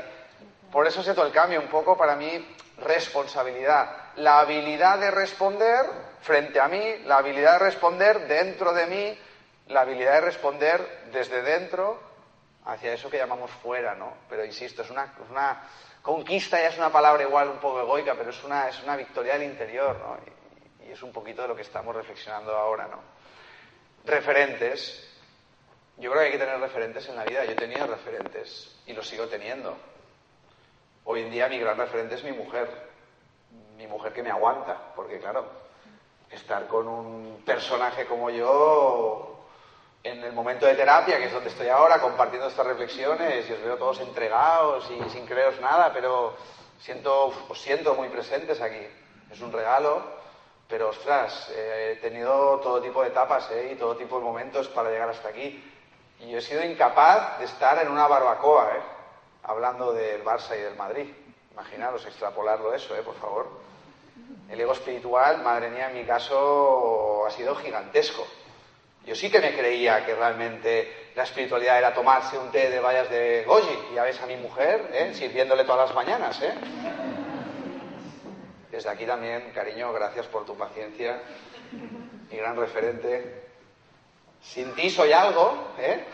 Por 0.70 0.86
eso 0.86 1.02
se 1.02 1.14
todo 1.14 1.26
el 1.26 1.32
cambio, 1.32 1.60
un 1.60 1.68
poco 1.68 1.96
para 1.96 2.14
mí 2.14 2.56
responsabilidad. 2.78 4.10
La 4.16 4.40
habilidad 4.40 4.98
de 4.98 5.10
responder 5.10 5.86
frente 6.20 6.60
a 6.60 6.68
mí, 6.68 6.98
la 7.04 7.18
habilidad 7.18 7.54
de 7.54 7.58
responder 7.66 8.26
dentro 8.28 8.72
de 8.74 8.86
mí, 8.86 9.18
la 9.68 9.80
habilidad 9.80 10.14
de 10.14 10.20
responder 10.20 11.08
desde 11.12 11.40
dentro 11.42 11.98
hacia 12.66 12.92
eso 12.92 13.10
que 13.10 13.18
llamamos 13.18 13.50
fuera, 13.50 13.94
¿no? 13.94 14.12
Pero 14.28 14.44
insisto, 14.44 14.82
es 14.82 14.90
una, 14.90 15.12
una 15.30 15.62
conquista, 16.02 16.60
ya 16.60 16.68
es 16.68 16.76
una 16.76 16.90
palabra 16.90 17.22
igual 17.22 17.48
un 17.48 17.58
poco 17.58 17.80
egoica, 17.80 18.14
pero 18.14 18.30
es 18.30 18.44
una, 18.44 18.68
es 18.68 18.82
una 18.82 18.96
victoria 18.96 19.34
del 19.34 19.44
interior, 19.44 19.96
¿no? 19.98 20.18
Y, 20.82 20.88
y 20.88 20.92
es 20.92 21.02
un 21.02 21.12
poquito 21.12 21.42
de 21.42 21.48
lo 21.48 21.56
que 21.56 21.62
estamos 21.62 21.94
reflexionando 21.94 22.54
ahora, 22.54 22.88
¿no? 22.88 22.98
Referentes. 24.04 25.08
Yo 25.98 26.10
creo 26.10 26.22
que 26.22 26.26
hay 26.26 26.32
que 26.32 26.38
tener 26.38 26.58
referentes 26.58 27.08
en 27.08 27.16
la 27.16 27.24
vida. 27.24 27.44
Yo 27.44 27.52
he 27.52 27.56
tenido 27.56 27.86
referentes 27.86 28.76
y 28.86 28.92
los 28.92 29.06
sigo 29.06 29.26
teniendo. 29.28 29.76
Hoy 31.04 31.22
en 31.22 31.30
día 31.30 31.48
mi 31.48 31.58
gran 31.58 31.76
referente 31.78 32.16
es 32.16 32.24
mi 32.24 32.32
mujer. 32.32 32.68
Mi 33.76 33.86
mujer 33.86 34.12
que 34.12 34.22
me 34.22 34.30
aguanta, 34.30 34.92
porque 34.94 35.18
claro, 35.18 35.46
estar 36.30 36.66
con 36.66 36.88
un 36.88 37.42
personaje 37.44 38.06
como 38.06 38.30
yo 38.30 39.31
en 40.04 40.24
el 40.24 40.32
momento 40.32 40.66
de 40.66 40.74
terapia, 40.74 41.18
que 41.18 41.26
es 41.26 41.32
donde 41.32 41.50
estoy 41.50 41.68
ahora, 41.68 42.00
compartiendo 42.00 42.48
estas 42.48 42.66
reflexiones, 42.66 43.48
y 43.48 43.52
os 43.52 43.62
veo 43.62 43.76
todos 43.76 44.00
entregados 44.00 44.90
y 44.90 45.10
sin 45.10 45.26
creeros 45.26 45.60
nada, 45.60 45.92
pero 45.92 46.34
siento, 46.80 47.32
os 47.48 47.60
siento 47.60 47.94
muy 47.94 48.08
presentes 48.08 48.60
aquí. 48.60 48.84
Es 49.30 49.40
un 49.40 49.52
regalo, 49.52 50.02
pero 50.68 50.88
ostras, 50.88 51.50
eh, 51.54 51.92
he 51.92 52.00
tenido 52.00 52.58
todo 52.60 52.82
tipo 52.82 53.02
de 53.02 53.08
etapas 53.08 53.50
¿eh? 53.52 53.70
y 53.72 53.76
todo 53.76 53.96
tipo 53.96 54.18
de 54.18 54.24
momentos 54.24 54.68
para 54.68 54.90
llegar 54.90 55.08
hasta 55.08 55.28
aquí. 55.28 55.62
Y 56.18 56.30
yo 56.30 56.38
he 56.38 56.42
sido 56.42 56.64
incapaz 56.64 57.38
de 57.38 57.44
estar 57.44 57.80
en 57.80 57.90
una 57.90 58.06
barbacoa, 58.08 58.76
¿eh? 58.76 58.80
hablando 59.44 59.92
del 59.92 60.24
Barça 60.24 60.56
y 60.56 60.60
del 60.60 60.76
Madrid. 60.76 61.06
Imaginaros 61.52 62.04
extrapolarlo 62.06 62.74
eso, 62.74 62.96
¿eh? 62.96 63.02
por 63.02 63.14
favor. 63.16 63.48
El 64.50 64.60
ego 64.60 64.72
espiritual, 64.72 65.42
madre 65.42 65.70
mía, 65.70 65.90
en 65.90 65.94
mi 65.94 66.04
caso 66.04 67.24
ha 67.26 67.30
sido 67.30 67.54
gigantesco. 67.54 68.26
Yo 69.04 69.16
sí 69.16 69.30
que 69.30 69.40
me 69.40 69.56
creía 69.56 70.04
que 70.06 70.14
realmente 70.14 71.10
la 71.16 71.24
espiritualidad 71.24 71.78
era 71.78 71.92
tomarse 71.92 72.38
un 72.38 72.50
té 72.52 72.70
de 72.70 72.78
bayas 72.78 73.10
de 73.10 73.42
goji. 73.44 73.94
Ya 73.94 74.04
ves 74.04 74.20
a 74.20 74.26
mi 74.26 74.36
mujer 74.36 74.90
¿eh? 74.92 75.12
sirviéndole 75.12 75.64
todas 75.64 75.88
las 75.88 75.94
mañanas. 75.94 76.40
¿eh? 76.40 76.54
Desde 78.70 78.88
aquí 78.88 79.04
también, 79.04 79.50
cariño, 79.52 79.92
gracias 79.92 80.26
por 80.26 80.46
tu 80.46 80.56
paciencia. 80.56 81.20
Mi 82.30 82.36
gran 82.36 82.56
referente. 82.56 83.42
Sin 84.40 84.72
ti 84.74 84.88
soy 84.88 85.12
algo, 85.12 85.72
¿eh? 85.78 86.04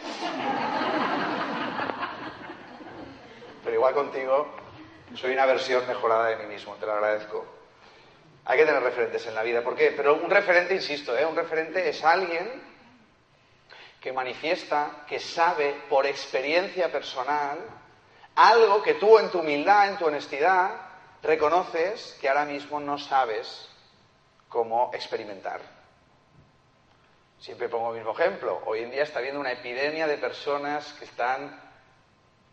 Pero 3.64 3.74
igual 3.74 3.94
contigo 3.94 4.48
soy 5.14 5.32
una 5.32 5.46
versión 5.46 5.86
mejorada 5.86 6.28
de 6.28 6.36
mí 6.36 6.46
mismo, 6.46 6.74
te 6.74 6.86
lo 6.86 6.92
agradezco. 6.92 7.46
Hay 8.44 8.58
que 8.58 8.66
tener 8.66 8.82
referentes 8.82 9.26
en 9.26 9.34
la 9.34 9.42
vida. 9.42 9.62
¿Por 9.62 9.76
qué? 9.76 9.92
Pero 9.96 10.16
un 10.16 10.30
referente, 10.30 10.74
insisto, 10.74 11.16
¿eh? 11.16 11.26
un 11.26 11.36
referente 11.36 11.86
es 11.88 12.02
alguien 12.02 12.67
que 14.00 14.12
manifiesta, 14.12 15.04
que 15.08 15.18
sabe 15.18 15.82
por 15.88 16.06
experiencia 16.06 16.90
personal 16.90 17.58
algo 18.34 18.82
que 18.82 18.94
tú 18.94 19.18
en 19.18 19.30
tu 19.30 19.40
humildad, 19.40 19.88
en 19.88 19.98
tu 19.98 20.06
honestidad, 20.06 20.70
reconoces 21.22 22.16
que 22.20 22.28
ahora 22.28 22.44
mismo 22.44 22.78
no 22.78 22.96
sabes 22.96 23.68
cómo 24.48 24.90
experimentar. 24.94 25.60
Siempre 27.40 27.68
pongo 27.68 27.90
el 27.90 27.98
mismo 27.98 28.12
ejemplo. 28.12 28.62
Hoy 28.66 28.82
en 28.82 28.90
día 28.90 29.02
está 29.02 29.18
habiendo 29.18 29.40
una 29.40 29.52
epidemia 29.52 30.06
de 30.06 30.18
personas 30.18 30.92
que 30.94 31.04
están 31.04 31.60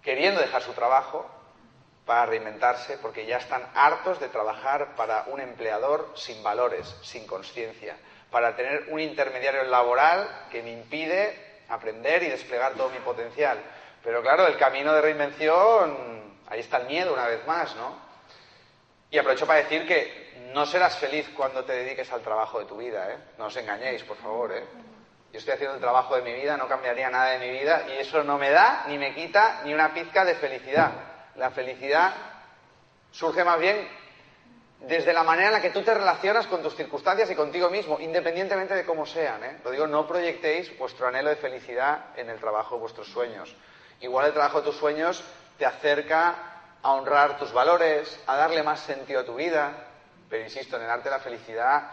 queriendo 0.01 0.41
dejar 0.41 0.61
su 0.61 0.73
trabajo 0.73 1.29
para 2.05 2.27
reinventarse 2.27 2.97
porque 2.99 3.25
ya 3.25 3.37
están 3.37 3.67
hartos 3.73 4.19
de 4.19 4.29
trabajar 4.29 4.95
para 4.95 5.25
un 5.27 5.39
empleador 5.39 6.11
sin 6.15 6.41
valores, 6.43 6.95
sin 7.01 7.25
conciencia, 7.25 7.97
para 8.31 8.55
tener 8.55 8.87
un 8.89 8.99
intermediario 8.99 9.63
laboral 9.63 10.47
que 10.51 10.61
me 10.61 10.71
impide 10.71 11.63
aprender 11.69 12.23
y 12.23 12.29
desplegar 12.29 12.73
todo 12.73 12.89
mi 12.89 12.99
potencial. 12.99 13.57
Pero 14.03 14.21
claro, 14.21 14.47
el 14.47 14.57
camino 14.57 14.93
de 14.93 15.01
reinvención, 15.01 16.37
ahí 16.47 16.59
está 16.59 16.77
el 16.77 16.87
miedo 16.87 17.13
una 17.13 17.27
vez 17.27 17.45
más, 17.47 17.75
¿no? 17.75 17.97
Y 19.09 19.17
aprovecho 19.17 19.47
para 19.47 19.59
decir 19.59 19.87
que 19.87 20.25
no 20.53 20.65
serás 20.65 20.97
feliz 20.97 21.29
cuando 21.35 21.63
te 21.63 21.73
dediques 21.73 22.11
al 22.11 22.21
trabajo 22.21 22.59
de 22.59 22.65
tu 22.65 22.77
vida, 22.77 23.11
¿eh? 23.11 23.17
No 23.37 23.45
os 23.45 23.55
engañéis, 23.57 24.03
por 24.03 24.17
favor, 24.17 24.51
¿eh? 24.51 24.63
Yo 25.31 25.39
estoy 25.39 25.55
haciendo 25.55 25.75
el 25.75 25.81
trabajo 25.81 26.15
de 26.15 26.21
mi 26.21 26.33
vida, 26.33 26.55
no 26.55 26.67
cambiaría 26.67 27.09
nada 27.09 27.31
de 27.31 27.39
mi 27.39 27.51
vida 27.59 27.85
y 27.89 27.99
eso 27.99 28.23
no 28.23 28.37
me 28.37 28.51
da 28.51 28.85
ni 28.87 28.97
me 28.97 29.13
quita 29.13 29.63
ni 29.65 29.73
una 29.73 29.93
pizca 29.93 30.23
de 30.23 30.35
felicidad. 30.35 30.91
La 31.35 31.51
felicidad 31.51 32.13
surge 33.11 33.43
más 33.43 33.59
bien 33.59 33.85
desde 34.81 35.13
la 35.13 35.23
manera 35.23 35.47
en 35.47 35.53
la 35.53 35.61
que 35.61 35.71
tú 35.71 35.81
te 35.81 35.93
relacionas 35.93 36.47
con 36.47 36.61
tus 36.61 36.75
circunstancias 36.75 37.29
y 37.31 37.35
contigo 37.35 37.69
mismo, 37.69 37.99
independientemente 37.99 38.75
de 38.75 38.85
cómo 38.85 39.05
sean. 39.05 39.43
¿eh? 39.43 39.57
Lo 39.63 39.71
digo, 39.71 39.87
no 39.87 40.07
proyectéis 40.07 40.77
vuestro 40.77 41.07
anhelo 41.07 41.29
de 41.29 41.37
felicidad 41.37 42.17
en 42.17 42.29
el 42.29 42.39
trabajo 42.39 42.75
de 42.75 42.81
vuestros 42.81 43.07
sueños. 43.07 43.55
Igual 44.01 44.27
el 44.27 44.33
trabajo 44.33 44.59
de 44.59 44.65
tus 44.65 44.77
sueños 44.77 45.23
te 45.57 45.65
acerca 45.65 46.35
a 46.81 46.91
honrar 46.91 47.39
tus 47.39 47.51
valores, 47.51 48.19
a 48.27 48.35
darle 48.35 48.61
más 48.61 48.81
sentido 48.81 49.21
a 49.21 49.25
tu 49.25 49.35
vida, 49.35 49.87
pero 50.29 50.43
insisto, 50.43 50.77
en 50.77 50.83
el 50.83 50.89
arte 50.89 51.09
de 51.09 51.15
la 51.15 51.21
felicidad 51.21 51.83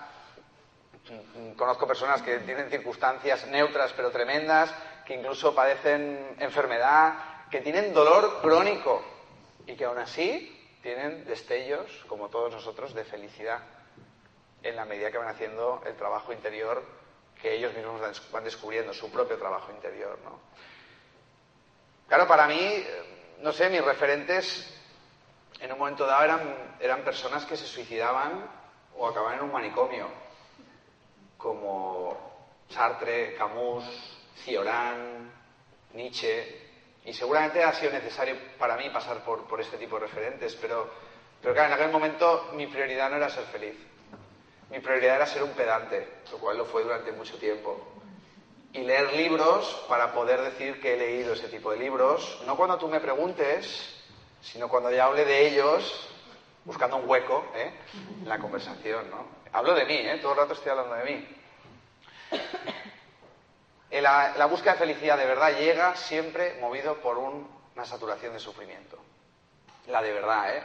conozco 1.57 1.87
personas 1.87 2.23
que 2.23 2.39
tienen 2.41 2.71
circunstancias 2.71 3.47
neutras 3.49 3.93
pero 3.95 4.11
tremendas, 4.11 4.73
que 5.07 5.15
incluso 5.15 5.55
padecen 5.55 6.37
enfermedad, 6.39 7.15
que 7.51 7.61
tienen 7.61 7.93
dolor 7.93 8.41
crónico 8.41 9.03
y 9.67 9.75
que 9.75 9.85
aún 9.85 9.99
así 9.99 10.62
tienen 10.83 11.25
destellos, 11.25 11.91
como 12.09 12.29
todos 12.29 12.53
nosotros, 12.53 12.93
de 12.95 13.05
felicidad 13.05 13.61
en 14.63 14.77
la 14.77 14.85
medida 14.85 15.11
que 15.11 15.19
van 15.19 15.29
haciendo 15.29 15.83
el 15.87 15.97
trabajo 15.97 16.33
interior 16.33 16.83
que 17.41 17.55
ellos 17.55 17.75
mismos 17.75 18.01
van 18.31 18.45
descubriendo, 18.45 18.93
su 18.93 19.11
propio 19.11 19.37
trabajo 19.39 19.73
interior. 19.73 20.19
¿no? 20.25 20.39
Claro, 22.07 22.29
para 22.29 22.47
mí, 22.47 22.85
no 23.39 23.53
sé, 23.53 23.69
mis 23.69 23.85
referentes 23.85 24.79
en 25.61 25.73
un 25.73 25.79
momento 25.79 26.07
dado 26.07 26.25
eran, 26.25 26.77
eran 26.81 27.03
personas 27.03 27.45
que 27.45 27.57
se 27.57 27.67
suicidaban 27.67 28.49
o 28.97 29.09
acababan 29.09 29.39
en 29.39 29.45
un 29.45 29.53
manicomio 29.53 30.09
como 31.37 32.17
Sartre, 32.69 33.35
Camus, 33.35 33.85
Cioran, 34.45 35.33
Nietzsche, 35.95 36.62
y 37.05 37.13
seguramente 37.13 37.63
ha 37.63 37.73
sido 37.73 37.93
necesario 37.93 38.37
para 38.59 38.77
mí 38.77 38.89
pasar 38.91 39.25
por, 39.25 39.47
por 39.47 39.61
este 39.61 39.77
tipo 39.77 39.97
de 39.99 40.07
referentes, 40.07 40.55
pero, 40.57 40.89
pero 41.41 41.55
claro, 41.55 41.69
en 41.69 41.75
aquel 41.75 41.91
momento 41.91 42.51
mi 42.55 42.67
prioridad 42.67 43.11
no 43.11 43.17
era 43.17 43.29
ser 43.29 43.45
feliz. 43.45 43.77
Mi 44.71 44.79
prioridad 44.81 45.17
era 45.17 45.27
ser 45.27 45.43
un 45.43 45.51
pedante, 45.51 46.09
lo 46.31 46.39
cual 46.39 46.57
lo 46.57 46.65
fue 46.65 46.83
durante 46.83 47.13
mucho 47.13 47.37
tiempo. 47.39 47.93
Y 48.73 48.81
leer 48.81 49.13
libros 49.13 49.85
para 49.89 50.13
poder 50.13 50.41
decir 50.41 50.81
que 50.81 50.95
he 50.95 50.97
leído 50.97 51.35
ese 51.35 51.49
tipo 51.49 51.73
de 51.73 51.79
libros, 51.79 52.41
no 52.47 52.57
cuando 52.57 52.79
tú 52.79 52.89
me 52.89 53.01
preguntes, 53.01 54.01
sino 54.41 54.69
cuando 54.69 54.91
ya 54.91 55.05
hable 55.05 55.27
de 55.27 55.47
ellos, 55.47 56.09
buscando 56.65 56.97
un 56.97 57.09
hueco 57.09 57.45
¿eh? 57.55 57.73
en 58.23 58.29
la 58.29 58.39
conversación. 58.39 59.11
¿no? 59.11 59.27
Hablo 59.53 59.75
de 59.75 59.85
mí, 59.85 59.95
¿eh? 59.95 60.19
todo 60.23 60.33
el 60.33 60.39
rato 60.39 60.55
estoy 60.55 60.71
hablando 60.71 60.95
de 60.95 61.05
mí. 61.05 61.29
La, 64.01 64.35
la, 64.37 64.47
búsqueda 64.47 64.73
de 64.73 64.79
felicidad 64.79 65.19
de 65.19 65.27
verdad 65.27 65.57
llega 65.59 65.95
siempre 65.97 66.59
movido 66.61 66.97
por 67.03 67.19
un, 67.19 67.47
una 67.75 67.85
saturación 67.85 68.33
de 68.33 68.41
sufrimiento. 68.41 68.99
La 69.89 70.01
de 70.01 70.13
verdad, 70.13 70.57
¿eh? 70.57 70.63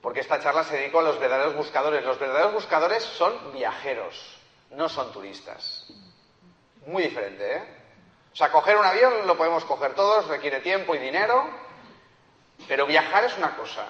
Porque 0.00 0.20
esta 0.20 0.40
charla 0.40 0.64
se 0.64 0.76
dedicó 0.76 1.00
a 1.00 1.02
los 1.02 1.18
verdaderos 1.18 1.54
buscadores. 1.54 2.04
Los 2.04 2.18
verdaderos 2.18 2.54
buscadores 2.54 3.02
son 3.02 3.52
viajeros, 3.52 4.38
no 4.70 4.88
son 4.88 5.12
turistas. 5.12 5.86
Muy 6.86 7.02
diferente, 7.02 7.56
¿eh? 7.56 7.62
O 8.32 8.36
sea, 8.36 8.52
coger 8.52 8.76
un 8.76 8.84
avión 8.84 9.26
lo 9.26 9.36
podemos 9.36 9.64
coger 9.64 9.94
todos, 9.94 10.28
requiere 10.28 10.60
tiempo 10.60 10.94
y 10.94 10.98
dinero, 10.98 11.48
pero 12.68 12.86
viajar 12.86 13.24
es 13.24 13.36
una 13.38 13.56
cosa 13.56 13.86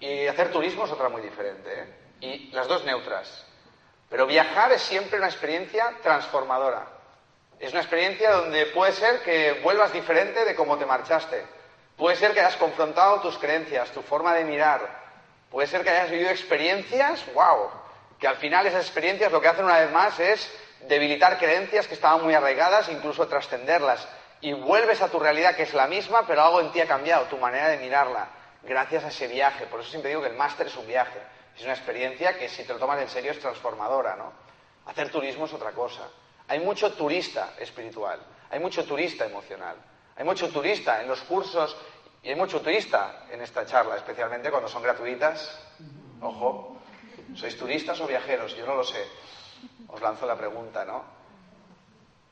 y 0.00 0.26
hacer 0.26 0.50
turismo 0.50 0.86
es 0.86 0.90
otra 0.90 1.08
muy 1.08 1.22
diferente. 1.22 1.70
¿eh? 1.70 1.94
Y 2.20 2.50
las 2.52 2.66
dos 2.66 2.84
neutras. 2.84 3.46
Pero 4.08 4.26
viajar 4.26 4.72
es 4.72 4.80
siempre 4.82 5.18
una 5.18 5.28
experiencia 5.28 5.98
transformadora. 6.02 6.99
Es 7.60 7.72
una 7.72 7.82
experiencia 7.82 8.32
donde 8.32 8.66
puede 8.66 8.92
ser 8.92 9.22
que 9.22 9.60
vuelvas 9.62 9.92
diferente 9.92 10.46
de 10.46 10.54
cómo 10.54 10.78
te 10.78 10.86
marchaste. 10.86 11.44
Puede 11.94 12.16
ser 12.16 12.32
que 12.32 12.40
hayas 12.40 12.56
confrontado 12.56 13.20
tus 13.20 13.36
creencias, 13.36 13.90
tu 13.90 14.00
forma 14.00 14.34
de 14.34 14.44
mirar. 14.44 14.80
Puede 15.50 15.68
ser 15.68 15.82
que 15.82 15.90
hayas 15.90 16.10
vivido 16.10 16.30
experiencias, 16.30 17.22
wow, 17.34 17.68
que 18.18 18.26
al 18.26 18.36
final 18.36 18.66
esas 18.66 18.86
experiencias 18.86 19.30
lo 19.30 19.42
que 19.42 19.48
hacen 19.48 19.66
una 19.66 19.78
vez 19.78 19.92
más 19.92 20.18
es 20.18 20.50
debilitar 20.88 21.36
creencias 21.38 21.86
que 21.86 21.92
estaban 21.92 22.22
muy 22.22 22.32
arraigadas, 22.32 22.88
incluso 22.88 23.28
trascenderlas. 23.28 24.08
Y 24.40 24.54
vuelves 24.54 25.02
a 25.02 25.08
tu 25.08 25.20
realidad 25.20 25.54
que 25.54 25.64
es 25.64 25.74
la 25.74 25.86
misma, 25.86 26.26
pero 26.26 26.40
algo 26.40 26.62
en 26.62 26.72
ti 26.72 26.80
ha 26.80 26.86
cambiado, 26.86 27.26
tu 27.26 27.36
manera 27.36 27.68
de 27.68 27.76
mirarla, 27.76 28.28
gracias 28.62 29.04
a 29.04 29.08
ese 29.08 29.28
viaje. 29.28 29.66
Por 29.66 29.80
eso 29.80 29.90
siempre 29.90 30.08
digo 30.08 30.22
que 30.22 30.28
el 30.28 30.36
máster 30.36 30.68
es 30.68 30.76
un 30.76 30.86
viaje. 30.86 31.20
Es 31.54 31.62
una 31.62 31.74
experiencia 31.74 32.38
que 32.38 32.48
si 32.48 32.64
te 32.64 32.72
lo 32.72 32.78
tomas 32.78 33.02
en 33.02 33.08
serio 33.10 33.32
es 33.32 33.38
transformadora, 33.38 34.16
¿no? 34.16 34.32
Hacer 34.86 35.10
turismo 35.10 35.44
es 35.44 35.52
otra 35.52 35.72
cosa. 35.72 36.08
Hay 36.50 36.58
mucho 36.58 36.92
turista 36.94 37.54
espiritual, 37.60 38.18
hay 38.50 38.58
mucho 38.58 38.84
turista 38.84 39.24
emocional, 39.24 39.76
hay 40.16 40.24
mucho 40.24 40.48
turista 40.48 41.00
en 41.00 41.06
los 41.06 41.20
cursos 41.20 41.76
y 42.24 42.30
hay 42.30 42.34
mucho 42.34 42.60
turista 42.60 43.26
en 43.30 43.40
esta 43.40 43.64
charla, 43.64 43.94
especialmente 43.94 44.50
cuando 44.50 44.68
son 44.68 44.82
gratuitas. 44.82 45.56
Ojo, 46.20 46.76
¿sois 47.36 47.56
turistas 47.56 48.00
o 48.00 48.06
viajeros? 48.08 48.56
Yo 48.56 48.66
no 48.66 48.74
lo 48.74 48.82
sé. 48.82 49.06
Os 49.86 50.00
lanzo 50.00 50.26
la 50.26 50.34
pregunta, 50.34 50.84
¿no? 50.84 51.04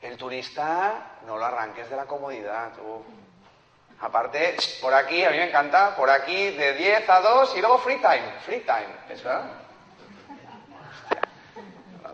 El 0.03 0.17
turista 0.17 1.21
no 1.25 1.39
lo 1.39 1.45
arranques 1.45 1.89
de 1.89 1.95
la 1.95 2.07
comodidad. 2.07 2.73
Aparte, 4.01 4.57
por 4.81 4.95
aquí, 4.95 5.23
a 5.23 5.31
mí 5.31 5.37
me 5.37 5.47
encanta, 5.47 5.95
por 5.95 6.11
aquí 6.11 6.51
de 6.51 6.75
10 6.75 7.09
a 7.09 7.21
2 7.21 7.57
y 7.57 7.61
luego 7.61 7.79
free 7.79 7.99
time. 7.99 8.33
Free 8.45 8.61
time, 8.67 8.97
¿es 9.11 9.23
verdad? 9.23 9.68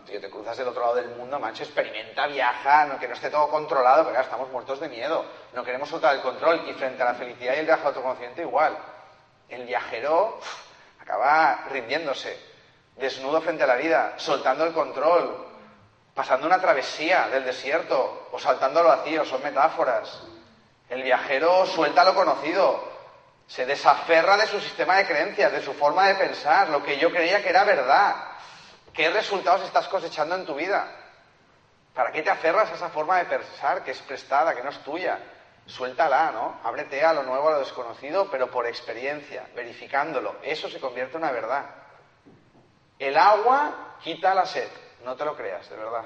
Tío, 0.05 0.21
te 0.21 0.29
cruzas 0.29 0.57
del 0.57 0.67
otro 0.67 0.81
lado 0.81 0.95
del 0.95 1.09
mundo, 1.09 1.39
macho, 1.39 1.63
experimenta, 1.63 2.27
viaja, 2.27 2.97
que 2.99 3.07
no 3.07 3.13
esté 3.13 3.29
todo 3.29 3.49
controlado, 3.49 4.03
porque 4.03 4.19
estamos 4.19 4.49
muertos 4.51 4.79
de 4.79 4.89
miedo. 4.89 5.25
No 5.53 5.63
queremos 5.63 5.89
soltar 5.89 6.15
el 6.15 6.21
control 6.21 6.63
y 6.67 6.73
frente 6.73 7.01
a 7.01 7.05
la 7.05 7.13
felicidad 7.15 7.55
y 7.55 7.59
el 7.59 7.65
viaje 7.65 7.87
autoconocimiento 7.87 8.41
igual. 8.41 8.77
El 9.49 9.65
viajero 9.65 10.39
acaba 11.01 11.65
rindiéndose, 11.69 12.39
desnudo 12.95 13.41
frente 13.41 13.63
a 13.63 13.67
la 13.67 13.75
vida, 13.75 14.13
soltando 14.17 14.63
el 14.65 14.73
control, 14.73 15.45
pasando 16.13 16.47
una 16.47 16.61
travesía 16.61 17.27
del 17.27 17.43
desierto 17.43 18.29
o 18.31 18.39
saltando 18.39 18.79
al 18.79 18.85
vacío, 18.85 19.25
son 19.25 19.43
metáforas. 19.43 20.23
El 20.89 21.03
viajero 21.03 21.65
suelta 21.65 22.03
lo 22.03 22.15
conocido, 22.15 22.95
se 23.47 23.65
desaferra 23.65 24.37
de 24.37 24.47
su 24.47 24.59
sistema 24.59 24.97
de 24.97 25.05
creencias, 25.05 25.51
de 25.51 25.61
su 25.61 25.73
forma 25.73 26.07
de 26.07 26.15
pensar, 26.15 26.69
lo 26.69 26.83
que 26.83 26.97
yo 26.97 27.11
creía 27.11 27.43
que 27.43 27.49
era 27.49 27.63
verdad. 27.63 28.15
¿Qué 28.95 29.09
resultados 29.09 29.63
estás 29.63 29.89
cosechando 29.89 30.35
en 30.35 30.45
tu 30.45 30.55
vida? 30.55 30.87
¿Para 31.93 32.11
qué 32.11 32.21
te 32.21 32.29
aferras 32.29 32.71
a 32.71 32.75
esa 32.75 32.89
forma 32.89 33.17
de 33.17 33.25
pensar 33.25 33.83
que 33.83 33.91
es 33.91 33.99
prestada, 33.99 34.55
que 34.55 34.63
no 34.63 34.69
es 34.69 34.79
tuya? 34.83 35.19
Suéltala, 35.65 36.31
¿no? 36.31 36.59
Ábrete 36.63 37.03
a 37.03 37.11
lo 37.11 37.23
nuevo, 37.23 37.49
a 37.49 37.53
lo 37.53 37.59
desconocido, 37.59 38.29
pero 38.31 38.49
por 38.49 38.65
experiencia, 38.65 39.47
verificándolo. 39.53 40.37
Eso 40.43 40.69
se 40.69 40.79
convierte 40.79 41.17
en 41.17 41.23
una 41.23 41.31
verdad. 41.33 41.65
El 42.97 43.17
agua 43.17 43.97
quita 44.01 44.33
la 44.33 44.45
sed, 44.45 44.69
no 45.03 45.15
te 45.15 45.25
lo 45.25 45.35
creas, 45.35 45.69
de 45.69 45.75
verdad. 45.75 46.05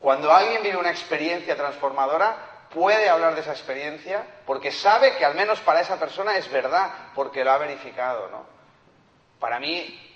Cuando 0.00 0.32
alguien 0.32 0.62
vive 0.62 0.78
una 0.78 0.90
experiencia 0.90 1.56
transformadora, 1.56 2.66
puede 2.74 3.08
hablar 3.08 3.34
de 3.34 3.42
esa 3.42 3.52
experiencia 3.52 4.24
porque 4.46 4.72
sabe 4.72 5.16
que 5.16 5.24
al 5.24 5.36
menos 5.36 5.60
para 5.60 5.80
esa 5.80 5.98
persona 5.98 6.36
es 6.36 6.50
verdad, 6.50 6.90
porque 7.14 7.44
lo 7.44 7.52
ha 7.52 7.58
verificado, 7.58 8.28
¿no? 8.30 8.46
Para 9.38 9.60
mí, 9.60 10.09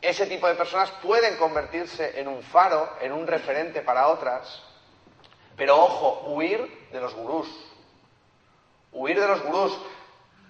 ese 0.00 0.26
tipo 0.26 0.46
de 0.46 0.54
personas 0.54 0.90
pueden 1.02 1.36
convertirse 1.36 2.20
en 2.20 2.28
un 2.28 2.42
faro, 2.42 2.96
en 3.00 3.12
un 3.12 3.26
referente 3.26 3.82
para 3.82 4.08
otras, 4.08 4.62
pero 5.56 5.76
ojo, 5.76 6.32
huir 6.32 6.88
de 6.92 7.00
los 7.00 7.14
gurús. 7.14 7.48
Huir 8.92 9.20
de 9.20 9.26
los 9.26 9.42
gurús. 9.42 9.76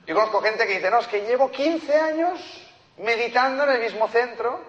Yo 0.06 0.14
conozco 0.14 0.42
gente 0.42 0.66
que 0.66 0.74
dice, 0.74 0.90
no, 0.90 0.98
es 1.00 1.06
que 1.06 1.22
llevo 1.22 1.50
15 1.50 1.98
años 1.98 2.40
meditando 2.98 3.64
en 3.64 3.70
el 3.70 3.80
mismo 3.80 4.08
centro, 4.08 4.60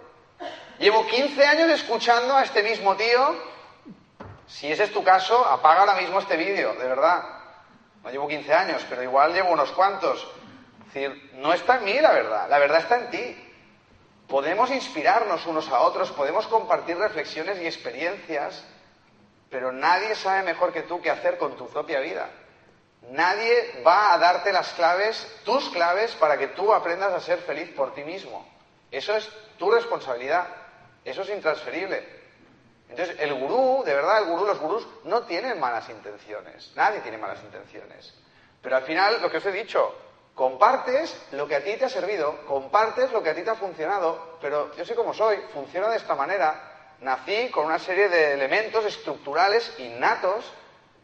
llevo 0.79 1.05
15 1.05 1.45
años 1.45 1.69
escuchando 1.71 2.35
a 2.35 2.43
este 2.43 2.63
mismo 2.63 2.95
tío. 2.95 3.35
Si 4.47 4.71
ese 4.71 4.85
es 4.85 4.93
tu 4.93 5.03
caso, 5.03 5.45
apaga 5.45 5.81
ahora 5.81 5.95
mismo 5.95 6.19
este 6.19 6.37
vídeo, 6.37 6.73
de 6.75 6.87
verdad. 6.87 7.23
No 8.03 8.09
llevo 8.09 8.27
15 8.27 8.53
años, 8.53 8.85
pero 8.89 9.03
igual 9.03 9.33
llevo 9.33 9.51
unos 9.51 9.71
cuantos. 9.71 10.25
Es 10.87 10.93
decir, 10.93 11.31
no 11.35 11.53
está 11.53 11.77
en 11.77 11.83
mí 11.83 11.99
la 11.99 12.11
verdad, 12.11 12.49
la 12.49 12.59
verdad 12.59 12.79
está 12.79 12.97
en 12.97 13.09
ti. 13.09 13.48
Podemos 14.29 14.69
inspirarnos 14.69 15.45
unos 15.47 15.67
a 15.69 15.81
otros, 15.81 16.11
podemos 16.11 16.45
compartir 16.47 16.95
reflexiones 16.97 17.59
y 17.59 17.65
experiencias, 17.65 18.63
pero 19.49 19.71
nadie 19.71 20.13
sabe 20.13 20.43
mejor 20.43 20.71
que 20.71 20.83
tú 20.83 21.01
qué 21.01 21.09
hacer 21.09 21.39
con 21.39 21.57
tu 21.57 21.67
propia 21.67 21.99
vida. 21.99 22.29
Nadie 23.09 23.81
va 23.85 24.13
a 24.13 24.19
darte 24.19 24.53
las 24.53 24.71
claves, 24.73 25.27
tus 25.43 25.69
claves, 25.69 26.11
para 26.15 26.37
que 26.37 26.49
tú 26.49 26.71
aprendas 26.71 27.11
a 27.11 27.19
ser 27.19 27.39
feliz 27.39 27.71
por 27.75 27.95
ti 27.95 28.03
mismo. 28.03 28.47
Eso 28.91 29.15
es 29.15 29.27
tu 29.57 29.71
responsabilidad. 29.71 30.47
Eso 31.03 31.23
es 31.23 31.29
intransferible. 31.29 32.19
Entonces, 32.87 33.15
el 33.19 33.33
gurú, 33.33 33.83
de 33.83 33.95
verdad, 33.95 34.19
el 34.19 34.25
gurú, 34.25 34.45
los 34.45 34.59
gurús 34.59 34.87
no 35.05 35.23
tienen 35.23 35.59
malas 35.59 35.89
intenciones. 35.89 36.71
Nadie 36.75 36.99
tiene 36.99 37.17
malas 37.17 37.41
intenciones. 37.43 38.13
Pero 38.61 38.75
al 38.75 38.83
final, 38.83 39.21
lo 39.21 39.31
que 39.31 39.37
os 39.37 39.45
he 39.45 39.51
dicho, 39.51 39.95
Compartes 40.39 41.13
lo 41.33 41.49
que 41.49 41.55
a 41.57 41.61
ti 41.65 41.75
te 41.75 41.83
ha 41.83 41.89
servido, 41.89 42.45
compartes 42.45 43.11
lo 43.11 43.21
que 43.21 43.31
a 43.31 43.35
ti 43.35 43.41
te 43.41 43.49
ha 43.49 43.55
funcionado, 43.55 44.37
pero 44.39 44.73
yo 44.73 44.85
sé 44.85 44.95
cómo 44.95 45.13
soy, 45.13 45.35
funciona 45.53 45.89
de 45.89 45.97
esta 45.97 46.15
manera. 46.15 46.95
Nací 47.01 47.49
con 47.49 47.65
una 47.65 47.77
serie 47.77 48.07
de 48.07 48.35
elementos 48.35 48.85
estructurales 48.85 49.77
innatos 49.79 50.49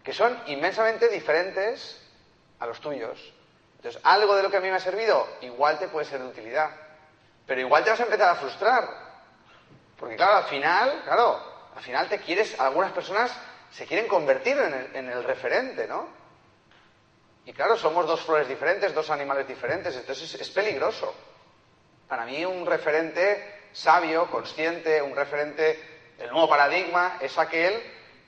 que 0.02 0.14
son 0.14 0.42
inmensamente 0.46 1.10
diferentes 1.10 2.02
a 2.60 2.66
los 2.66 2.80
tuyos. 2.80 3.34
Entonces, 3.76 4.02
algo 4.06 4.38
de 4.38 4.44
lo 4.44 4.50
que 4.50 4.56
a 4.56 4.62
mí 4.62 4.70
me 4.70 4.78
ha 4.78 4.80
servido, 4.80 5.28
igual 5.42 5.80
te 5.80 5.90
puede 5.90 6.06
ser 6.06 6.22
de 6.22 6.28
utilidad. 6.30 6.70
Pero 7.46 7.60
igual 7.60 7.84
te 7.84 7.90
vas 7.90 8.00
a 8.00 8.04
empezar 8.04 8.30
a 8.30 8.36
frustrar. 8.36 8.90
Porque 10.00 10.16
claro, 10.16 10.38
al 10.38 10.46
final, 10.46 11.02
claro, 11.04 11.42
al 11.76 11.84
final 11.84 12.08
te 12.08 12.20
quieres, 12.20 12.58
algunas 12.58 12.94
personas 12.94 13.38
se 13.70 13.86
quieren 13.86 14.08
convertir 14.08 14.58
en 14.58 14.74
el, 14.74 14.96
en 14.96 15.10
el 15.10 15.26
referente, 15.26 15.90
¿no? 15.90 16.24
Y 17.46 17.54
claro, 17.54 17.78
somos 17.78 18.08
dos 18.08 18.22
flores 18.22 18.48
diferentes, 18.48 18.94
dos 18.94 19.10
animales 19.10 19.48
diferentes, 19.48 19.96
entonces 19.96 20.34
es, 20.34 20.50
peligroso. 20.50 21.14
Para 22.08 22.26
mí 22.26 22.44
un 22.44 22.66
referente 22.66 23.68
sabio, 23.72 24.30
consciente, 24.32 25.02
un 25.02 25.16
referente 25.16 26.14
del 26.18 26.32
nuevo 26.32 26.50
paradigma 26.50 27.18
es 27.22 27.38
aquel 27.38 27.74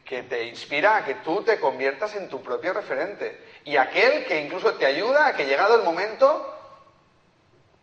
que 0.05 0.23
te 0.23 0.43
inspira 0.45 0.97
a 0.97 1.05
que 1.05 1.15
tú 1.15 1.43
te 1.43 1.59
conviertas 1.59 2.15
en 2.15 2.29
tu 2.29 2.41
propio 2.43 2.73
referente. 2.73 3.45
Y 3.65 3.75
aquel 3.75 4.25
que 4.25 4.39
incluso 4.39 4.75
te 4.75 4.85
ayuda 4.85 5.27
a 5.27 5.35
que 5.35 5.45
llegado 5.45 5.75
el 5.75 5.83
momento 5.83 6.53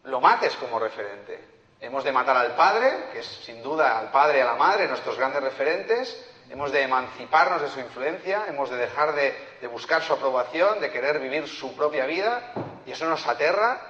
lo 0.05 0.21
mates 0.21 0.55
como 0.57 0.79
referente. 0.79 1.39
Hemos 1.81 2.05
de 2.05 2.13
matar 2.13 2.37
al 2.37 2.55
padre, 2.55 3.09
que 3.13 3.19
es 3.19 3.27
sin 3.27 3.63
duda 3.63 3.99
al 3.99 4.11
padre 4.11 4.39
y 4.39 4.41
a 4.41 4.47
la 4.47 4.55
madre, 4.55 4.89
nuestros 4.89 5.19
grandes 5.19 5.43
referentes, 5.43 6.34
hemos 6.51 6.73
de 6.73 6.83
emanciparnos 6.83 7.63
de 7.63 7.69
su 7.69 7.81
influencia, 7.81 8.45
hemos 8.49 8.71
de 8.71 8.77
dejar 8.77 9.15
de, 9.15 9.35
buscar 9.69 10.03
su 10.03 10.13
aprobación, 10.13 10.81
de 10.81 10.91
querer 10.91 11.19
vivir 11.19 11.49
su 11.49 11.75
propia 11.75 12.07
vida, 12.07 12.53
y 12.87 12.93
eso 12.93 13.07
nos 13.07 13.27
aterra 13.27 13.81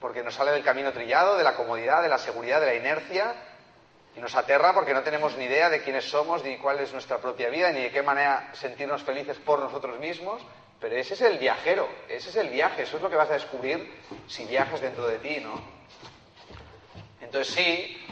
porque 0.00 0.22
nos 0.22 0.34
sale 0.34 0.52
del 0.52 0.62
camino 0.62 0.92
trillado, 0.92 1.36
de 1.36 1.44
la 1.44 1.54
comodidad, 1.54 2.02
de 2.02 2.08
la 2.08 2.18
seguridad, 2.18 2.60
de 2.60 2.66
la 2.66 2.74
inercia, 2.74 3.34
y 4.16 4.20
nos 4.20 4.34
aterra 4.34 4.74
porque 4.74 4.94
no 4.94 5.02
tenemos 5.02 5.36
ni 5.36 5.44
idea 5.44 5.70
de 5.70 5.82
quiénes 5.82 6.04
somos, 6.04 6.44
ni 6.44 6.58
cuál 6.58 6.78
es 6.80 6.92
nuestra 6.92 7.18
propia 7.18 7.48
vida, 7.48 7.72
ni 7.72 7.82
de 7.82 7.90
qué 7.90 8.02
manera 8.02 8.50
sentirnos 8.52 9.02
felices 9.02 9.38
por 9.38 9.58
nosotros 9.58 9.98
mismos, 9.98 10.42
pero 10.80 10.96
ese 10.96 11.14
es 11.14 11.22
el 11.22 11.38
viajero, 11.38 11.88
ese 12.08 12.28
es 12.28 12.36
el 12.36 12.50
viaje, 12.50 12.82
eso 12.82 12.98
es 12.98 13.02
lo 13.02 13.08
que 13.08 13.16
vas 13.16 13.30
a 13.30 13.34
descubrir 13.34 13.90
si 14.28 14.44
viajas 14.44 14.80
dentro 14.80 15.06
de 15.06 15.18
ti, 15.18 15.40
¿no? 15.40 15.60
Entonces 17.22 17.54
sí, 17.54 18.06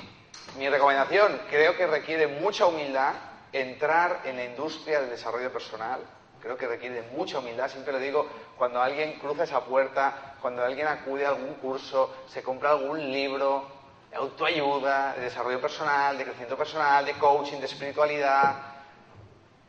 mi 0.57 0.68
recomendación 0.68 1.40
creo 1.51 1.76
que 1.76 1.86
requiere 1.86 2.26
mucha 2.26 2.66
humildad, 2.66 3.12
entrar 3.53 4.23
en 4.25 4.37
la 4.37 4.45
industria 4.45 5.01
del 5.01 5.11
desarrollo 5.11 5.53
personal. 5.53 6.01
Creo 6.41 6.57
que 6.57 6.67
requiere 6.67 7.03
mucha 7.15 7.39
humildad, 7.39 7.69
siempre 7.69 7.93
lo 7.93 7.99
digo, 8.01 8.29
cuando 8.57 8.83
alguien 8.83 9.19
cruza 9.19 9.45
esa 9.45 9.61
puerta, 9.65 10.35
cuando 10.41 10.65
alguien 10.65 10.89
acude 10.89 11.25
a 11.25 11.29
algún 11.29 11.55
curso, 11.55 12.13
se 12.27 12.43
compra 12.43 12.71
algún 12.71 12.99
libro 13.13 13.71
de 14.11 14.17
autoayuda, 14.17 15.15
de 15.15 15.23
desarrollo 15.23 15.61
personal, 15.61 16.19
de 16.19 16.25
crecimiento 16.25 16.57
personal, 16.57 17.05
de 17.05 17.13
coaching, 17.15 17.59
de 17.59 17.67
espiritualidad. 17.67 18.57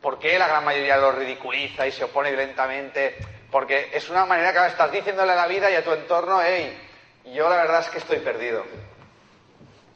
¿Por 0.00 0.18
qué 0.18 0.38
la 0.38 0.48
gran 0.48 0.64
mayoría 0.64 0.96
lo 0.96 1.12
ridiculiza 1.12 1.86
y 1.86 1.92
se 1.92 2.04
opone 2.04 2.30
violentamente? 2.30 3.16
Porque 3.50 3.90
es 3.94 4.10
una 4.10 4.26
manera 4.26 4.52
que 4.52 4.66
estás 4.66 4.90
diciéndole 4.90 5.32
a 5.32 5.36
la 5.36 5.46
vida 5.46 5.70
y 5.70 5.76
a 5.76 5.84
tu 5.84 5.92
entorno, 5.92 6.42
hey, 6.42 6.76
yo 7.32 7.48
la 7.48 7.56
verdad 7.56 7.80
es 7.80 7.88
que 7.88 7.98
estoy 7.98 8.18
perdido. 8.18 8.64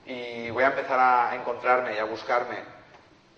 Y 0.06 0.48
voy 0.50 0.62
a 0.62 0.68
empezar 0.68 0.98
a 0.98 1.34
encontrarme 1.34 1.94
y 1.94 1.98
a 1.98 2.04
buscarme 2.04 2.77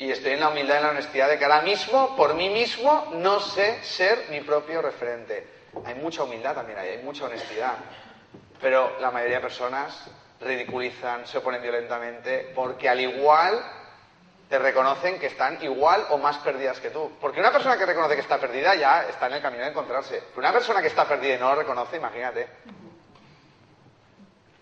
y 0.01 0.11
estoy 0.11 0.33
en 0.33 0.41
la 0.41 0.49
humildad 0.49 0.79
y 0.79 0.83
la 0.83 0.91
honestidad 0.91 1.29
de 1.29 1.39
que 1.39 1.45
ahora 1.45 1.61
mismo, 1.61 2.17
por 2.17 2.33
mí 2.33 2.49
mismo, 2.49 3.09
no 3.17 3.39
sé 3.39 3.85
ser 3.85 4.29
mi 4.31 4.41
propio 4.41 4.81
referente. 4.81 5.47
Hay 5.85 5.95
mucha 5.97 6.23
humildad 6.23 6.55
también 6.55 6.79
ahí, 6.79 6.89
hay 6.89 7.03
mucha 7.03 7.27
honestidad. 7.27 7.75
Pero 8.63 8.99
la 8.99 9.11
mayoría 9.11 9.37
de 9.37 9.43
personas 9.43 10.07
ridiculizan, 10.41 11.27
se 11.27 11.37
oponen 11.37 11.61
violentamente, 11.61 12.51
porque 12.55 12.89
al 12.89 12.99
igual 12.99 13.63
te 14.49 14.59
reconocen 14.59 15.19
que 15.19 15.27
están 15.27 15.63
igual 15.63 16.07
o 16.09 16.17
más 16.17 16.39
perdidas 16.39 16.81
que 16.81 16.89
tú. 16.89 17.13
Porque 17.21 17.41
una 17.41 17.53
persona 17.53 17.77
que 17.77 17.85
reconoce 17.85 18.15
que 18.15 18.23
está 18.23 18.39
perdida 18.39 18.75
ya 18.77 19.03
está 19.03 19.27
en 19.27 19.35
el 19.35 19.43
camino 19.43 19.65
de 19.65 19.71
encontrarse. 19.71 20.23
Pero 20.31 20.39
una 20.39 20.53
persona 20.55 20.81
que 20.81 20.89
está 20.89 21.07
perdida 21.07 21.35
y 21.35 21.39
no 21.39 21.51
lo 21.51 21.57
reconoce, 21.57 21.99
imagínate. 21.99 22.49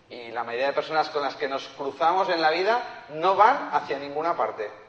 Y 0.09 0.31
la 0.31 0.43
mayoría 0.43 0.67
de 0.67 0.73
personas 0.73 1.07
con 1.07 1.21
las 1.21 1.35
que 1.37 1.47
nos 1.47 1.65
cruzamos 1.69 2.27
en 2.27 2.41
la 2.41 2.51
vida 2.51 3.05
no 3.13 3.37
van 3.37 3.69
hacia 3.71 3.97
ninguna 3.97 4.35
parte. 4.35 4.88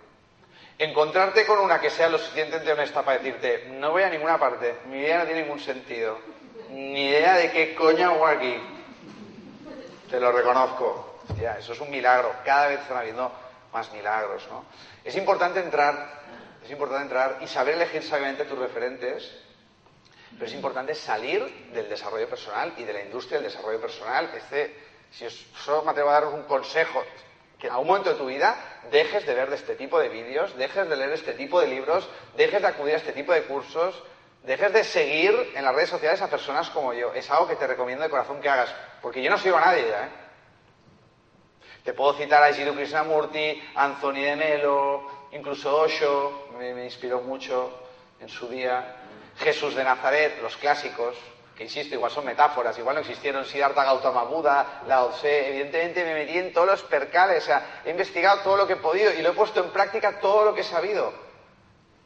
Encontrarte 0.80 1.44
con 1.44 1.58
una 1.58 1.78
que 1.78 1.90
sea 1.90 2.08
lo 2.08 2.16
suficientemente 2.16 2.72
honesta 2.72 3.02
para 3.02 3.18
decirte, 3.18 3.66
no 3.68 3.90
voy 3.90 4.02
a 4.02 4.08
ninguna 4.08 4.38
parte, 4.38 4.78
mi 4.86 5.00
vida 5.00 5.18
no 5.18 5.24
tiene 5.26 5.42
ningún 5.42 5.60
sentido, 5.60 6.18
ni 6.70 7.10
idea 7.10 7.34
de 7.34 7.50
qué 7.50 7.74
coño 7.74 8.12
hago 8.12 8.26
aquí. 8.26 8.56
Te 10.08 10.18
lo 10.18 10.32
reconozco. 10.32 11.20
Hostia, 11.28 11.58
eso 11.58 11.74
es 11.74 11.80
un 11.80 11.90
milagro. 11.90 12.34
Cada 12.46 12.68
vez 12.68 12.80
están 12.80 12.96
habiendo 12.96 13.30
más 13.74 13.92
milagros, 13.92 14.48
¿no? 14.50 14.64
Es 15.04 15.14
importante 15.16 15.60
entrar, 15.60 16.22
es 16.64 16.70
importante 16.70 17.02
entrar 17.02 17.36
y 17.42 17.46
saber 17.46 17.74
elegir 17.74 18.02
sabiamente 18.02 18.46
tus 18.46 18.58
referentes, 18.58 19.30
pero 20.32 20.46
es 20.46 20.54
importante 20.54 20.94
salir 20.94 21.44
del 21.74 21.90
desarrollo 21.90 22.26
personal 22.26 22.72
y 22.78 22.84
de 22.84 22.92
la 22.94 23.02
industria 23.02 23.38
del 23.38 23.52
desarrollo 23.52 23.82
personal. 23.82 24.30
Este, 24.34 24.74
si 25.10 25.26
os 25.26 25.46
solo 25.62 25.82
me 25.82 25.90
atrevo 25.90 26.08
a 26.08 26.14
daros 26.14 26.32
un 26.32 26.44
consejo, 26.44 27.04
que 27.60 27.66
en 27.66 27.72
algún 27.72 27.88
momento 27.88 28.10
de 28.10 28.16
tu 28.16 28.26
vida 28.26 28.56
dejes 28.90 29.26
de 29.26 29.34
ver 29.34 29.50
de 29.50 29.56
este 29.56 29.76
tipo 29.76 30.00
de 30.00 30.08
vídeos, 30.08 30.56
dejes 30.56 30.88
de 30.88 30.96
leer 30.96 31.12
este 31.12 31.34
tipo 31.34 31.60
de 31.60 31.68
libros, 31.68 32.08
dejes 32.36 32.62
de 32.62 32.68
acudir 32.68 32.94
a 32.94 32.98
este 32.98 33.12
tipo 33.12 33.32
de 33.32 33.42
cursos, 33.42 34.02
dejes 34.44 34.72
de 34.72 34.82
seguir 34.82 35.52
en 35.54 35.64
las 35.64 35.74
redes 35.74 35.90
sociales 35.90 36.22
a 36.22 36.28
personas 36.28 36.70
como 36.70 36.94
yo. 36.94 37.12
Es 37.12 37.30
algo 37.30 37.46
que 37.46 37.56
te 37.56 37.66
recomiendo 37.66 38.02
de 38.02 38.10
corazón 38.10 38.40
que 38.40 38.48
hagas, 38.48 38.74
porque 39.02 39.22
yo 39.22 39.30
no 39.30 39.38
sigo 39.38 39.58
a 39.58 39.60
nadie 39.60 39.86
ya, 39.88 40.06
¿eh? 40.06 40.10
Te 41.84 41.94
puedo 41.94 42.12
citar 42.14 42.42
a 42.42 42.52
Jiddu 42.52 42.74
Krishnamurti, 42.74 43.62
Anthony 43.74 44.20
de 44.22 44.36
Melo, 44.36 45.28
incluso 45.32 45.74
Osho, 45.74 46.48
me, 46.58 46.84
inspiró 46.84 47.22
mucho 47.22 47.72
en 48.20 48.28
su 48.28 48.48
día. 48.48 48.96
Jesús 49.38 49.74
de 49.74 49.84
Nazaret, 49.84 50.40
los 50.42 50.56
clásicos, 50.58 51.16
que 51.60 51.64
insisto, 51.64 51.94
igual 51.94 52.10
son 52.10 52.24
metáforas, 52.24 52.78
igual 52.78 52.94
no 52.94 53.02
existieron 53.02 53.44
Siddhartha 53.44 53.84
Gautama 53.84 54.22
Buda, 54.22 54.80
Lao 54.86 55.10
Tse, 55.10 55.50
evidentemente 55.50 56.02
me 56.04 56.14
metí 56.14 56.38
en 56.38 56.54
todos 56.54 56.66
los 56.66 56.82
percales, 56.84 57.42
o 57.42 57.46
sea, 57.48 57.82
he 57.84 57.90
investigado 57.90 58.40
todo 58.40 58.56
lo 58.56 58.66
que 58.66 58.72
he 58.72 58.76
podido 58.76 59.12
y 59.12 59.20
lo 59.20 59.28
he 59.28 59.32
puesto 59.34 59.62
en 59.62 59.70
práctica 59.70 60.20
todo 60.20 60.46
lo 60.46 60.54
que 60.54 60.62
he 60.62 60.64
sabido. 60.64 61.12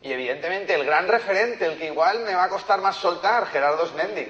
Y 0.02 0.12
evidentemente 0.12 0.74
el 0.74 0.84
gran 0.84 1.06
referente, 1.06 1.66
el 1.66 1.78
que 1.78 1.86
igual 1.86 2.24
me 2.24 2.34
va 2.34 2.42
a 2.42 2.48
costar 2.48 2.80
más 2.80 2.96
soltar, 2.96 3.46
Gerardo 3.46 3.86
Smendig. 3.86 4.26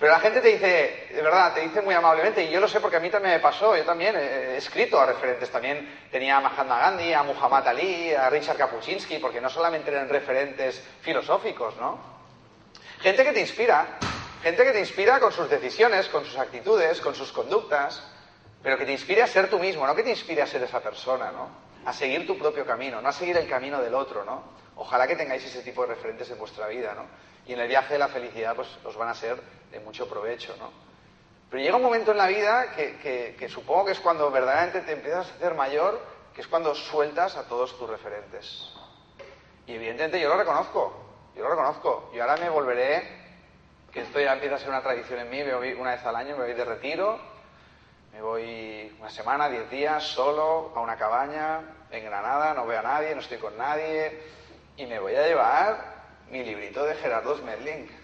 Pero 0.00 0.10
la 0.10 0.18
gente 0.18 0.40
te 0.40 0.48
dice, 0.48 1.06
de 1.14 1.22
verdad, 1.22 1.54
te 1.54 1.60
dice 1.60 1.80
muy 1.80 1.94
amablemente, 1.94 2.42
y 2.42 2.50
yo 2.50 2.58
lo 2.58 2.66
sé 2.66 2.80
porque 2.80 2.96
a 2.96 3.00
mí 3.00 3.08
también 3.08 3.34
me 3.34 3.40
pasó, 3.40 3.76
yo 3.76 3.84
también 3.84 4.16
he 4.16 4.56
escrito 4.56 5.00
a 5.00 5.06
referentes, 5.06 5.48
también 5.48 6.08
tenía 6.10 6.38
a 6.38 6.40
Mahatma 6.40 6.76
Gandhi, 6.76 7.12
a 7.12 7.22
Muhammad 7.22 7.68
Ali, 7.68 8.12
a 8.14 8.28
Richard 8.30 8.56
Kapuczynski, 8.56 9.18
porque 9.18 9.40
no 9.40 9.48
solamente 9.48 9.92
eran 9.92 10.08
referentes 10.08 10.82
filosóficos, 11.02 11.76
¿no? 11.76 12.09
Gente 13.00 13.24
que 13.24 13.32
te 13.32 13.40
inspira, 13.40 13.98
gente 14.42 14.62
que 14.62 14.72
te 14.72 14.80
inspira 14.80 15.18
con 15.20 15.32
sus 15.32 15.48
decisiones, 15.48 16.08
con 16.08 16.22
sus 16.22 16.36
actitudes, 16.36 17.00
con 17.00 17.14
sus 17.14 17.32
conductas, 17.32 18.02
pero 18.62 18.76
que 18.76 18.84
te 18.84 18.92
inspire 18.92 19.22
a 19.22 19.26
ser 19.26 19.48
tú 19.48 19.58
mismo, 19.58 19.86
no 19.86 19.94
que 19.94 20.02
te 20.02 20.10
inspire 20.10 20.42
a 20.42 20.46
ser 20.46 20.62
esa 20.62 20.80
persona, 20.80 21.32
¿no? 21.32 21.48
A 21.86 21.94
seguir 21.94 22.26
tu 22.26 22.36
propio 22.38 22.66
camino, 22.66 23.00
no 23.00 23.08
a 23.08 23.12
seguir 23.12 23.38
el 23.38 23.48
camino 23.48 23.80
del 23.80 23.94
otro, 23.94 24.22
¿no? 24.24 24.42
Ojalá 24.76 25.06
que 25.06 25.16
tengáis 25.16 25.42
ese 25.44 25.62
tipo 25.62 25.80
de 25.82 25.94
referentes 25.94 26.30
en 26.30 26.38
vuestra 26.38 26.66
vida, 26.66 26.92
¿no? 26.94 27.06
Y 27.46 27.54
en 27.54 27.60
el 27.60 27.68
viaje 27.68 27.94
de 27.94 27.98
la 27.98 28.08
felicidad, 28.08 28.54
pues 28.54 28.68
os 28.84 28.94
van 28.96 29.08
a 29.08 29.14
ser 29.14 29.40
de 29.70 29.80
mucho 29.80 30.06
provecho, 30.06 30.54
¿no? 30.58 30.70
Pero 31.48 31.62
llega 31.62 31.76
un 31.76 31.82
momento 31.82 32.10
en 32.10 32.18
la 32.18 32.26
vida 32.26 32.72
que, 32.72 33.48
supongo 33.48 33.86
que 33.86 33.92
es 33.92 34.00
cuando 34.00 34.30
verdaderamente 34.30 34.82
te 34.82 34.92
empiezas 34.92 35.26
a 35.26 35.34
hacer 35.36 35.54
mayor, 35.54 36.00
que 36.34 36.42
es 36.42 36.46
cuando 36.46 36.74
sueltas 36.74 37.36
a 37.36 37.44
todos 37.44 37.78
tus 37.78 37.88
referentes. 37.88 38.74
Y 39.66 39.72
evidentemente 39.72 40.20
yo 40.20 40.28
lo 40.28 40.36
reconozco, 40.36 40.99
yo 41.36 41.42
lo 41.42 41.50
reconozco. 41.50 42.10
Y 42.14 42.20
ahora 42.20 42.36
me 42.36 42.48
volveré, 42.48 43.02
que 43.92 44.02
esto 44.02 44.20
ya 44.20 44.32
empieza 44.32 44.56
a 44.56 44.58
ser 44.58 44.68
una 44.68 44.82
tradición 44.82 45.20
en 45.20 45.30
mí, 45.30 45.42
me 45.42 45.54
voy 45.54 45.72
una 45.72 45.92
vez 45.92 46.04
al 46.04 46.16
año, 46.16 46.36
me 46.36 46.44
voy 46.44 46.54
de 46.54 46.64
retiro, 46.64 47.18
me 48.12 48.22
voy 48.22 48.96
una 48.98 49.10
semana, 49.10 49.48
diez 49.48 49.68
días, 49.70 50.02
solo, 50.02 50.72
a 50.74 50.80
una 50.80 50.96
cabaña, 50.96 51.60
en 51.90 52.04
Granada, 52.04 52.54
no 52.54 52.66
veo 52.66 52.78
a 52.78 52.82
nadie, 52.82 53.14
no 53.14 53.20
estoy 53.20 53.38
con 53.38 53.56
nadie, 53.56 54.22
y 54.76 54.86
me 54.86 54.98
voy 54.98 55.14
a 55.14 55.26
llevar 55.26 56.00
mi 56.30 56.44
librito 56.44 56.84
de 56.84 56.94
Gerardo 56.94 57.36
Smedling 57.36 58.00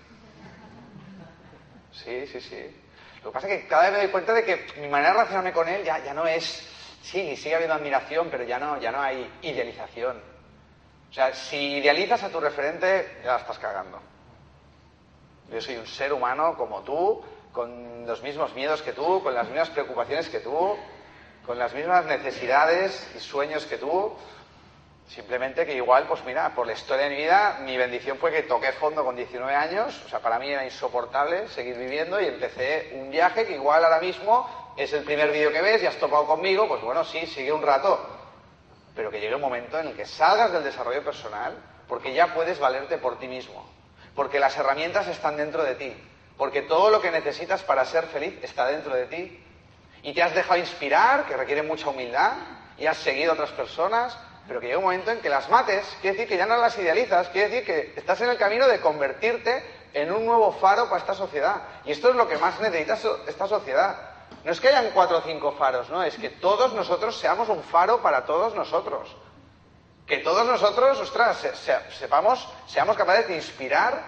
Sí, 2.04 2.26
sí, 2.26 2.40
sí. 2.40 2.82
Lo 3.22 3.30
que 3.30 3.34
pasa 3.34 3.48
es 3.48 3.62
que 3.62 3.68
cada 3.68 3.84
vez 3.84 3.92
me 3.92 3.98
doy 3.98 4.08
cuenta 4.08 4.34
de 4.34 4.44
que 4.44 4.66
mi 4.80 4.88
manera 4.88 5.10
de 5.10 5.14
relacionarme 5.14 5.52
con 5.52 5.68
él 5.68 5.82
ya, 5.82 6.04
ya 6.04 6.12
no 6.12 6.26
es. 6.26 6.44
Sí, 7.02 7.36
sigue 7.36 7.54
habiendo 7.54 7.74
admiración, 7.74 8.28
pero 8.30 8.44
ya 8.44 8.58
no, 8.58 8.78
ya 8.80 8.92
no 8.92 9.00
hay 9.00 9.30
idealización. 9.42 10.20
O 11.10 11.12
sea, 11.12 11.34
si 11.34 11.78
idealizas 11.78 12.22
a 12.22 12.28
tu 12.28 12.40
referente, 12.40 13.18
ya 13.24 13.32
la 13.32 13.38
estás 13.38 13.58
cagando. 13.58 14.00
Yo 15.50 15.60
soy 15.60 15.76
un 15.76 15.86
ser 15.86 16.12
humano 16.12 16.56
como 16.56 16.82
tú, 16.82 17.22
con 17.52 18.06
los 18.06 18.22
mismos 18.22 18.54
miedos 18.54 18.82
que 18.82 18.92
tú, 18.92 19.22
con 19.22 19.34
las 19.34 19.46
mismas 19.46 19.70
preocupaciones 19.70 20.28
que 20.28 20.40
tú, 20.40 20.76
con 21.46 21.58
las 21.58 21.72
mismas 21.72 22.04
necesidades 22.04 23.08
y 23.16 23.20
sueños 23.20 23.64
que 23.66 23.78
tú. 23.78 24.12
Simplemente 25.08 25.64
que 25.64 25.74
igual, 25.74 26.06
pues 26.08 26.24
mira, 26.24 26.52
por 26.52 26.66
la 26.66 26.72
historia 26.72 27.04
de 27.04 27.10
mi 27.10 27.22
vida, 27.22 27.60
mi 27.62 27.76
bendición 27.76 28.18
fue 28.18 28.32
que 28.32 28.42
toqué 28.42 28.72
fondo 28.72 29.04
con 29.04 29.14
19 29.14 29.54
años, 29.54 30.02
o 30.04 30.08
sea, 30.08 30.18
para 30.18 30.38
mí 30.40 30.50
era 30.50 30.64
insoportable 30.64 31.48
seguir 31.48 31.76
viviendo 31.78 32.20
y 32.20 32.26
empecé 32.26 32.90
un 32.94 33.10
viaje 33.10 33.46
que 33.46 33.54
igual 33.54 33.84
ahora 33.84 34.00
mismo 34.00 34.74
es 34.76 34.92
el 34.92 35.04
primer 35.04 35.30
vídeo 35.30 35.52
que 35.52 35.62
ves 35.62 35.80
y 35.82 35.86
has 35.86 35.96
topado 35.96 36.26
conmigo, 36.26 36.66
pues 36.66 36.82
bueno, 36.82 37.04
sí, 37.04 37.24
sigue 37.26 37.52
un 37.52 37.62
rato, 37.62 38.15
pero 38.96 39.10
que 39.10 39.20
llegue 39.20 39.34
un 39.34 39.42
momento 39.42 39.78
en 39.78 39.88
el 39.88 39.94
que 39.94 40.06
salgas 40.06 40.50
del 40.50 40.64
desarrollo 40.64 41.04
personal 41.04 41.54
porque 41.86 42.14
ya 42.14 42.34
puedes 42.34 42.58
valerte 42.58 42.98
por 42.98 43.18
ti 43.18 43.28
mismo, 43.28 43.64
porque 44.16 44.40
las 44.40 44.56
herramientas 44.56 45.06
están 45.06 45.36
dentro 45.36 45.62
de 45.62 45.74
ti, 45.76 45.96
porque 46.36 46.62
todo 46.62 46.90
lo 46.90 47.00
que 47.00 47.10
necesitas 47.10 47.62
para 47.62 47.84
ser 47.84 48.06
feliz 48.06 48.42
está 48.42 48.66
dentro 48.66 48.94
de 48.94 49.06
ti 49.06 49.44
y 50.02 50.14
te 50.14 50.22
has 50.22 50.34
dejado 50.34 50.58
inspirar, 50.58 51.26
que 51.26 51.36
requiere 51.36 51.62
mucha 51.62 51.90
humildad, 51.90 52.32
y 52.78 52.86
has 52.86 52.96
seguido 52.96 53.32
a 53.32 53.34
otras 53.34 53.50
personas, 53.50 54.16
pero 54.46 54.60
que 54.60 54.66
llega 54.66 54.78
un 54.78 54.84
momento 54.84 55.10
en 55.10 55.20
que 55.20 55.28
las 55.28 55.48
mates, 55.48 55.84
quiere 56.00 56.16
decir 56.16 56.28
que 56.28 56.36
ya 56.36 56.46
no 56.46 56.56
las 56.56 56.78
idealizas, 56.78 57.28
quiere 57.28 57.48
decir 57.48 57.64
que 57.64 57.92
estás 57.96 58.20
en 58.20 58.30
el 58.30 58.36
camino 58.36 58.66
de 58.68 58.80
convertirte 58.80 59.64
en 59.92 60.12
un 60.12 60.24
nuevo 60.26 60.52
faro 60.52 60.84
para 60.84 61.00
esta 61.00 61.14
sociedad. 61.14 61.62
Y 61.84 61.92
esto 61.92 62.10
es 62.10 62.16
lo 62.16 62.28
que 62.28 62.38
más 62.38 62.60
necesita 62.60 62.98
esta 63.26 63.48
sociedad. 63.48 64.15
No 64.44 64.52
es 64.52 64.60
que 64.60 64.68
hayan 64.68 64.90
cuatro 64.92 65.18
o 65.18 65.20
cinco 65.22 65.52
faros, 65.52 65.90
no, 65.90 66.02
es 66.02 66.16
que 66.16 66.30
todos 66.30 66.72
nosotros 66.72 67.18
seamos 67.18 67.48
un 67.48 67.62
faro 67.62 68.00
para 68.00 68.24
todos 68.24 68.54
nosotros. 68.54 69.16
Que 70.06 70.18
todos 70.18 70.46
nosotros, 70.46 71.00
ostras, 71.00 71.44
sepamos, 71.98 72.48
seamos 72.66 72.96
capaces 72.96 73.26
de 73.26 73.36
inspirar, 73.36 74.02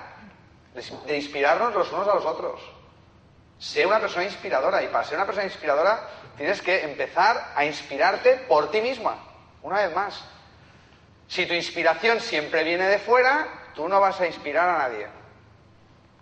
de 1.07 1.16
inspirarnos 1.16 1.75
los 1.75 1.91
unos 1.91 2.07
a 2.07 2.14
los 2.14 2.25
otros. 2.25 2.61
Sé 3.59 3.85
una 3.85 3.99
persona 3.99 4.25
inspiradora 4.25 4.83
y 4.83 4.87
para 4.89 5.05
ser 5.05 5.16
una 5.16 5.27
persona 5.27 5.47
inspiradora 5.47 6.09
tienes 6.37 6.62
que 6.62 6.85
empezar 6.85 7.53
a 7.57 7.64
inspirarte 7.64 8.37
por 8.49 8.71
ti 8.71 8.81
misma. 8.81 9.19
Una 9.62 9.79
vez 9.85 9.95
más, 9.95 10.25
si 11.27 11.47
tu 11.47 11.55
inspiración 11.55 12.21
siempre 12.21 12.62
viene 12.62 12.87
de 12.87 13.01
fuera, 13.01 13.73
tú 13.75 13.89
no 13.89 14.01
vas 14.01 14.21
a 14.21 14.27
inspirar 14.27 14.69
a 14.69 14.79
nadie. 14.79 15.09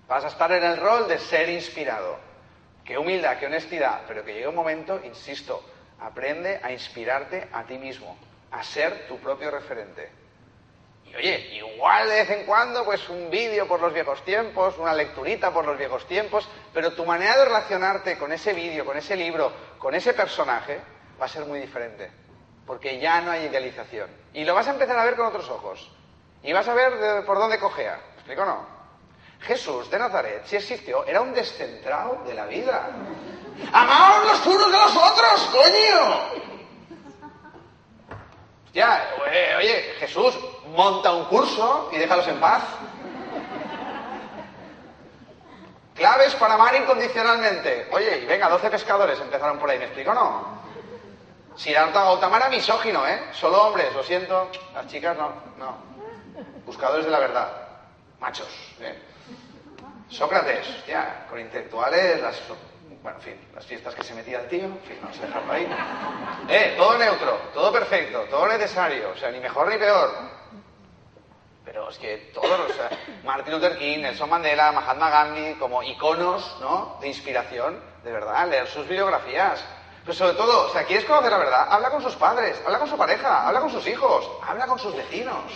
Vas 0.09 0.25
a 0.25 0.29
estar 0.29 0.51
en 0.53 0.65
el 0.65 0.79
rol 0.79 1.07
de 1.07 1.19
ser 1.19 1.51
inspirado. 1.51 2.26
Qué 2.87 2.97
humildad, 2.97 3.39
qué 3.39 3.47
honestidad, 3.47 4.03
pero 4.07 4.25
que 4.25 4.33
llegue 4.33 4.49
un 4.49 4.55
momento, 4.55 5.01
insisto, 5.05 5.63
aprende 6.01 6.61
a 6.63 6.71
inspirarte 6.71 7.49
a 7.53 7.65
ti 7.65 7.79
mismo, 7.79 8.17
a 8.53 8.63
ser 8.63 9.09
tu 9.09 9.19
propio 9.19 9.51
referente. 9.51 10.09
Y 11.05 11.15
oye, 11.15 11.55
igual 11.55 12.09
de 12.09 12.15
vez 12.15 12.31
en 12.31 12.47
cuando, 12.47 12.85
pues 12.85 13.09
un 13.09 13.31
vídeo 13.31 13.67
por 13.67 13.81
los 13.81 13.93
viejos 13.93 14.25
tiempos, 14.25 14.79
una 14.79 14.95
lecturita 14.95 15.53
por 15.53 15.65
los 15.65 15.77
viejos 15.77 16.07
tiempos, 16.07 16.49
pero 16.73 16.93
tu 16.93 17.05
manera 17.05 17.37
de 17.37 17.45
relacionarte 17.47 18.19
con 18.19 18.33
ese 18.33 18.53
vídeo, 18.53 18.85
con 18.85 18.97
ese 18.97 19.17
libro, 19.17 19.53
con 19.79 19.95
ese 19.95 20.15
personaje, 20.15 20.81
va 21.21 21.27
a 21.27 21.29
ser 21.29 21.45
muy 21.45 21.61
diferente 21.61 22.11
porque 22.67 22.99
ya 22.99 23.21
no 23.21 23.31
hay 23.31 23.45
idealización. 23.45 24.11
Y 24.35 24.45
lo 24.45 24.55
vas 24.55 24.67
a 24.67 24.73
empezar 24.73 24.99
a 24.99 25.05
ver 25.05 25.17
con 25.17 25.27
otros 25.27 25.49
ojos. 25.49 25.91
Y 26.43 26.53
vas 26.53 26.67
a 26.69 26.75
ver 26.75 27.25
por 27.25 27.39
dónde 27.39 27.59
cogea. 27.59 27.97
¿Me 27.97 28.15
explico 28.15 28.43
o 28.43 28.47
no? 28.47 28.76
Jesús 29.47 29.89
de 29.91 29.99
Nazaret, 29.99 30.45
si 30.45 30.57
existió, 30.57 31.05
era 31.07 31.21
un 31.21 31.33
descentrado 31.33 32.23
de 32.27 32.35
la 32.35 32.47
vida. 32.47 32.89
¡Amaos 33.73 34.25
los 34.25 34.47
unos 34.47 34.73
de 34.73 34.79
los 34.79 34.97
otros, 34.97 35.51
coño! 35.53 36.47
Ya, 38.75 39.09
oye, 39.59 39.95
Jesús, 39.99 40.39
monta 40.75 41.13
un 41.13 41.25
curso 41.27 41.89
y 41.93 41.99
déjalos 41.99 42.27
en 42.29 42.41
paz. 42.41 42.63
Claves 45.95 46.35
para 46.35 46.55
amar 46.55 46.75
incondicionalmente. 46.75 47.89
Oye, 47.93 48.19
y 48.19 48.27
venga, 48.27 48.51
12 48.51 48.69
pescadores 48.69 49.19
empezaron 49.19 49.59
por 49.59 49.71
ahí, 49.71 49.79
¿me 49.79 49.87
explico 49.87 50.11
o 50.11 50.15
no? 50.15 50.57
Siddhartha 51.57 52.05
Gautama 52.05 52.37
era 52.37 52.51
misógino, 52.51 53.07
¿eh? 53.07 53.29
Solo 53.33 53.63
hombres, 53.63 53.95
lo 53.95 54.03
siento. 54.03 54.51
Las 54.75 54.87
chicas 54.89 55.17
no, 55.17 55.33
no. 55.57 55.77
Buscadores 56.67 57.07
de 57.07 57.11
la 57.11 57.19
verdad. 57.19 57.51
Machos, 58.21 58.49
¿eh? 58.81 59.16
Sócrates, 60.09 60.87
ya, 60.87 61.27
con 61.29 61.41
intelectuales, 61.41 62.21
las 62.21 62.41
Bueno, 63.03 63.19
en 63.19 63.25
fin, 63.25 63.49
las 63.55 63.67
fiestas 63.67 63.95
que 63.95 64.03
se 64.03 64.15
metía 64.15 64.41
el 64.41 64.49
tío, 64.49 64.65
en 64.65 64.81
fin, 64.81 64.99
vamos 65.03 65.19
a 65.19 65.27
dejarlo 65.27 65.53
ahí. 65.53 65.69
Eh, 66.49 66.75
todo 66.77 66.99
neutro, 66.99 67.41
todo 67.53 67.73
perfecto, 67.73 68.23
todo 68.31 68.47
necesario, 68.47 69.11
o 69.11 69.17
sea, 69.17 69.31
ni 69.31 69.41
mejor 69.41 69.69
ni 69.69 69.79
peor. 69.79 70.11
Pero 71.65 71.89
es 71.91 71.99
que 71.99 72.31
todos, 72.33 72.71
o 72.71 72.73
sea, 72.73 72.91
Martin 73.25 73.55
Luther 73.55 73.77
King, 73.77 73.99
Nelson 73.99 74.31
Mandela, 74.31 74.71
Mahatma 74.71 75.11
Gandhi, 75.11 75.55
como 75.55 75.83
iconos, 75.83 76.57
¿no? 76.61 76.99
De 77.01 77.09
inspiración, 77.09 77.81
de 78.05 78.13
verdad, 78.13 78.49
leer 78.49 78.69
sus 78.69 78.87
biografías. 78.87 79.65
Pero 80.05 80.15
sobre 80.17 80.35
todo, 80.35 80.69
o 80.69 80.73
sea, 80.73 80.85
¿quieres 80.85 81.05
conocer 81.05 81.33
la 81.33 81.39
verdad? 81.39 81.67
Habla 81.69 81.91
con 81.91 82.01
sus 82.01 82.15
padres, 82.15 82.63
habla 82.65 82.79
con 82.79 82.89
su 82.89 82.97
pareja, 82.97 83.49
habla 83.49 83.61
con 83.61 83.71
sus 83.71 83.85
hijos, 83.89 84.31
habla 84.47 84.67
con 84.69 84.79
sus 84.79 84.95
vecinos. 84.95 85.53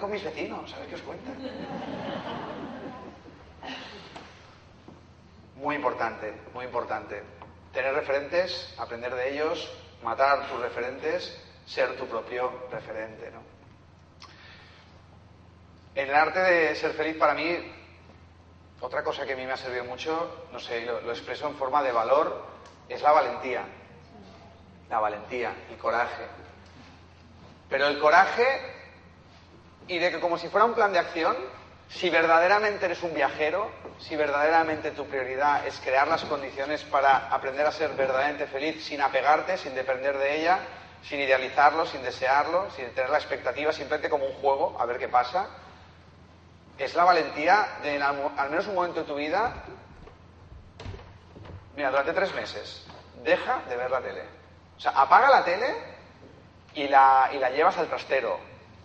Con 0.00 0.10
mis 0.10 0.24
vecinos, 0.24 0.74
a 0.74 0.78
ver 0.80 0.88
qué 0.88 0.94
os 0.96 1.00
cuentan. 1.00 1.36
Muy 5.54 5.76
importante, 5.76 6.34
muy 6.52 6.64
importante. 6.64 7.22
Tener 7.72 7.94
referentes, 7.94 8.74
aprender 8.78 9.14
de 9.14 9.32
ellos, 9.32 9.72
matar 10.02 10.48
tus 10.48 10.60
referentes, 10.60 11.40
ser 11.66 11.96
tu 11.96 12.06
propio 12.08 12.66
referente, 12.70 13.30
¿no? 13.30 13.40
En 15.94 16.08
el 16.08 16.14
arte 16.14 16.40
de 16.40 16.74
ser 16.74 16.92
feliz 16.92 17.16
para 17.16 17.32
mí, 17.32 17.56
otra 18.80 19.04
cosa 19.04 19.24
que 19.24 19.34
a 19.34 19.36
mí 19.36 19.46
me 19.46 19.52
ha 19.52 19.56
servido 19.56 19.84
mucho, 19.84 20.46
no 20.52 20.58
sé, 20.58 20.84
lo, 20.84 21.00
lo 21.00 21.12
expreso 21.12 21.46
en 21.46 21.54
forma 21.54 21.82
de 21.82 21.92
valor, 21.92 22.44
es 22.88 23.00
la 23.00 23.12
valentía. 23.12 23.64
La 24.90 24.98
valentía, 24.98 25.54
el 25.70 25.78
coraje. 25.78 26.26
Pero 27.70 27.86
el 27.86 27.98
coraje 27.98 28.75
y 29.88 29.98
de 29.98 30.10
que 30.10 30.20
como 30.20 30.38
si 30.38 30.48
fuera 30.48 30.64
un 30.64 30.74
plan 30.74 30.92
de 30.92 30.98
acción, 30.98 31.36
si 31.88 32.10
verdaderamente 32.10 32.86
eres 32.86 33.02
un 33.02 33.14
viajero, 33.14 33.70
si 33.98 34.16
verdaderamente 34.16 34.90
tu 34.90 35.06
prioridad 35.06 35.66
es 35.66 35.78
crear 35.80 36.08
las 36.08 36.24
condiciones 36.24 36.82
para 36.84 37.28
aprender 37.28 37.66
a 37.66 37.72
ser 37.72 37.90
verdaderamente 37.90 38.46
feliz 38.46 38.84
sin 38.84 39.00
apegarte, 39.00 39.56
sin 39.56 39.74
depender 39.74 40.18
de 40.18 40.40
ella, 40.40 40.58
sin 41.02 41.20
idealizarlo, 41.20 41.86
sin 41.86 42.02
desearlo, 42.02 42.68
sin 42.72 42.90
tener 42.90 43.10
la 43.10 43.18
expectativa, 43.18 43.72
simplemente 43.72 44.10
como 44.10 44.26
un 44.26 44.34
juego, 44.34 44.76
a 44.80 44.86
ver 44.86 44.98
qué 44.98 45.08
pasa, 45.08 45.46
es 46.78 46.94
la 46.94 47.04
valentía 47.04 47.78
de 47.82 47.96
en 47.96 48.02
al, 48.02 48.32
al 48.36 48.50
menos 48.50 48.66
un 48.66 48.74
momento 48.74 49.00
de 49.00 49.06
tu 49.06 49.14
vida, 49.14 49.54
mira, 51.76 51.90
durante 51.90 52.12
tres 52.12 52.34
meses, 52.34 52.84
deja 53.22 53.62
de 53.68 53.76
ver 53.76 53.90
la 53.90 54.00
tele. 54.00 54.22
O 54.76 54.80
sea, 54.80 54.90
apaga 54.90 55.30
la 55.30 55.44
tele 55.44 55.74
y 56.74 56.88
la, 56.88 57.30
y 57.32 57.38
la 57.38 57.50
llevas 57.50 57.78
al 57.78 57.88
trastero. 57.88 58.38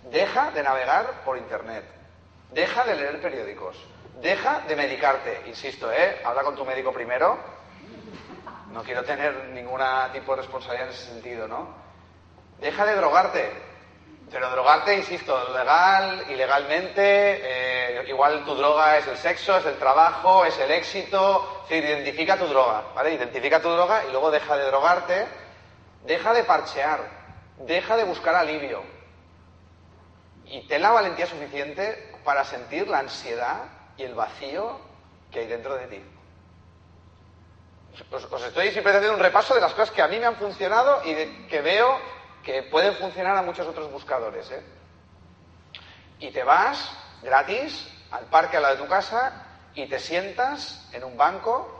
Deja 0.03 0.51
de 0.51 0.63
navegar 0.63 1.23
por 1.23 1.37
Internet. 1.37 1.85
Deja 2.51 2.83
de 2.83 2.95
leer 2.95 3.21
periódicos. 3.21 3.77
Deja 4.21 4.61
de 4.67 4.75
medicarte. 4.75 5.41
Insisto, 5.47 5.91
¿eh? 5.91 6.21
Habla 6.23 6.43
con 6.43 6.55
tu 6.55 6.65
médico 6.65 6.91
primero. 6.91 7.37
No 8.71 8.83
quiero 8.83 9.03
tener 9.03 9.49
ningún 9.49 9.81
tipo 10.13 10.35
de 10.35 10.41
responsabilidad 10.41 10.87
en 10.87 10.93
ese 10.93 11.05
sentido, 11.05 11.47
¿no? 11.47 11.67
Deja 12.59 12.85
de 12.85 12.95
drogarte. 12.95 13.51
Pero 14.31 14.49
drogarte, 14.49 14.95
insisto, 14.95 15.53
legal, 15.53 16.23
ilegalmente, 16.29 17.01
eh, 17.03 18.03
igual 18.07 18.45
tu 18.45 18.55
droga 18.55 18.97
es 18.97 19.05
el 19.07 19.17
sexo, 19.17 19.57
es 19.57 19.65
el 19.65 19.77
trabajo, 19.77 20.45
es 20.45 20.57
el 20.57 20.71
éxito. 20.71 21.63
Decir, 21.63 21.83
identifica 21.83 22.37
tu 22.37 22.45
droga, 22.47 22.83
¿vale? 22.95 23.13
Identifica 23.13 23.61
tu 23.61 23.69
droga 23.69 24.05
y 24.07 24.11
luego 24.11 24.31
deja 24.31 24.55
de 24.55 24.65
drogarte, 24.65 25.27
deja 26.05 26.33
de 26.33 26.45
parchear, 26.45 27.01
deja 27.57 27.97
de 27.97 28.05
buscar 28.05 28.35
alivio. 28.35 28.81
Y 30.51 30.67
ten 30.67 30.81
la 30.81 30.91
valentía 30.91 31.25
suficiente 31.25 32.13
para 32.25 32.43
sentir 32.43 32.85
la 32.89 32.99
ansiedad 32.99 33.63
y 33.95 34.03
el 34.03 34.13
vacío 34.13 34.79
que 35.31 35.39
hay 35.39 35.47
dentro 35.47 35.75
de 35.75 35.87
ti. 35.87 36.03
Os, 38.11 38.25
os 38.25 38.43
estoy 38.43 38.65
simplemente 38.65 38.97
haciendo 38.97 39.15
un 39.15 39.23
repaso 39.23 39.55
de 39.55 39.61
las 39.61 39.71
cosas 39.71 39.91
que 39.91 40.01
a 40.01 40.09
mí 40.09 40.19
me 40.19 40.25
han 40.25 40.35
funcionado 40.35 41.01
y 41.05 41.47
que 41.47 41.61
veo 41.61 41.97
que 42.43 42.63
pueden 42.63 42.95
funcionar 42.95 43.37
a 43.37 43.41
muchos 43.41 43.65
otros 43.65 43.89
buscadores. 43.89 44.51
¿eh? 44.51 44.61
Y 46.19 46.31
te 46.31 46.43
vas 46.43 46.91
gratis 47.23 47.89
al 48.11 48.25
parque 48.25 48.57
a 48.57 48.59
la 48.59 48.71
de 48.71 48.77
tu 48.77 48.87
casa 48.87 49.47
y 49.73 49.87
te 49.87 49.99
sientas 49.99 50.89
en 50.91 51.05
un 51.05 51.15
banco. 51.15 51.77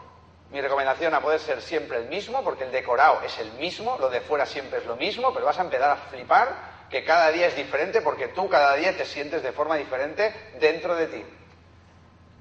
Mi 0.50 0.62
recomendación 0.62 1.14
a 1.14 1.20
poder 1.20 1.42
ser 1.42 1.62
siempre 1.62 1.98
el 1.98 2.08
mismo, 2.08 2.42
porque 2.42 2.64
el 2.64 2.72
decorado 2.72 3.22
es 3.22 3.38
el 3.38 3.52
mismo, 3.54 3.98
lo 4.00 4.10
de 4.10 4.22
fuera 4.22 4.46
siempre 4.46 4.80
es 4.80 4.86
lo 4.86 4.96
mismo, 4.96 5.34
pero 5.34 5.46
vas 5.46 5.60
a 5.60 5.64
empezar 5.64 5.92
a 5.92 5.96
flipar 5.96 6.71
que 6.92 7.06
cada 7.06 7.32
día 7.32 7.48
es 7.48 7.56
diferente 7.56 8.02
porque 8.02 8.28
tú 8.28 8.50
cada 8.50 8.76
día 8.76 8.96
te 8.96 9.06
sientes 9.06 9.42
de 9.42 9.54
forma 9.54 9.78
diferente 9.78 10.34
dentro 10.60 10.94
de 10.96 11.08
ti. 11.08 11.26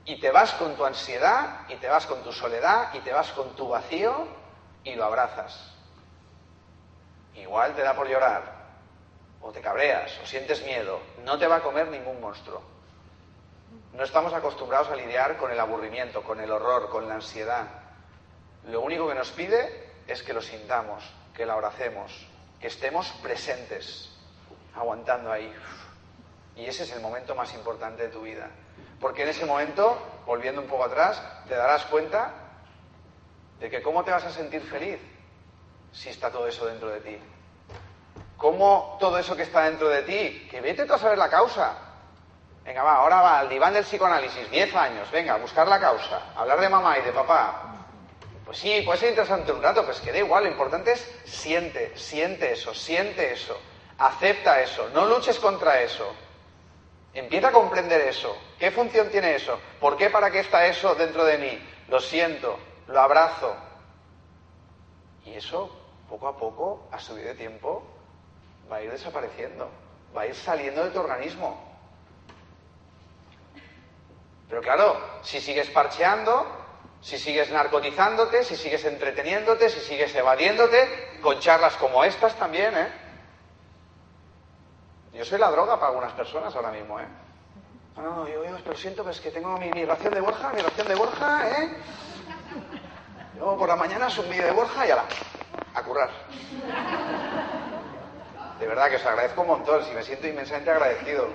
Y 0.04 0.18
te 0.18 0.30
vas 0.30 0.52
con 0.54 0.74
tu 0.76 0.84
ansiedad, 0.84 1.60
y 1.68 1.76
te 1.76 1.88
vas 1.88 2.06
con 2.06 2.22
tu 2.24 2.32
soledad, 2.32 2.92
y 2.94 2.98
te 2.98 3.12
vas 3.12 3.30
con 3.30 3.54
tu 3.54 3.68
vacío, 3.68 4.26
y 4.82 4.96
lo 4.96 5.04
abrazas. 5.04 5.72
Igual 7.36 7.76
te 7.76 7.82
da 7.82 7.94
por 7.94 8.08
llorar, 8.08 8.42
o 9.40 9.52
te 9.52 9.60
cabreas, 9.60 10.18
o 10.20 10.26
sientes 10.26 10.64
miedo. 10.64 11.00
No 11.24 11.38
te 11.38 11.46
va 11.46 11.56
a 11.56 11.62
comer 11.62 11.86
ningún 11.86 12.20
monstruo. 12.20 12.60
No 13.92 14.02
estamos 14.02 14.32
acostumbrados 14.32 14.88
a 14.88 14.96
lidiar 14.96 15.36
con 15.36 15.52
el 15.52 15.60
aburrimiento, 15.60 16.22
con 16.22 16.40
el 16.40 16.50
horror, 16.50 16.90
con 16.90 17.08
la 17.08 17.14
ansiedad. 17.14 17.66
Lo 18.66 18.80
único 18.80 19.06
que 19.08 19.14
nos 19.14 19.30
pide 19.30 19.90
es 20.08 20.24
que 20.24 20.32
lo 20.32 20.42
sintamos, 20.42 21.04
que 21.34 21.46
lo 21.46 21.52
abracemos, 21.52 22.26
que 22.60 22.66
estemos 22.66 23.08
presentes, 23.22 24.09
aguantando 24.74 25.32
ahí. 25.32 25.52
Y 26.56 26.66
ese 26.66 26.84
es 26.84 26.92
el 26.92 27.00
momento 27.00 27.34
más 27.34 27.54
importante 27.54 28.02
de 28.04 28.08
tu 28.08 28.22
vida. 28.22 28.50
Porque 29.00 29.22
en 29.22 29.28
ese 29.28 29.46
momento, 29.46 29.98
volviendo 30.26 30.60
un 30.60 30.68
poco 30.68 30.84
atrás, 30.84 31.22
te 31.48 31.54
darás 31.54 31.86
cuenta 31.86 32.32
de 33.58 33.70
que 33.70 33.82
cómo 33.82 34.04
te 34.04 34.10
vas 34.10 34.24
a 34.24 34.30
sentir 34.30 34.62
feliz 34.62 35.00
si 35.92 36.08
está 36.08 36.30
todo 36.30 36.46
eso 36.46 36.66
dentro 36.66 36.90
de 36.90 37.00
ti. 37.00 37.18
Cómo 38.36 38.96
todo 39.00 39.18
eso 39.18 39.36
que 39.36 39.42
está 39.42 39.64
dentro 39.64 39.88
de 39.88 40.02
ti, 40.02 40.48
que 40.50 40.60
vete 40.60 40.86
tú 40.86 40.94
a 40.94 40.98
saber 40.98 41.18
la 41.18 41.28
causa. 41.28 41.76
Venga, 42.64 42.82
va, 42.82 42.96
ahora 42.96 43.20
va 43.20 43.38
al 43.38 43.48
diván 43.48 43.72
del 43.72 43.84
psicoanálisis, 43.84 44.50
10 44.50 44.74
años, 44.76 45.10
venga, 45.10 45.36
buscar 45.36 45.66
la 45.66 45.80
causa, 45.80 46.32
hablar 46.36 46.60
de 46.60 46.68
mamá 46.68 46.98
y 46.98 47.02
de 47.02 47.12
papá. 47.12 47.70
Pues 48.44 48.58
sí, 48.58 48.82
puede 48.84 48.98
ser 48.98 49.10
interesante 49.10 49.52
un 49.52 49.62
rato, 49.62 49.84
pues 49.84 50.00
que 50.00 50.12
da 50.12 50.18
igual, 50.18 50.44
lo 50.44 50.50
importante 50.50 50.92
es 50.92 51.00
siente, 51.24 51.96
siente 51.96 52.52
eso, 52.52 52.74
siente 52.74 53.32
eso, 53.32 53.58
acepta 54.00 54.60
eso, 54.62 54.88
no 54.90 55.06
luches 55.06 55.38
contra 55.38 55.80
eso. 55.82 56.12
Empieza 57.12 57.48
a 57.48 57.52
comprender 57.52 58.00
eso. 58.02 58.36
¿Qué 58.58 58.70
función 58.70 59.08
tiene 59.10 59.34
eso? 59.34 59.60
¿Por 59.78 59.96
qué, 59.96 60.10
para 60.10 60.30
qué 60.30 60.40
está 60.40 60.66
eso 60.66 60.94
dentro 60.94 61.24
de 61.24 61.38
mí? 61.38 61.68
Lo 61.88 62.00
siento, 62.00 62.58
lo 62.86 63.00
abrazo. 63.00 63.54
Y 65.24 65.34
eso, 65.34 65.70
poco 66.08 66.28
a 66.28 66.36
poco, 66.36 66.88
a 66.90 66.98
subir 66.98 67.24
de 67.24 67.34
tiempo, 67.34 67.84
va 68.70 68.76
a 68.76 68.82
ir 68.82 68.90
desapareciendo, 68.90 69.68
va 70.16 70.22
a 70.22 70.26
ir 70.26 70.34
saliendo 70.34 70.84
de 70.84 70.90
tu 70.90 71.00
organismo. 71.00 71.68
Pero 74.48 74.62
claro, 74.62 74.98
si 75.22 75.40
sigues 75.40 75.68
parcheando, 75.70 76.46
si 77.02 77.18
sigues 77.18 77.50
narcotizándote, 77.50 78.44
si 78.44 78.56
sigues 78.56 78.84
entreteniéndote, 78.84 79.68
si 79.68 79.80
sigues 79.80 80.14
evadiéndote, 80.14 81.18
con 81.20 81.38
charlas 81.38 81.76
como 81.76 82.02
estas 82.02 82.34
también, 82.36 82.76
¿eh? 82.76 83.09
Yo 85.12 85.24
soy 85.24 85.38
la 85.38 85.50
droga 85.50 85.76
para 85.76 85.88
algunas 85.88 86.12
personas 86.12 86.54
ahora 86.54 86.70
mismo, 86.70 86.98
¿eh? 87.00 87.06
No, 87.96 88.02
no, 88.02 88.28
yo, 88.28 88.44
yo 88.44 88.56
pero 88.64 88.76
siento 88.76 89.04
que 89.04 89.10
es 89.10 89.20
que 89.20 89.30
tengo 89.30 89.58
mi, 89.58 89.84
ración 89.84 90.14
de 90.14 90.20
Borja, 90.20 90.52
mi 90.52 90.62
ración 90.62 90.88
de 90.88 90.94
Borja, 90.94 91.48
¿eh? 91.48 91.76
Yo 93.36 93.56
por 93.56 93.68
la 93.68 93.76
mañana 93.76 94.06
es 94.06 94.18
un 94.18 94.28
vídeo 94.30 94.46
de 94.46 94.52
Borja 94.52 94.86
y 94.86 94.90
a 94.90 94.96
la, 94.96 95.04
a 95.74 95.82
currar. 95.82 96.10
De 98.58 98.66
verdad 98.66 98.88
que 98.88 98.96
os 98.96 99.06
agradezco 99.06 99.40
un 99.42 99.48
montón, 99.48 99.84
si 99.84 99.92
me 99.92 100.02
siento 100.02 100.28
inmensamente 100.28 100.70
agradecido. 100.70 101.28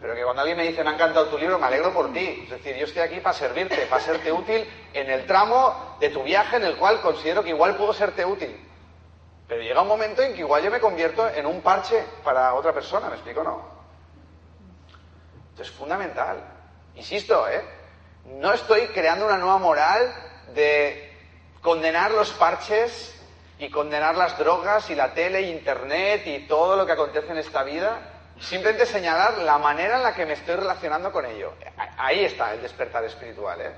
Pero 0.00 0.14
que 0.14 0.22
cuando 0.22 0.42
alguien 0.42 0.58
me 0.58 0.64
dice, 0.64 0.82
me 0.82 0.90
ha 0.90 0.94
encantado 0.94 1.28
tu 1.28 1.38
libro, 1.38 1.58
me 1.58 1.66
alegro 1.66 1.92
por 1.92 2.12
ti. 2.12 2.42
Es 2.44 2.50
decir, 2.50 2.76
yo 2.76 2.84
estoy 2.84 3.02
aquí 3.02 3.20
para 3.20 3.34
servirte, 3.34 3.86
para 3.86 4.02
serte 4.02 4.32
útil 4.32 4.68
en 4.92 5.10
el 5.10 5.26
tramo 5.26 5.96
de 6.00 6.10
tu 6.10 6.22
viaje 6.22 6.56
en 6.56 6.64
el 6.64 6.76
cual 6.76 7.00
considero 7.00 7.42
que 7.42 7.50
igual 7.50 7.76
puedo 7.76 7.92
serte 7.94 8.24
útil. 8.24 8.54
Pero 9.54 9.62
llega 9.62 9.82
un 9.82 9.86
momento 9.86 10.20
en 10.20 10.34
que 10.34 10.40
igual 10.40 10.64
yo 10.64 10.70
me 10.72 10.80
convierto 10.80 11.28
en 11.28 11.46
un 11.46 11.60
parche 11.60 12.02
para 12.24 12.54
otra 12.54 12.72
persona, 12.72 13.08
¿me 13.08 13.14
explico 13.14 13.44
no? 13.44 13.62
Esto 15.50 15.62
es 15.62 15.70
fundamental. 15.70 16.38
Insisto, 16.96 17.48
¿eh? 17.48 17.62
No 18.24 18.52
estoy 18.52 18.88
creando 18.88 19.26
una 19.26 19.38
nueva 19.38 19.58
moral 19.58 20.12
de 20.56 21.16
condenar 21.62 22.10
los 22.10 22.32
parches 22.32 23.14
y 23.56 23.70
condenar 23.70 24.16
las 24.16 24.36
drogas 24.36 24.90
y 24.90 24.96
la 24.96 25.14
tele, 25.14 25.42
y 25.42 25.52
internet 25.52 26.26
y 26.26 26.48
todo 26.48 26.74
lo 26.74 26.84
que 26.84 26.90
acontece 26.90 27.30
en 27.30 27.38
esta 27.38 27.62
vida. 27.62 28.00
Simplemente 28.40 28.86
señalar 28.86 29.38
la 29.38 29.58
manera 29.58 29.98
en 29.98 30.02
la 30.02 30.16
que 30.16 30.26
me 30.26 30.32
estoy 30.32 30.56
relacionando 30.56 31.12
con 31.12 31.26
ello. 31.26 31.52
Ahí 31.96 32.24
está 32.24 32.54
el 32.54 32.60
despertar 32.60 33.04
espiritual, 33.04 33.60
¿eh? 33.60 33.70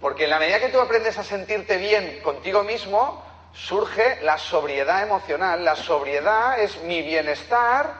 Porque 0.00 0.24
en 0.24 0.30
la 0.30 0.40
medida 0.40 0.58
que 0.58 0.70
tú 0.70 0.80
aprendes 0.80 1.16
a 1.16 1.22
sentirte 1.22 1.76
bien 1.76 2.18
contigo 2.24 2.64
mismo, 2.64 3.29
surge 3.52 4.20
la 4.22 4.38
sobriedad 4.38 5.02
emocional. 5.02 5.64
La 5.64 5.76
sobriedad 5.76 6.60
es 6.60 6.82
mi 6.82 7.02
bienestar, 7.02 7.92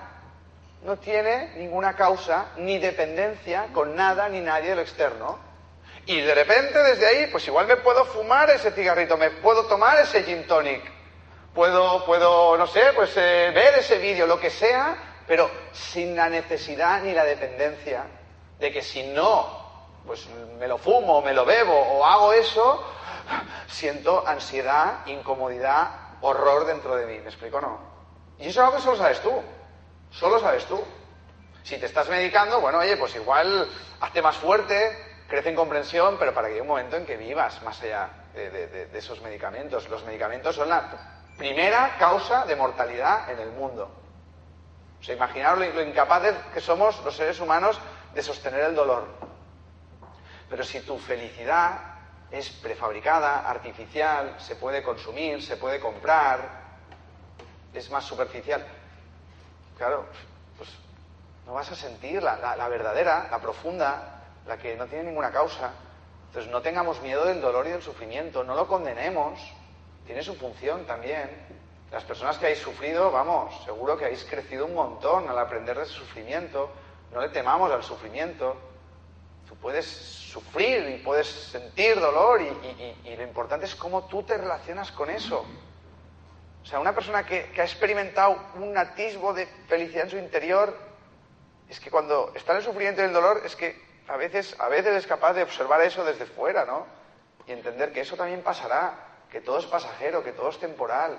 no 0.83 0.97
tiene 0.97 1.53
ninguna 1.57 1.95
causa 1.95 2.47
ni 2.57 2.79
dependencia 2.79 3.69
con 3.73 3.95
nada 3.95 4.29
ni 4.29 4.41
nadie 4.41 4.71
de 4.71 4.77
lo 4.77 4.83
externo. 4.83 5.39
Y 6.07 6.21
de 6.21 6.35
repente 6.35 6.83
desde 6.83 7.07
ahí, 7.07 7.27
pues 7.31 7.47
igual 7.47 7.67
me 7.67 7.77
puedo 7.77 8.05
fumar 8.05 8.51
ese 8.51 8.73
cigarrito, 8.73 9.17
me 9.17 9.31
puedo 9.31 9.67
tomar 9.67 9.99
ese 10.01 10.23
gin 10.25 10.47
tonic, 10.47 10.83
puedo, 11.55 12.05
puedo 12.07 12.57
no 12.57 12.67
sé, 12.67 12.93
pues 12.95 13.13
eh, 13.17 13.53
ver 13.55 13.79
ese 13.79 13.99
vídeo, 13.99 14.27
lo 14.27 14.41
que 14.41 14.51
sea, 14.51 14.97
pero 15.27 15.51
sin 15.73 16.17
la 16.17 16.29
necesidad 16.29 17.03
ni 17.03 17.13
la 17.13 17.25
dependencia 17.25 18.05
de 18.59 18.73
que 18.73 18.83
si 18.83 19.03
no, 19.05 20.01
pues 20.07 20.27
me 20.59 20.67
lo 20.67 20.79
fumo, 20.79 21.23
me 21.23 21.33
lo 21.33 21.45
bebo 21.45 21.75
o 21.75 22.05
hago 22.05 22.33
eso, 22.33 22.85
siento 23.69 24.27
ansiedad, 24.27 25.07
incomodidad, 25.07 25.91
horror 26.21 26.67
dentro 26.67 26.97
de 26.97 27.07
mí. 27.07 27.19
¿Me 27.19 27.29
explico 27.29 27.59
o 27.59 27.61
no? 27.61 27.79
Y 28.39 28.49
eso 28.49 28.51
es 28.51 28.59
algo 28.59 28.77
que 28.77 28.83
solo 28.83 28.97
sabes 28.97 29.21
tú. 29.21 29.43
Solo 30.11 30.41
sabes 30.41 30.65
tú. 30.67 30.83
Si 31.63 31.79
te 31.79 31.87
estás 31.87 32.09
medicando, 32.09 32.61
bueno, 32.61 32.79
oye, 32.79 32.97
pues 32.97 33.15
igual 33.15 33.69
hazte 34.01 34.23
más 34.23 34.37
fuerte, 34.37 34.99
crece 35.29 35.51
en 35.51 35.57
comprensión, 35.57 36.17
pero 36.19 36.35
para 36.35 36.49
que 36.49 36.55
haya 36.55 36.63
un 36.63 36.69
momento 36.69 36.97
en 36.97 37.07
que 37.07 37.17
vivas 37.17 37.63
más 37.63 37.81
allá 37.83 38.09
de, 38.35 38.89
esos 38.95 39.21
medicamentos. 39.23 39.89
Los 39.89 40.05
medicamentos 40.05 40.57
son 40.57 40.69
la 40.69 40.91
primera 41.37 41.97
causa 41.99 42.45
de 42.47 42.57
mortalidad 42.57 43.31
en 43.31 43.39
el 43.39 43.51
mundo. 43.53 43.91
O 45.01 45.03
sea, 45.03 45.15
imaginaros 45.15 45.75
lo 45.75 45.83
incapaces 45.83 46.35
que 46.53 46.61
somos 46.61 47.03
los 47.05 47.15
seres 47.15 47.41
humanos 47.41 47.79
de 48.15 48.23
sostener 48.23 48.61
el 48.61 48.75
dolor. 48.75 49.07
Pero 50.49 50.65
si 50.65 50.81
tu 50.81 50.99
felicidad 50.99 51.90
es 52.31 52.51
prefabricada, 52.51 53.49
artificial, 53.49 54.37
se 54.39 54.57
puede 54.57 54.83
consumir, 54.83 55.43
se 55.43 55.57
puede 55.57 55.81
comprar, 55.81 56.61
es 57.73 57.91
más 57.91 58.05
superficial, 58.05 58.65
claro, 59.77 60.07
pues 60.57 60.69
no 61.47 61.55
vas 61.55 61.71
a 61.71 61.75
sentir 61.75 62.23
la, 62.23 62.69
verdadera, 62.69 63.29
la 63.31 63.39
profunda, 63.39 64.23
la 64.47 64.57
que 64.59 64.77
no 64.77 64.87
tiene 64.87 65.05
ninguna 65.05 65.31
causa. 65.31 65.73
Entonces 66.29 66.51
no 66.51 66.63
tengamos 66.63 67.01
miedo 67.03 67.25
del 67.25 67.41
dolor 67.41 67.67
y 67.67 67.71
del 67.71 67.83
sufrimiento, 67.83 68.45
no 68.45 68.55
lo 68.55 68.69
condenemos, 68.69 69.41
tiene 70.07 70.23
su 70.23 70.35
función 70.35 70.85
también. 70.85 71.29
Las 71.91 72.05
personas 72.05 72.39
que 72.39 72.47
habéis 72.47 72.61
sufrido, 72.61 73.11
vamos, 73.11 73.53
seguro 73.65 73.97
que 73.97 74.05
habéis 74.05 74.25
crecido 74.25 74.67
un 74.67 74.75
montón 74.75 75.29
al 75.29 75.39
aprender 75.39 75.77
de 75.77 75.87
sufrimiento, 75.87 76.71
no 77.13 77.21
le 77.21 77.31
temamos 77.31 77.73
al 77.73 77.83
sufrimiento. 77.83 78.57
Puedes 79.61 79.87
sufrir 80.31 80.89
y 80.89 81.03
puedes 81.03 81.27
sentir 81.27 81.99
dolor 81.99 82.41
y, 82.41 83.17
lo 83.17 83.23
importante 83.23 83.67
es 83.67 83.75
cómo 83.75 84.07
tú 84.07 84.23
te 84.23 84.39
relacionas 84.39 84.93
con 84.93 85.11
eso. 85.11 85.45
O 86.63 86.67
sea, 86.67 86.79
una 86.79 86.95
persona 86.95 87.27
que, 87.27 87.51
que, 87.51 87.61
ha 87.61 87.65
experimentado 87.65 88.37
un 88.55 88.77
atisbo 88.77 89.35
de 89.35 89.47
felicidad 89.69 90.05
en 90.05 90.11
su 90.11 90.19
interior, 90.19 90.77
es 91.69 91.81
que 91.81 91.91
cuando 91.91 92.33
está 92.35 92.53
en 92.53 92.59
el 92.59 92.65
sufrimiento 92.65 93.03
y 93.03 93.07
el 93.07 93.13
dolor, 93.13 93.43
es 93.45 93.57
que 93.57 93.83
a 94.09 94.17
veces, 94.17 94.57
a 94.59 94.69
veces 94.69 94.95
es 94.95 95.07
capaz 95.07 95.33
de 95.35 95.43
observar 95.43 95.81
eso 95.83 96.05
desde 96.05 96.27
fuera, 96.27 96.65
¿no? 96.65 96.87
Y 97.47 97.53
entender 97.53 97.93
que 97.93 98.01
eso 98.01 98.17
también 98.17 98.43
pasará, 98.43 99.25
que 99.31 99.41
todo 99.41 99.59
es 99.59 99.67
pasajero, 99.67 100.23
que 100.23 100.33
todo 100.33 100.51
es 100.51 100.59
temporal, 100.59 101.19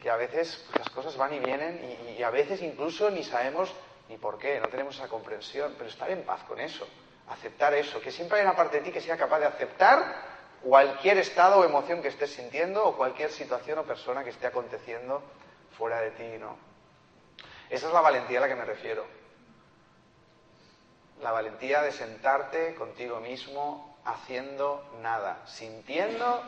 que 0.00 0.10
a 0.10 0.16
veces 0.16 0.66
las 0.76 0.90
cosas 0.90 1.16
van 1.16 1.32
y 1.34 1.38
vienen 1.38 1.80
y, 2.08 2.12
y 2.12 2.22
a 2.22 2.30
veces 2.30 2.60
incluso 2.62 3.10
ni 3.10 3.22
sabemos 3.22 3.72
ni 4.08 4.18
por 4.18 4.38
qué, 4.38 4.60
no 4.60 4.68
tenemos 4.68 4.96
esa 4.96 5.08
comprensión, 5.08 5.74
pero 5.78 5.88
estar 5.88 6.10
en 6.10 6.22
paz 6.24 6.42
con 6.44 6.60
eso 6.60 6.86
aceptar 7.28 7.74
eso, 7.74 8.00
que 8.00 8.10
siempre 8.10 8.38
hay 8.38 8.44
una 8.44 8.56
parte 8.56 8.78
de 8.78 8.84
ti 8.84 8.92
que 8.92 9.00
sea 9.00 9.16
capaz 9.16 9.38
de 9.38 9.46
aceptar 9.46 10.34
cualquier 10.62 11.18
estado 11.18 11.58
o 11.58 11.64
emoción 11.64 12.02
que 12.02 12.08
estés 12.08 12.32
sintiendo 12.32 12.84
o 12.84 12.96
cualquier 12.96 13.30
situación 13.30 13.78
o 13.78 13.84
persona 13.84 14.24
que 14.24 14.30
esté 14.30 14.46
aconteciendo 14.46 15.22
fuera 15.76 16.00
de 16.00 16.10
ti, 16.12 16.38
¿no? 16.38 16.56
Esa 17.70 17.88
es 17.88 17.92
la 17.92 18.00
valentía 18.00 18.38
a 18.38 18.42
la 18.42 18.48
que 18.48 18.54
me 18.54 18.64
refiero. 18.64 19.04
La 21.22 21.32
valentía 21.32 21.82
de 21.82 21.92
sentarte 21.92 22.74
contigo 22.74 23.20
mismo 23.20 23.96
haciendo 24.04 24.84
nada, 25.00 25.42
sintiendo 25.46 26.42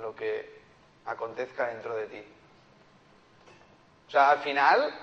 lo 0.00 0.14
que 0.14 0.62
acontezca 1.06 1.68
dentro 1.68 1.94
de 1.96 2.06
ti. 2.06 2.24
O 4.06 4.10
sea, 4.10 4.30
al 4.30 4.38
final, 4.38 4.94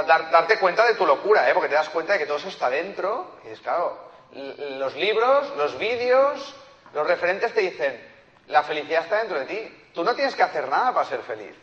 darte 0.00 0.58
cuenta 0.58 0.86
de 0.86 0.94
tu 0.94 1.04
locura, 1.04 1.48
¿eh? 1.48 1.52
porque 1.52 1.68
te 1.68 1.74
das 1.74 1.90
cuenta 1.90 2.14
de 2.14 2.20
que 2.20 2.26
todo 2.26 2.38
eso 2.38 2.48
está 2.48 2.70
dentro. 2.70 3.36
Y 3.44 3.48
es 3.48 3.60
claro, 3.60 3.98
los 4.32 4.94
libros, 4.96 5.54
los 5.56 5.78
vídeos, 5.78 6.54
los 6.94 7.06
referentes 7.06 7.52
te 7.52 7.60
dicen, 7.60 8.00
la 8.46 8.62
felicidad 8.62 9.02
está 9.02 9.18
dentro 9.18 9.38
de 9.38 9.46
ti. 9.46 9.90
Tú 9.92 10.02
no 10.02 10.14
tienes 10.14 10.34
que 10.34 10.42
hacer 10.42 10.68
nada 10.68 10.94
para 10.94 11.06
ser 11.06 11.20
feliz. 11.20 11.54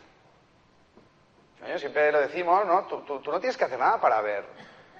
Siempre 1.76 2.12
lo 2.12 2.20
decimos, 2.20 2.64
¿no? 2.64 2.84
Tú, 2.84 3.02
tú, 3.20 3.30
no 3.30 3.40
tienes 3.40 3.56
que 3.56 3.64
hacer 3.64 3.78
nada 3.78 4.00
para 4.00 4.20
ver. 4.20 4.44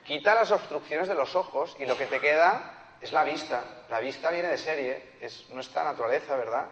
Quita 0.04 0.34
las 0.34 0.50
obstrucciones 0.50 1.08
de 1.08 1.14
los 1.14 1.34
ojos 1.36 1.76
y 1.78 1.86
lo 1.86 1.96
que 1.96 2.06
te 2.06 2.20
queda 2.20 2.94
es 3.00 3.12
la 3.12 3.24
vista. 3.24 3.62
La 3.88 4.00
vista 4.00 4.30
viene 4.30 4.48
de 4.48 4.58
serie, 4.58 5.12
es 5.20 5.48
nuestra 5.50 5.84
naturaleza, 5.84 6.36
¿verdad? 6.36 6.66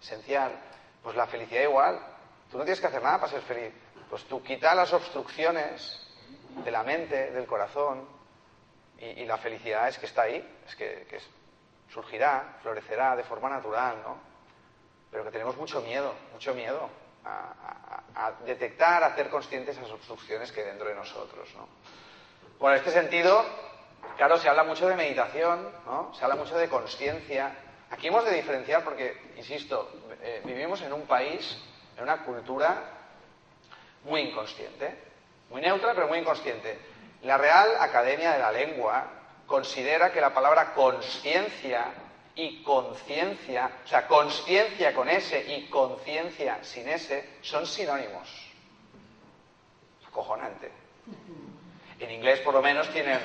Esencial. 0.00 0.52
Pues 1.02 1.16
la 1.16 1.26
felicidad 1.26 1.62
igual. 1.62 1.98
Tú 2.50 2.58
no 2.58 2.64
tienes 2.64 2.80
que 2.80 2.86
hacer 2.86 3.02
nada 3.02 3.18
para 3.18 3.32
ser 3.32 3.42
feliz. 3.42 3.72
Pues 4.08 4.24
tú 4.24 4.42
quita 4.42 4.74
las 4.74 4.92
obstrucciones 4.92 6.03
de 6.62 6.70
la 6.70 6.82
mente, 6.82 7.30
del 7.32 7.46
corazón, 7.46 8.06
y, 8.98 9.24
la 9.24 9.36
felicidad 9.38 9.88
es 9.88 9.98
que 9.98 10.06
está 10.06 10.22
ahí, 10.22 10.56
es 10.66 10.76
que, 10.76 11.18
surgirá, 11.92 12.58
florecerá 12.62 13.16
de 13.16 13.24
forma 13.24 13.48
natural, 13.48 13.96
¿no? 14.02 14.16
Pero 15.10 15.24
que 15.24 15.30
tenemos 15.30 15.56
mucho 15.56 15.80
miedo, 15.82 16.14
mucho 16.32 16.54
miedo 16.54 16.88
a, 17.24 18.32
detectar, 18.44 19.02
a 19.02 19.08
hacer 19.08 19.30
conscientes 19.30 19.76
esas 19.76 19.90
obstrucciones 19.90 20.50
que 20.52 20.60
hay 20.60 20.66
dentro 20.66 20.88
de 20.88 20.94
nosotros, 20.94 21.48
¿no? 21.54 21.68
Bueno, 22.58 22.76
en 22.76 22.84
este 22.84 22.92
sentido, 22.92 23.44
claro, 24.16 24.38
se 24.38 24.48
habla 24.48 24.64
mucho 24.64 24.88
de 24.88 24.96
meditación, 24.96 25.68
¿no? 25.86 26.14
Se 26.14 26.24
habla 26.24 26.36
mucho 26.36 26.56
de 26.56 26.68
conciencia. 26.68 27.54
Aquí 27.90 28.08
hemos 28.08 28.24
de 28.24 28.34
diferenciar 28.34 28.82
porque, 28.82 29.32
insisto, 29.36 29.90
eh, 30.22 30.42
vivimos 30.44 30.80
en 30.82 30.92
un 30.92 31.02
país, 31.02 31.58
en 31.96 32.02
una 32.02 32.24
cultura 32.24 32.82
muy 34.04 34.22
inconsciente 34.22 35.13
muy 35.54 35.62
neutra 35.62 35.94
pero 35.94 36.08
muy 36.08 36.18
inconsciente. 36.18 36.76
La 37.22 37.38
Real 37.38 37.76
Academia 37.78 38.32
de 38.32 38.40
la 38.40 38.50
Lengua 38.50 39.04
considera 39.46 40.10
que 40.12 40.20
la 40.20 40.34
palabra 40.34 40.74
conciencia 40.74 41.94
y 42.34 42.60
conciencia, 42.64 43.70
o 43.84 43.86
sea, 43.86 44.08
conciencia 44.08 44.92
con 44.92 45.08
S 45.08 45.44
y 45.46 45.68
conciencia 45.68 46.58
sin 46.64 46.88
S, 46.88 47.36
son 47.40 47.68
sinónimos. 47.68 48.28
Acojonante. 50.08 50.72
En 52.00 52.10
inglés, 52.10 52.40
por 52.40 52.54
lo 52.54 52.60
menos, 52.60 52.88
tienen 52.88 53.20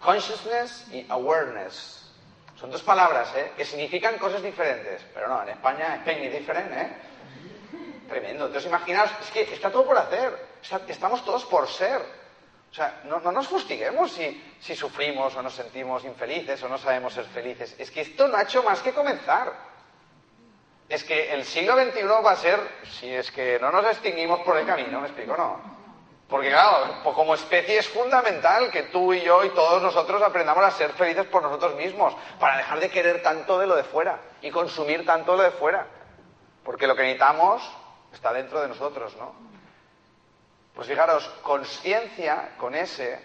consciousness 0.00 0.86
y 0.90 1.04
awareness. 1.10 2.10
Son 2.58 2.70
dos 2.70 2.82
palabras, 2.82 3.30
¿eh? 3.36 3.52
Que 3.58 3.66
significan 3.66 4.16
cosas 4.16 4.42
diferentes. 4.42 5.04
Pero 5.12 5.28
no, 5.28 5.42
en 5.42 5.50
España 5.50 6.02
es 6.06 6.18
muy 6.18 6.28
diferente, 6.28 6.80
¿eh? 6.80 6.88
Tremendo. 8.08 8.46
Entonces, 8.46 8.70
imaginaos, 8.70 9.10
es 9.20 9.30
que 9.30 9.42
está 9.42 9.70
todo 9.70 9.84
por 9.84 9.98
hacer 9.98 10.47
estamos 10.88 11.24
todos 11.24 11.44
por 11.44 11.68
ser. 11.68 12.02
O 12.70 12.74
sea, 12.74 13.00
no, 13.04 13.20
nos 13.32 13.48
fustiguemos 13.48 14.12
si, 14.12 14.56
si, 14.60 14.76
sufrimos 14.76 15.34
o 15.34 15.42
nos 15.42 15.54
sentimos 15.54 16.04
infelices 16.04 16.62
o 16.62 16.68
no 16.68 16.76
sabemos 16.76 17.14
ser 17.14 17.24
felices. 17.24 17.74
Es 17.78 17.90
que 17.90 18.02
esto 18.02 18.28
no 18.28 18.36
ha 18.36 18.42
hecho 18.42 18.62
más 18.62 18.80
que 18.80 18.92
comenzar. 18.92 19.52
Es 20.88 21.04
que 21.04 21.32
el 21.32 21.44
siglo 21.44 21.74
XXI 21.74 22.02
va 22.24 22.32
a 22.32 22.36
ser, 22.36 22.60
si 22.98 23.12
es 23.12 23.30
que 23.30 23.58
no 23.58 23.70
nos 23.70 23.84
extinguimos 23.86 24.40
por 24.40 24.56
el 24.56 24.66
camino, 24.66 25.00
¿me 25.00 25.08
explico? 25.08 25.36
No. 25.36 25.78
Porque 26.28 26.50
claro, 26.50 27.00
pues 27.02 27.14
como 27.16 27.34
especie 27.34 27.78
es 27.78 27.88
fundamental 27.88 28.70
que 28.70 28.84
tú 28.84 29.14
y 29.14 29.22
yo 29.22 29.44
y 29.44 29.50
todos 29.50 29.82
nosotros 29.82 30.20
aprendamos 30.20 30.62
a 30.62 30.70
ser 30.70 30.92
felices 30.92 31.26
por 31.26 31.42
nosotros 31.42 31.74
mismos, 31.76 32.14
para 32.38 32.58
dejar 32.58 32.80
de 32.80 32.90
querer 32.90 33.22
tanto 33.22 33.58
de 33.58 33.66
lo 33.66 33.76
de 33.76 33.84
fuera 33.84 34.18
y 34.42 34.50
consumir 34.50 35.06
tanto 35.06 35.32
de 35.32 35.38
lo 35.38 35.44
de 35.44 35.50
fuera. 35.52 35.86
Porque 36.64 36.86
lo 36.86 36.94
que 36.94 37.02
necesitamos 37.02 37.62
está 38.12 38.32
dentro 38.34 38.60
de 38.60 38.68
nosotros, 38.68 39.16
¿no? 39.16 39.47
Pues 40.78 40.86
fijaros, 40.86 41.28
conciencia 41.42 42.50
con 42.56 42.72
ese 42.76 43.18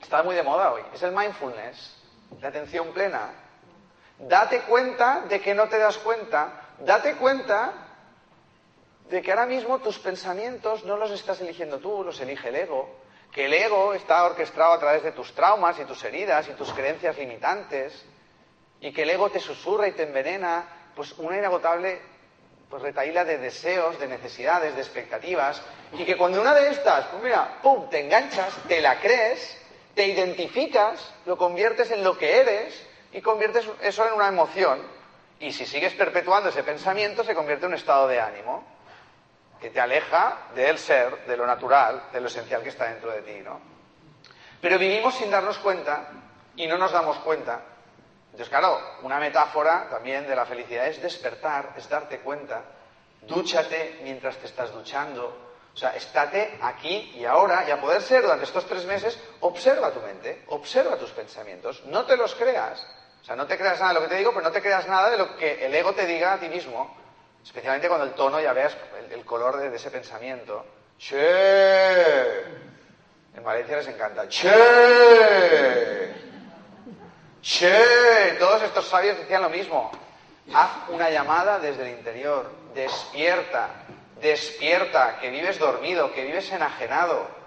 está 0.00 0.22
muy 0.22 0.34
de 0.34 0.42
moda 0.42 0.72
hoy. 0.72 0.80
Es 0.94 1.02
el 1.02 1.12
mindfulness, 1.12 1.94
la 2.40 2.48
atención 2.48 2.94
plena. 2.94 3.32
Date 4.18 4.62
cuenta 4.62 5.20
de 5.28 5.42
que 5.42 5.54
no 5.54 5.68
te 5.68 5.78
das 5.78 5.98
cuenta. 5.98 6.70
Date 6.78 7.16
cuenta 7.16 7.74
de 9.10 9.20
que 9.20 9.30
ahora 9.30 9.44
mismo 9.44 9.80
tus 9.80 9.98
pensamientos 9.98 10.82
no 10.86 10.96
los 10.96 11.10
estás 11.10 11.42
eligiendo 11.42 11.80
tú, 11.80 12.02
los 12.02 12.18
elige 12.18 12.48
el 12.48 12.56
ego. 12.56 12.88
Que 13.30 13.44
el 13.44 13.52
ego 13.52 13.92
está 13.92 14.24
orquestado 14.24 14.72
a 14.72 14.78
través 14.78 15.02
de 15.02 15.12
tus 15.12 15.34
traumas 15.34 15.78
y 15.78 15.84
tus 15.84 16.02
heridas 16.02 16.48
y 16.48 16.52
tus 16.52 16.72
creencias 16.72 17.18
limitantes. 17.18 18.06
Y 18.80 18.90
que 18.90 19.02
el 19.02 19.10
ego 19.10 19.28
te 19.28 19.40
susurra 19.40 19.86
y 19.86 19.92
te 19.92 20.04
envenena, 20.04 20.64
pues 20.96 21.12
una 21.18 21.36
inagotable 21.36 22.00
pues 22.70 22.82
retaíla 22.82 23.24
de 23.24 23.38
deseos, 23.38 23.98
de 23.98 24.06
necesidades, 24.06 24.76
de 24.76 24.80
expectativas, 24.80 25.60
y 25.92 26.04
que 26.04 26.16
cuando 26.16 26.40
una 26.40 26.54
de 26.54 26.70
estas, 26.70 27.06
pues 27.06 27.22
mira, 27.22 27.58
pum, 27.60 27.90
te 27.90 27.98
enganchas, 27.98 28.54
te 28.68 28.80
la 28.80 29.00
crees, 29.00 29.60
te 29.94 30.06
identificas, 30.06 31.12
lo 31.26 31.36
conviertes 31.36 31.90
en 31.90 32.04
lo 32.04 32.16
que 32.16 32.38
eres 32.40 32.86
y 33.12 33.20
conviertes 33.20 33.68
eso 33.82 34.06
en 34.06 34.14
una 34.14 34.28
emoción. 34.28 34.80
Y 35.40 35.52
si 35.52 35.66
sigues 35.66 35.94
perpetuando 35.94 36.50
ese 36.50 36.62
pensamiento, 36.62 37.24
se 37.24 37.34
convierte 37.34 37.66
en 37.66 37.72
un 37.72 37.78
estado 37.78 38.06
de 38.06 38.20
ánimo 38.20 38.62
que 39.60 39.70
te 39.70 39.80
aleja 39.80 40.38
del 40.54 40.78
ser, 40.78 41.26
de 41.26 41.36
lo 41.36 41.46
natural, 41.46 42.04
de 42.12 42.20
lo 42.20 42.28
esencial 42.28 42.62
que 42.62 42.68
está 42.68 42.84
dentro 42.84 43.10
de 43.10 43.22
ti, 43.22 43.40
¿no? 43.44 43.60
Pero 44.60 44.78
vivimos 44.78 45.14
sin 45.16 45.30
darnos 45.30 45.58
cuenta 45.58 46.08
y 46.54 46.66
no 46.68 46.78
nos 46.78 46.92
damos 46.92 47.18
cuenta 47.18 47.62
Entonces, 48.32 48.48
claro, 48.48 48.80
una 49.02 49.18
metáfora 49.18 49.88
también 49.90 50.26
de 50.26 50.36
la 50.36 50.46
felicidad 50.46 50.86
es 50.86 51.02
despertar, 51.02 51.74
es 51.76 51.88
darte 51.88 52.20
cuenta. 52.20 52.62
Dúchate 53.22 54.00
mientras 54.02 54.36
te 54.36 54.46
estás 54.46 54.72
duchando. 54.72 55.50
O 55.74 55.76
sea, 55.76 55.94
estate 55.96 56.58
aquí 56.62 57.12
y 57.16 57.24
ahora, 57.24 57.64
y 57.66 57.70
a 57.70 57.80
poder 57.80 58.02
ser 58.02 58.22
durante 58.22 58.44
estos 58.44 58.66
tres 58.66 58.84
meses, 58.84 59.18
observa 59.40 59.92
tu 59.92 60.00
mente, 60.00 60.44
observa 60.48 60.96
tus 60.96 61.10
pensamientos, 61.10 61.84
no 61.86 62.04
te 62.04 62.16
los 62.16 62.34
creas. 62.34 62.84
O 63.22 63.24
sea, 63.24 63.36
no 63.36 63.46
te 63.46 63.56
creas 63.56 63.78
nada 63.78 63.92
de 63.92 63.94
lo 63.94 64.02
que 64.02 64.08
te 64.08 64.16
digo, 64.16 64.32
pero 64.32 64.42
no 64.42 64.52
te 64.52 64.62
creas 64.62 64.86
nada 64.88 65.10
de 65.10 65.18
lo 65.18 65.36
que 65.36 65.64
el 65.64 65.74
ego 65.74 65.92
te 65.92 66.06
diga 66.06 66.34
a 66.34 66.40
ti 66.40 66.48
mismo. 66.48 66.96
Especialmente 67.42 67.88
cuando 67.88 68.06
el 68.06 68.12
tono 68.12 68.40
ya 68.40 68.52
veas 68.52 68.76
el, 69.10 69.24
color 69.24 69.58
de, 69.58 69.74
ese 69.74 69.90
pensamiento. 69.90 70.64
¡Che! 70.98 72.40
En 73.34 73.44
Valencia 73.44 73.76
les 73.76 73.88
encanta. 73.88 74.28
¡Che! 74.28 76.29
¡Che! 77.42 78.36
Todos 78.38 78.62
estos 78.62 78.86
sabios 78.86 79.18
decían 79.18 79.42
lo 79.42 79.50
mismo. 79.50 79.90
Haz 80.52 80.88
una 80.88 81.10
llamada 81.10 81.58
desde 81.58 81.82
el 81.82 81.98
interior. 81.98 82.50
Despierta. 82.74 83.68
Despierta. 84.20 85.18
Que 85.20 85.30
vives 85.30 85.58
dormido, 85.58 86.12
que 86.12 86.24
vives 86.24 86.50
enajenado. 86.52 87.40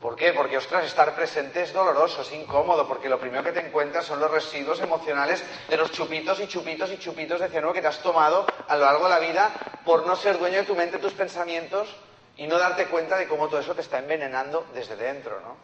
¿Por 0.00 0.14
qué? 0.14 0.32
Porque, 0.32 0.58
ostras, 0.58 0.84
estar 0.84 1.14
presente 1.14 1.62
es 1.62 1.72
doloroso, 1.72 2.20
es 2.20 2.32
incómodo, 2.32 2.86
porque 2.86 3.08
lo 3.08 3.18
primero 3.18 3.42
que 3.42 3.52
te 3.52 3.60
encuentras 3.66 4.04
son 4.04 4.20
los 4.20 4.30
residuos 4.30 4.78
emocionales 4.80 5.42
de 5.68 5.76
los 5.76 5.90
chupitos 5.90 6.38
y 6.40 6.46
chupitos 6.46 6.92
y 6.92 6.98
chupitos 6.98 7.40
de 7.40 7.48
cianuro 7.48 7.72
que 7.72 7.80
te 7.80 7.88
has 7.88 8.00
tomado 8.00 8.46
a 8.68 8.76
lo 8.76 8.84
largo 8.84 9.04
de 9.04 9.10
la 9.10 9.18
vida 9.18 9.50
por 9.84 10.06
no 10.06 10.14
ser 10.14 10.38
dueño 10.38 10.58
de 10.58 10.64
tu 10.64 10.74
mente, 10.74 10.98
tus 10.98 11.14
pensamientos 11.14 11.88
y 12.36 12.46
no 12.46 12.58
darte 12.58 12.86
cuenta 12.86 13.16
de 13.16 13.26
cómo 13.26 13.48
todo 13.48 13.60
eso 13.60 13.74
te 13.74 13.80
está 13.80 13.98
envenenando 13.98 14.66
desde 14.74 14.96
dentro, 14.96 15.40
¿no? 15.40 15.56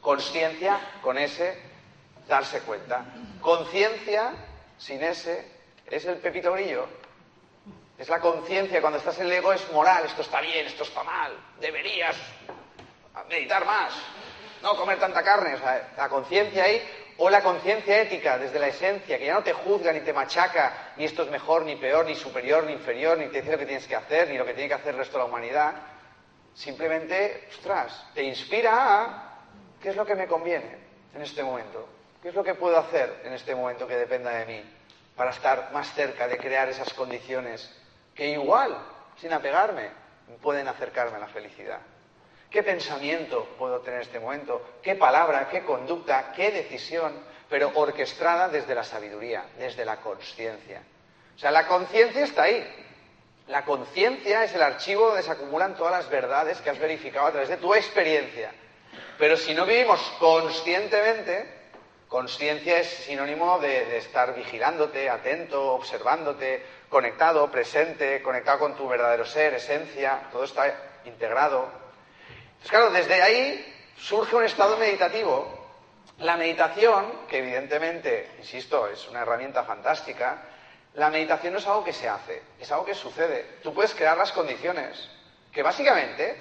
Conciencia 0.00 0.80
con 1.02 1.18
ese 1.18 1.69
darse 2.30 2.60
cuenta. 2.60 3.04
Conciencia 3.40 4.32
sin 4.78 5.02
ese 5.02 5.46
es 5.86 6.04
el 6.06 6.16
pepito 6.16 6.52
grillo. 6.52 6.86
Es 7.98 8.08
la 8.08 8.20
conciencia, 8.20 8.80
cuando 8.80 8.98
estás 8.98 9.18
en 9.18 9.26
el 9.26 9.32
ego 9.32 9.52
es 9.52 9.70
moral, 9.72 10.06
esto 10.06 10.22
está 10.22 10.40
bien, 10.40 10.66
esto 10.66 10.84
está 10.84 11.02
mal, 11.02 11.36
deberías 11.60 12.16
meditar 13.28 13.66
más, 13.66 13.92
no 14.62 14.74
comer 14.74 14.98
tanta 14.98 15.22
carne, 15.22 15.54
o 15.54 15.58
sea, 15.58 15.92
la 15.98 16.08
conciencia 16.08 16.64
ahí, 16.64 16.82
o 17.18 17.28
la 17.28 17.42
conciencia 17.42 18.00
ética 18.00 18.38
desde 18.38 18.58
la 18.58 18.68
esencia, 18.68 19.18
que 19.18 19.26
ya 19.26 19.34
no 19.34 19.42
te 19.42 19.52
juzga 19.52 19.92
ni 19.92 20.00
te 20.00 20.14
machaca, 20.14 20.94
ni 20.96 21.04
esto 21.04 21.24
es 21.24 21.30
mejor, 21.30 21.64
ni 21.64 21.76
peor, 21.76 22.06
ni 22.06 22.14
superior, 22.14 22.64
ni 22.64 22.72
inferior, 22.72 23.18
ni 23.18 23.26
te 23.26 23.42
dice 23.42 23.52
lo 23.52 23.58
que 23.58 23.66
tienes 23.66 23.86
que 23.86 23.96
hacer, 23.96 24.30
ni 24.30 24.38
lo 24.38 24.46
que 24.46 24.54
tiene 24.54 24.68
que 24.68 24.76
hacer 24.76 24.94
el 24.94 25.00
resto 25.00 25.18
de 25.18 25.24
la 25.24 25.28
humanidad, 25.28 25.74
simplemente, 26.54 27.48
ostras, 27.50 28.06
te 28.14 28.22
inspira 28.22 28.72
a 28.72 29.38
qué 29.82 29.90
es 29.90 29.96
lo 29.96 30.06
que 30.06 30.14
me 30.14 30.26
conviene 30.26 30.78
en 31.14 31.20
este 31.20 31.42
momento, 31.42 31.86
qué 32.22 32.28
es 32.28 32.34
lo 32.34 32.44
que 32.44 32.54
puedo 32.54 32.76
hacer 32.78 33.22
en 33.24 33.32
este 33.32 33.54
momento 33.54 33.86
que 33.86 33.96
dependa 33.96 34.30
de 34.30 34.46
mí, 34.46 34.62
para 35.16 35.30
estar 35.30 35.70
más 35.72 35.92
cerca 35.94 36.28
de 36.28 36.38
crear 36.38 36.68
esas 36.68 36.92
condiciones 36.94 37.70
que 38.14 38.28
igual, 38.28 38.76
sin 39.18 39.32
apegarme, 39.32 39.90
pueden 40.42 40.68
acercarme 40.68 41.16
a 41.16 41.20
la 41.20 41.28
felicidad. 41.28 41.80
¿Qué 42.50 42.62
pensamiento 42.62 43.44
puedo 43.58 43.80
tener 43.80 44.00
en 44.00 44.06
este 44.06 44.20
momento? 44.20 44.78
¿Qué 44.82 44.96
palabra, 44.96 45.48
qué 45.48 45.62
conducta, 45.62 46.32
qué 46.34 46.50
decisión? 46.50 47.12
Pero 47.48 47.70
orquestada 47.74 48.48
desde 48.48 48.74
la 48.74 48.84
sabiduría, 48.84 49.44
desde 49.56 49.84
la 49.84 49.96
conciencia. 49.98 50.82
O 51.36 51.38
sea, 51.38 51.50
la 51.50 51.66
conciencia 51.66 52.24
está 52.24 52.44
ahí. 52.44 52.86
La 53.46 53.64
conciencia 53.64 54.44
es 54.44 54.54
el 54.54 54.62
archivo 54.62 55.08
donde 55.08 55.22
se 55.22 55.30
acumulan 55.30 55.76
todas 55.76 55.92
las 55.92 56.10
verdades 56.10 56.60
que 56.60 56.70
has 56.70 56.78
verificado 56.78 57.26
a 57.26 57.30
través 57.30 57.48
de 57.48 57.56
tu 57.56 57.74
experiencia. 57.74 58.52
Pero 59.18 59.36
si 59.36 59.54
no 59.54 59.64
vivimos 59.64 60.00
conscientemente, 60.18 61.59
conciencia 62.10 62.80
es 62.80 62.88
sinónimo 62.88 63.60
de, 63.60 63.96
estar 63.96 64.34
vigilándote, 64.34 65.08
atento, 65.08 65.74
observándote, 65.74 66.66
conectado, 66.88 67.48
presente, 67.52 68.20
conectado 68.20 68.58
con 68.58 68.76
tu 68.76 68.88
verdadero 68.88 69.24
ser, 69.24 69.54
esencia, 69.54 70.28
todo 70.32 70.42
está 70.42 70.74
integrado. 71.04 71.68
Pues 72.58 72.68
claro, 72.68 72.90
desde 72.90 73.22
ahí 73.22 73.64
surge 73.96 74.34
un 74.34 74.44
estado 74.44 74.76
meditativo. 74.76 75.56
La 76.18 76.36
meditación, 76.36 77.26
que 77.28 77.38
evidentemente, 77.38 78.32
insisto, 78.38 78.88
es 78.88 79.08
una 79.08 79.22
herramienta 79.22 79.62
fantástica, 79.62 80.42
la 80.94 81.10
meditación 81.10 81.52
no 81.52 81.60
es 81.60 81.66
algo 81.68 81.84
que 81.84 81.92
se 81.92 82.08
hace, 82.08 82.42
es 82.58 82.70
algo 82.72 82.84
que 82.84 82.94
sucede. 82.94 83.58
Tú 83.62 83.72
puedes 83.72 83.94
crear 83.94 84.18
las 84.18 84.32
condiciones, 84.32 85.08
que 85.52 85.62
básicamente, 85.62 86.36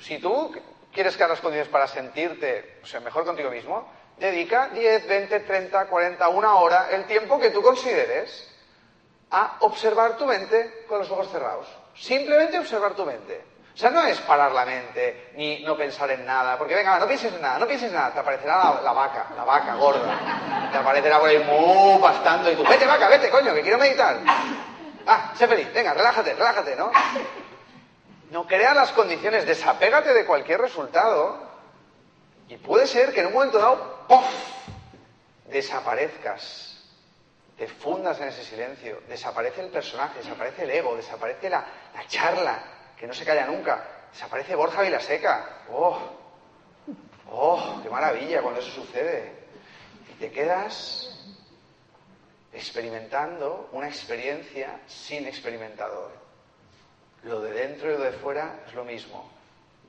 si 0.00 0.18
tú 0.18 0.54
quieres 0.92 1.14
crear 1.14 1.30
las 1.30 1.40
condiciones 1.40 1.72
para 1.72 1.86
sentirte 1.86 2.76
o 2.82 2.86
sea, 2.86 3.00
mejor 3.00 3.24
contigo 3.24 3.50
mismo, 3.50 3.90
dedica 4.18 4.68
10, 4.68 5.06
20, 5.06 5.40
30, 5.40 5.86
40, 5.86 6.28
una 6.28 6.56
hora, 6.56 6.88
el 6.90 7.04
tiempo 7.04 7.38
que 7.38 7.50
tú 7.50 7.62
consideres, 7.62 8.48
a 9.30 9.56
observar 9.60 10.16
tu 10.16 10.26
mente 10.26 10.84
con 10.88 10.98
los 10.98 11.10
ojos 11.10 11.30
cerrados. 11.30 11.66
Simplemente 11.94 12.58
observar 12.58 12.94
tu 12.94 13.04
mente. 13.04 13.44
O 13.74 13.80
sea, 13.80 13.90
no 13.90 14.02
es 14.02 14.18
parar 14.20 14.50
la 14.50 14.64
mente, 14.64 15.30
ni 15.36 15.62
no 15.62 15.76
pensar 15.76 16.10
en 16.10 16.26
nada, 16.26 16.58
porque 16.58 16.74
venga, 16.74 16.98
no 16.98 17.06
pienses 17.06 17.32
en 17.32 17.40
nada, 17.40 17.60
no 17.60 17.66
pienses 17.66 17.88
en 17.88 17.94
nada, 17.94 18.10
te 18.12 18.18
aparecerá 18.18 18.80
la, 18.82 18.92
vaca, 18.92 19.26
la 19.36 19.44
vaca 19.44 19.76
gorda, 19.76 20.68
te 20.72 20.78
aparecerá 20.78 21.20
por 21.20 21.28
ahí 21.28 21.38
mu 21.38 22.00
pastando 22.00 22.50
y 22.50 22.56
tú, 22.56 22.64
vete 22.68 22.86
vaca, 22.86 23.08
vete, 23.08 23.30
coño, 23.30 23.54
que 23.54 23.62
quiero 23.62 23.78
meditar. 23.78 24.18
Ah, 25.06 25.32
sé 25.36 25.46
feliz, 25.46 25.72
venga, 25.72 25.94
relájate, 25.94 26.34
relájate, 26.34 26.74
¿no? 26.74 26.90
No 28.32 28.46
creas 28.48 28.74
las 28.74 28.90
condiciones, 28.90 29.46
desapégate 29.46 30.12
de 30.12 30.26
cualquier 30.26 30.60
resultado 30.60 31.47
y 32.48 32.56
puede 32.56 32.86
ser 32.86 33.12
que 33.12 33.20
en 33.20 33.26
un 33.26 33.32
momento 33.34 33.58
dado, 33.58 34.06
¡pof! 34.08 34.24
desaparezcas, 35.50 36.78
te 37.56 37.66
fundas 37.66 38.20
en 38.20 38.28
ese 38.28 38.44
silencio, 38.44 39.02
desaparece 39.08 39.62
el 39.62 39.70
personaje, 39.70 40.18
desaparece 40.18 40.64
el 40.64 40.70
ego, 40.70 40.96
desaparece 40.96 41.50
la, 41.50 41.66
la 41.94 42.06
charla, 42.06 42.62
que 42.96 43.06
no 43.06 43.14
se 43.14 43.24
calla 43.24 43.46
nunca. 43.46 43.84
Desaparece 44.12 44.54
Borja 44.54 44.82
Vilaseca. 44.82 45.64
¡Oh! 45.70 45.98
¡Oh! 47.30 47.80
¡Qué 47.82 47.90
maravilla 47.90 48.42
cuando 48.42 48.60
eso 48.60 48.70
sucede! 48.70 49.32
Y 50.10 50.14
te 50.14 50.30
quedas 50.30 51.34
experimentando 52.52 53.68
una 53.72 53.88
experiencia 53.88 54.80
sin 54.86 55.26
experimentador. 55.26 56.12
Lo 57.24 57.40
de 57.40 57.52
dentro 57.52 57.90
y 57.90 57.98
lo 57.98 58.04
de 58.04 58.12
fuera 58.12 58.60
es 58.66 58.74
lo 58.74 58.84
mismo. 58.84 59.37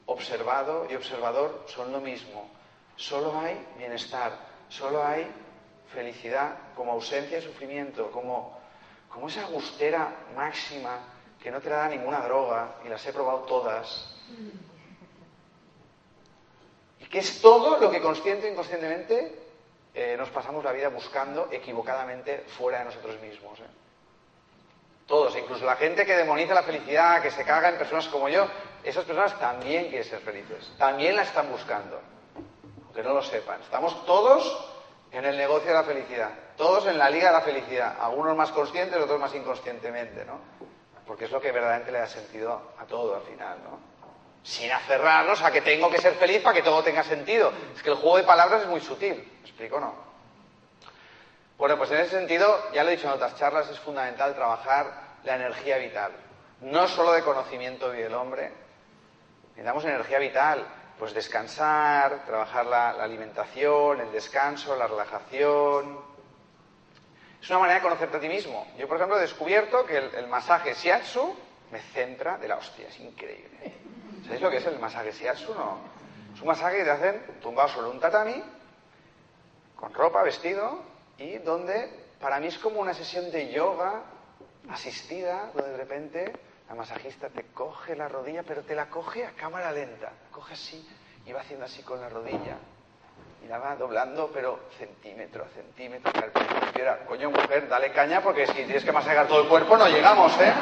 Observado 0.10 0.88
y 0.90 0.96
observador 0.96 1.66
son 1.68 1.92
lo 1.92 2.02
mismo. 2.02 2.50
Solo 2.96 3.40
hay 3.40 3.64
bienestar, 3.78 4.32
solo 4.68 5.06
hay 5.06 5.32
felicidad 5.94 6.58
como 6.76 6.94
ausencia 6.94 7.38
de 7.38 7.44
sufrimiento, 7.44 8.10
como, 8.10 8.60
como 9.08 9.28
esa 9.28 9.42
agustera 9.42 10.12
máxima 10.36 10.98
que 11.40 11.52
no 11.52 11.62
te 11.62 11.70
la 11.70 11.76
da 11.76 11.90
ninguna 11.90 12.22
droga 12.22 12.78
y 12.84 12.90
las 12.90 13.06
he 13.06 13.14
probado 13.14 13.42
todas. 13.42 14.16
Y 17.00 17.06
que 17.06 17.20
es 17.20 17.40
todo 17.40 17.78
lo 17.78 17.92
que 17.92 18.02
consciente 18.02 18.48
e 18.48 18.52
inconscientemente 18.52 19.44
eh, 19.94 20.16
nos 20.18 20.30
pasamos 20.30 20.64
la 20.64 20.72
vida 20.72 20.90
buscando 20.90 21.50
equivocadamente 21.52 22.46
fuera 22.58 22.80
de 22.80 22.86
nosotros 22.86 23.22
mismos. 23.22 23.60
¿eh? 23.60 23.64
Todos, 25.06 25.38
incluso 25.38 25.66
la 25.66 25.76
gente 25.76 26.04
que 26.04 26.18
demoniza 26.18 26.56
la 26.56 26.64
felicidad, 26.64 27.22
que 27.22 27.30
se 27.30 27.44
caga 27.44 27.70
en 27.70 27.78
personas 27.78 28.08
como 28.08 28.28
yo, 28.28 28.48
esas 28.84 29.06
personas 29.06 29.38
también 29.40 29.90
quieren 29.90 30.08
ser 30.08 30.20
felices, 30.20 30.72
también 30.78 31.16
la 31.16 31.24
están 31.24 31.50
buscando, 31.52 32.00
aunque 32.86 33.04
no 33.04 33.14
lo 33.14 33.24
sepan. 33.24 33.62
Estamos 33.62 34.06
todos 34.06 34.66
en 35.12 35.26
el 35.26 35.38
negocio 35.38 35.70
de 35.70 35.74
la 35.74 35.84
felicidad, 35.84 36.32
todos 36.56 36.86
en 36.88 36.98
la 36.98 37.10
liga 37.10 37.28
de 37.28 37.34
la 37.34 37.42
felicidad, 37.42 37.98
algunos 38.00 38.36
más 38.36 38.52
conscientes, 38.52 39.00
otros 39.02 39.20
más 39.20 39.34
inconscientemente, 39.34 40.26
¿no? 40.26 40.40
porque 41.10 41.26
es 41.26 41.32
lo 41.32 41.42
que 41.42 41.52
verdaderamente 41.52 41.92
le 41.92 41.98
da 41.98 42.06
sentido 42.06 42.74
a 42.78 42.86
todo 42.86 43.16
al 43.16 43.24
final, 43.24 43.58
¿no? 43.64 43.80
Sin 44.44 44.72
aferrarnos 44.72 45.42
a 45.42 45.52
que 45.52 45.62
tengo 45.62 45.90
que 45.90 45.98
ser 45.98 46.14
feliz 46.14 46.40
para 46.44 46.54
que 46.54 46.62
todo 46.62 46.84
tenga 46.84 47.04
sentido. 47.04 47.52
Es 47.76 47.82
que 47.82 47.90
el 47.90 47.96
juego 47.96 48.18
de 48.18 48.24
palabras 48.26 48.62
es 48.62 48.68
muy 48.68 48.80
sutil, 48.80 49.16
¿me 49.16 49.50
explico 49.50 49.80
no? 49.80 49.96
Bueno, 51.58 51.80
pues 51.80 51.90
en 51.90 52.02
ese 52.02 52.12
sentido, 52.12 52.72
ya 52.74 52.84
lo 52.84 52.92
he 52.92 52.96
dicho 52.96 53.08
en 53.08 53.14
otras 53.14 53.36
charlas, 53.38 53.68
es 53.70 53.80
fundamental 53.80 54.36
trabajar 54.36 55.18
la 55.24 55.36
energía 55.36 55.80
vital. 55.80 56.12
No 56.62 56.88
solo 56.88 57.12
de 57.14 57.24
conocimiento 57.24 57.90
del 57.90 58.14
hombre, 58.14 58.52
necesitamos 59.64 59.86
energía 59.86 60.20
vital, 60.20 60.68
pues 60.98 61.14
descansar, 61.14 62.26
trabajar 62.26 62.66
la 62.66 62.90
alimentación, 62.92 64.02
el 64.02 64.12
descanso, 64.12 64.76
la 64.76 64.88
relajación, 64.88 66.00
es 67.42 67.50
una 67.50 67.60
manera 67.60 67.80
de 67.80 67.84
conocerte 67.84 68.18
a 68.18 68.20
ti 68.20 68.28
mismo. 68.28 68.68
Yo, 68.78 68.88
por 68.88 68.98
ejemplo, 68.98 69.18
he 69.18 69.22
descubierto 69.22 69.86
que 69.86 69.98
el, 69.98 70.28
masaje 70.28 70.74
shiatsu 70.74 71.36
me 71.72 71.80
centra 71.80 72.38
de 72.38 72.48
la 72.48 72.58
hostia, 72.58 72.88
es 72.88 73.00
increíble. 73.00 73.74
¿Sabéis 74.24 74.42
lo 74.42 74.50
que 74.50 74.58
es 74.58 74.66
el 74.66 74.78
masaje 74.80 75.12
shiatsu? 75.12 75.54
No. 75.54 75.78
Es 76.34 76.42
un 76.42 76.48
masaje 76.48 76.78
que 76.78 76.84
te 76.84 76.92
hacen 76.92 77.22
tumbado 77.42 77.70
sobre 77.70 77.90
un 77.90 78.00
tatami, 78.00 78.44
con 79.76 79.94
ropa, 79.94 80.22
vestido, 80.24 80.84
y 81.18 81.38
donde 81.38 81.90
para 82.20 82.40
mí 82.40 82.48
es 82.48 82.58
como 82.58 82.82
una 82.82 82.94
sesión 82.94 83.32
de 83.32 83.52
yoga 83.52 84.04
asistida, 84.70 85.52
donde 85.54 85.72
de 85.72 85.78
repente 85.78 86.34
la 86.70 86.76
masajista 86.76 87.30
te 87.30 87.46
coge 87.52 87.96
la 87.96 88.08
rodilla, 88.08 88.44
pero 88.44 88.62
te 88.62 88.76
la 88.76 88.86
coge 88.86 89.26
a 89.26 89.32
cámara 89.32 89.72
lenta. 89.72 90.12
Coge 90.32 90.54
así 90.54 90.88
y 91.26 91.34
va 91.34 91.42
haciendo 91.42 91.66
así 91.66 91.82
con 91.82 92.00
la 92.00 92.08
rodilla. 92.10 92.58
Y 93.44 93.48
la 93.48 93.58
va 93.58 93.76
doblando, 93.76 94.30
pero 94.32 94.60
centímetro 94.78 95.46
a 95.46 95.48
centímetro. 95.48 96.12
Al 96.14 96.32
principio 96.32 96.84
era, 96.84 97.06
coño, 97.06 97.32
mujer, 97.32 97.68
dale 97.68 97.92
caña 97.92 98.22
porque 98.22 98.46
si 98.46 98.54
tienes 98.54 98.86
que 98.86 98.92
masajear 98.92 99.28
todo 99.28 99.42
el 99.42 99.48
cuerpo 99.48 99.78
no 99.78 99.88
llegamos, 99.88 100.32
¿eh? 100.40 100.54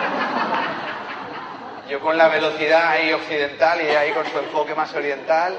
Yo 1.89 1.99
con 1.99 2.17
la 2.17 2.29
velocidad 2.29 2.87
ahí 2.87 3.11
occidental 3.11 3.81
y 3.81 3.89
ahí 3.89 4.13
con 4.13 4.25
su 4.27 4.37
enfoque 4.39 4.73
más 4.73 4.93
oriental. 4.93 5.57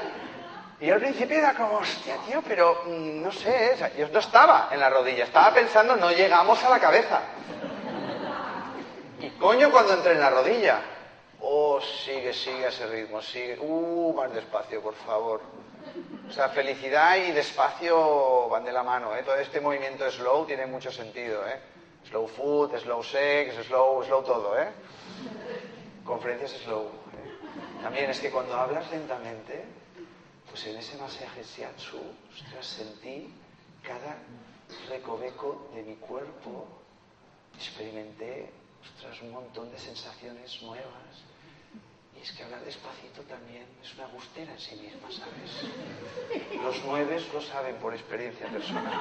Y 0.79 0.89
al 0.89 0.99
principio 0.99 1.37
era 1.37 1.53
como, 1.53 1.77
hostia, 1.77 2.15
tío, 2.25 2.41
pero 2.47 2.85
mm, 2.87 3.21
no 3.21 3.31
sé, 3.31 3.75
yo 3.97 4.07
no 4.07 4.19
estaba 4.19 4.69
en 4.71 4.79
la 4.79 4.89
rodilla, 4.89 5.25
estaba 5.25 5.53
pensando, 5.53 5.95
no 5.95 6.09
llegamos 6.09 6.63
a 6.63 6.69
la 6.69 6.79
cabeza. 6.79 7.21
Y 9.19 9.29
coño, 9.31 9.69
cuando 9.71 9.93
entré 9.93 10.13
en 10.13 10.21
la 10.21 10.29
rodilla, 10.29 10.81
oh, 11.41 11.79
sigue, 11.81 12.33
sigue 12.33 12.67
ese 12.67 12.87
ritmo, 12.87 13.21
sigue, 13.21 13.57
uh, 13.59 14.13
más 14.13 14.33
despacio, 14.33 14.81
por 14.81 14.95
favor. 14.95 15.41
O 16.27 16.31
sea, 16.31 16.49
felicidad 16.49 17.17
y 17.17 17.31
despacio 17.31 18.47
van 18.49 18.63
de 18.63 18.71
la 18.71 18.83
mano, 18.83 19.15
¿eh? 19.15 19.23
Todo 19.23 19.35
este 19.35 19.59
movimiento 19.59 20.09
slow 20.09 20.45
tiene 20.45 20.65
mucho 20.67 20.91
sentido, 20.91 21.45
¿eh? 21.47 21.59
Slow 22.07 22.27
food, 22.27 22.77
slow 22.77 23.03
sex, 23.03 23.55
slow, 23.65 24.03
slow 24.03 24.23
todo, 24.23 24.57
¿eh? 24.57 24.69
Conferencias 26.05 26.51
slow. 26.63 26.83
¿eh? 26.85 27.81
También 27.81 28.09
es 28.09 28.19
que 28.19 28.31
cuando 28.31 28.53
hablas 28.55 28.89
lentamente, 28.91 29.65
pues 30.49 30.65
en 30.67 30.77
ese 30.77 30.97
masaje 30.97 31.43
shiatsu, 31.43 31.99
ostras, 32.33 32.65
sentí 32.65 33.33
cada 33.83 34.17
recoveco 34.87 35.69
de 35.73 35.83
mi 35.83 35.95
cuerpo, 35.95 36.67
experimenté, 37.57 38.49
ostras, 38.81 39.21
un 39.21 39.31
montón 39.31 39.71
de 39.71 39.79
sensaciones 39.79 40.61
nuevas. 40.61 41.23
Y 42.17 42.21
es 42.21 42.31
que 42.33 42.43
hablar 42.43 42.61
despacito 42.61 43.21
también 43.23 43.65
es 43.81 43.93
una 43.95 44.07
gustera 44.07 44.51
en 44.51 44.59
sí 44.59 44.75
misma, 44.75 45.07
¿sabes? 45.09 46.61
Los 46.61 46.83
nueves 46.83 47.33
lo 47.33 47.41
saben 47.41 47.75
por 47.77 47.93
experiencia 47.93 48.47
personal. 48.47 48.91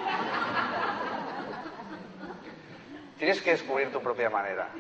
Tienes 3.18 3.43
que 3.43 3.51
descubrir 3.51 3.91
tu 3.91 4.01
propia 4.01 4.31
manera. 4.31 4.70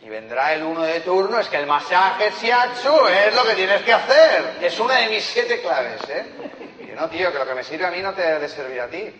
Y 0.00 0.08
vendrá 0.08 0.54
el 0.54 0.62
uno 0.62 0.82
de 0.82 1.00
turno, 1.00 1.38
es 1.38 1.48
que 1.48 1.58
el 1.58 1.66
masaje 1.66 2.30
shiatsu 2.40 3.06
es 3.06 3.34
lo 3.34 3.44
que 3.44 3.54
tienes 3.54 3.82
que 3.82 3.92
hacer. 3.92 4.56
Es 4.62 4.80
una 4.80 4.96
de 4.96 5.10
mis 5.10 5.22
siete 5.22 5.60
claves, 5.60 6.00
¿eh? 6.08 6.24
Que 6.78 6.94
no, 6.94 7.10
tío, 7.10 7.30
que 7.30 7.38
lo 7.38 7.46
que 7.46 7.54
me 7.54 7.62
sirve 7.62 7.84
a 7.84 7.90
mí 7.90 8.00
no 8.00 8.14
te 8.14 8.22
debe 8.22 8.38
de 8.40 8.48
servir 8.48 8.80
a 8.80 8.88
ti. 8.88 9.12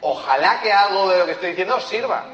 Ojalá 0.00 0.60
que 0.60 0.72
algo 0.72 1.08
de 1.08 1.18
lo 1.18 1.26
que 1.26 1.32
estoy 1.32 1.50
diciendo 1.50 1.76
os 1.76 1.84
sirva. 1.84 2.26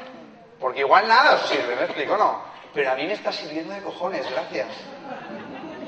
Porque 0.63 0.81
igual 0.81 1.09
nada 1.09 1.35
os 1.35 1.49
sirve, 1.49 1.75
¿me 1.75 1.85
explico? 1.85 2.17
No. 2.17 2.41
Pero 2.73 2.93
a 2.93 2.95
mí 2.95 3.05
me 3.05 3.15
está 3.15 3.33
sirviendo 3.33 3.75
de 3.75 3.83
cojones, 3.83 4.25
gracias. 4.31 4.69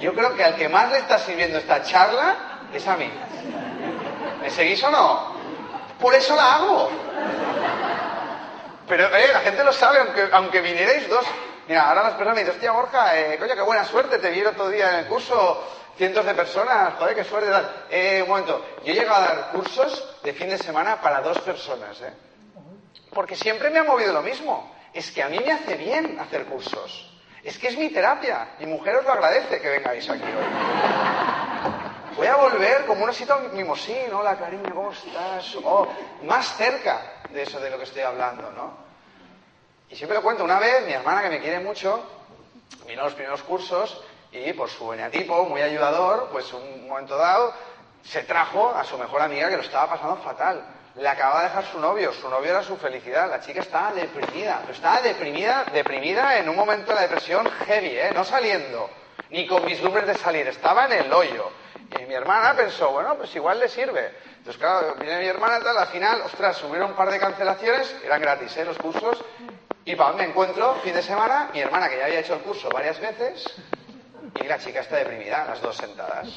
Yo 0.00 0.12
creo 0.12 0.34
que 0.34 0.42
al 0.42 0.56
que 0.56 0.68
más 0.68 0.90
le 0.90 0.98
está 0.98 1.16
sirviendo 1.18 1.58
esta 1.58 1.82
charla 1.84 2.36
es 2.74 2.86
a 2.88 2.96
mí. 2.96 3.08
¿Me 4.42 4.50
seguís 4.50 4.82
o 4.82 4.90
no? 4.90 5.32
Por 6.00 6.12
eso 6.12 6.34
la 6.34 6.56
hago. 6.56 6.90
Pero 8.88 9.16
eh, 9.16 9.30
la 9.32 9.40
gente 9.40 9.62
lo 9.62 9.72
sabe, 9.72 10.00
aunque, 10.00 10.28
aunque 10.32 10.60
vinierais 10.60 11.08
dos 11.08 11.24
Mira, 11.66 11.88
ahora 11.88 12.02
las 12.02 12.12
personas 12.12 12.34
me 12.34 12.40
dicen, 12.40 12.56
hostia 12.56 12.72
Borja, 12.72 13.18
eh, 13.18 13.38
coño, 13.38 13.54
qué 13.54 13.62
buena 13.62 13.84
suerte, 13.84 14.18
te 14.18 14.52
todo 14.52 14.68
el 14.68 14.74
día 14.74 14.90
en 14.90 14.94
el 14.96 15.06
curso, 15.06 15.64
cientos 15.96 16.26
de 16.26 16.34
personas, 16.34 16.92
joder, 16.98 17.14
qué 17.14 17.24
suerte. 17.24 17.50
Eh, 17.88 18.20
un 18.22 18.28
momento, 18.28 18.62
yo 18.84 18.92
he 18.92 18.94
llegado 18.94 19.24
a 19.24 19.26
dar 19.26 19.50
cursos 19.50 20.20
de 20.22 20.34
fin 20.34 20.50
de 20.50 20.58
semana 20.58 21.00
para 21.00 21.22
dos 21.22 21.38
personas, 21.38 21.98
¿eh? 22.02 22.12
Porque 23.14 23.36
siempre 23.36 23.70
me 23.70 23.78
ha 23.78 23.84
movido 23.84 24.12
lo 24.12 24.22
mismo. 24.22 24.74
Es 24.92 25.10
que 25.10 25.22
a 25.22 25.28
mí 25.28 25.38
me 25.38 25.52
hace 25.52 25.76
bien 25.76 26.18
hacer 26.20 26.44
cursos. 26.46 27.10
Es 27.42 27.58
que 27.58 27.68
es 27.68 27.78
mi 27.78 27.90
terapia. 27.90 28.56
Mi 28.58 28.66
mujer 28.66 28.96
os 28.96 29.04
lo 29.04 29.12
agradece 29.12 29.60
que 29.60 29.68
vengáis 29.68 30.08
aquí 30.08 30.24
hoy. 30.24 31.84
Voy 32.16 32.26
a 32.26 32.36
volver 32.36 32.86
como 32.86 33.04
un 33.04 33.10
osito 33.10 33.38
mimosín. 33.52 34.12
Hola, 34.12 34.38
cariño, 34.38 34.74
¿cómo 34.74 34.92
estás? 34.92 35.56
Oh, 35.64 35.86
más 36.22 36.56
cerca 36.56 37.22
de 37.30 37.42
eso 37.42 37.58
de 37.60 37.70
lo 37.70 37.78
que 37.78 37.84
estoy 37.84 38.02
hablando, 38.02 38.50
¿no? 38.52 38.76
Y 39.88 39.96
siempre 39.96 40.16
lo 40.16 40.22
cuento, 40.22 40.44
una 40.44 40.58
vez 40.58 40.86
mi 40.86 40.92
hermana, 40.92 41.22
que 41.22 41.28
me 41.28 41.40
quiere 41.40 41.60
mucho, 41.60 42.02
vino 42.86 43.02
a 43.02 43.04
los 43.04 43.14
primeros 43.14 43.42
cursos 43.42 44.02
y 44.32 44.52
por 44.52 44.68
su 44.68 44.92
eneatipo, 44.92 45.44
muy 45.44 45.60
ayudador, 45.60 46.28
pues 46.32 46.52
un 46.52 46.88
momento 46.88 47.16
dado 47.16 47.52
se 48.02 48.22
trajo 48.22 48.70
a 48.70 48.84
su 48.84 48.98
mejor 48.98 49.22
amiga 49.22 49.48
que 49.48 49.56
lo 49.56 49.62
estaba 49.62 49.90
pasando 49.90 50.16
fatal. 50.16 50.73
Le 50.96 51.08
acababa 51.08 51.40
de 51.42 51.48
dejar 51.48 51.64
su 51.66 51.80
novio, 51.80 52.12
su 52.12 52.28
novio 52.28 52.50
era 52.50 52.62
su 52.62 52.76
felicidad, 52.76 53.28
la 53.28 53.40
chica 53.40 53.60
estaba 53.60 53.92
deprimida, 53.92 54.58
pero 54.60 54.72
estaba 54.72 55.00
deprimida, 55.00 55.64
deprimida 55.72 56.38
en 56.38 56.48
un 56.48 56.54
momento 56.54 56.90
de 56.90 56.94
la 56.94 57.00
depresión 57.02 57.50
heavy, 57.66 57.98
¿eh? 57.98 58.12
no 58.14 58.24
saliendo, 58.24 58.88
ni 59.30 59.46
con 59.46 59.64
vislumbres 59.64 60.06
de 60.06 60.14
salir, 60.14 60.46
estaba 60.46 60.86
en 60.86 60.92
el 60.92 61.12
hoyo. 61.12 61.50
Y 62.00 62.06
mi 62.06 62.14
hermana 62.14 62.54
pensó, 62.54 62.92
bueno, 62.92 63.16
pues 63.16 63.34
igual 63.34 63.58
le 63.58 63.68
sirve. 63.68 64.12
Entonces, 64.38 64.56
claro, 64.56 64.94
viene 64.94 65.18
mi 65.18 65.26
hermana 65.26 65.58
tal, 65.60 65.76
al 65.76 65.88
final, 65.88 66.20
ostras, 66.22 66.58
subieron 66.58 66.90
un 66.90 66.96
par 66.96 67.10
de 67.10 67.18
cancelaciones, 67.18 67.92
eran 68.04 68.20
gratis, 68.20 68.56
¿eh? 68.56 68.64
Los 68.64 68.78
cursos, 68.78 69.24
y 69.84 69.96
para 69.96 70.12
me 70.12 70.24
encuentro, 70.24 70.76
fin 70.76 70.94
de 70.94 71.02
semana, 71.02 71.50
mi 71.52 71.60
hermana 71.60 71.88
que 71.88 71.98
ya 71.98 72.04
había 72.04 72.20
hecho 72.20 72.34
el 72.34 72.40
curso 72.40 72.68
varias 72.70 73.00
veces 73.00 73.52
y 74.42 74.46
la 74.46 74.58
chica 74.58 74.80
está 74.80 74.96
deprimida, 74.96 75.44
las 75.44 75.60
dos 75.60 75.76
sentadas. 75.76 76.28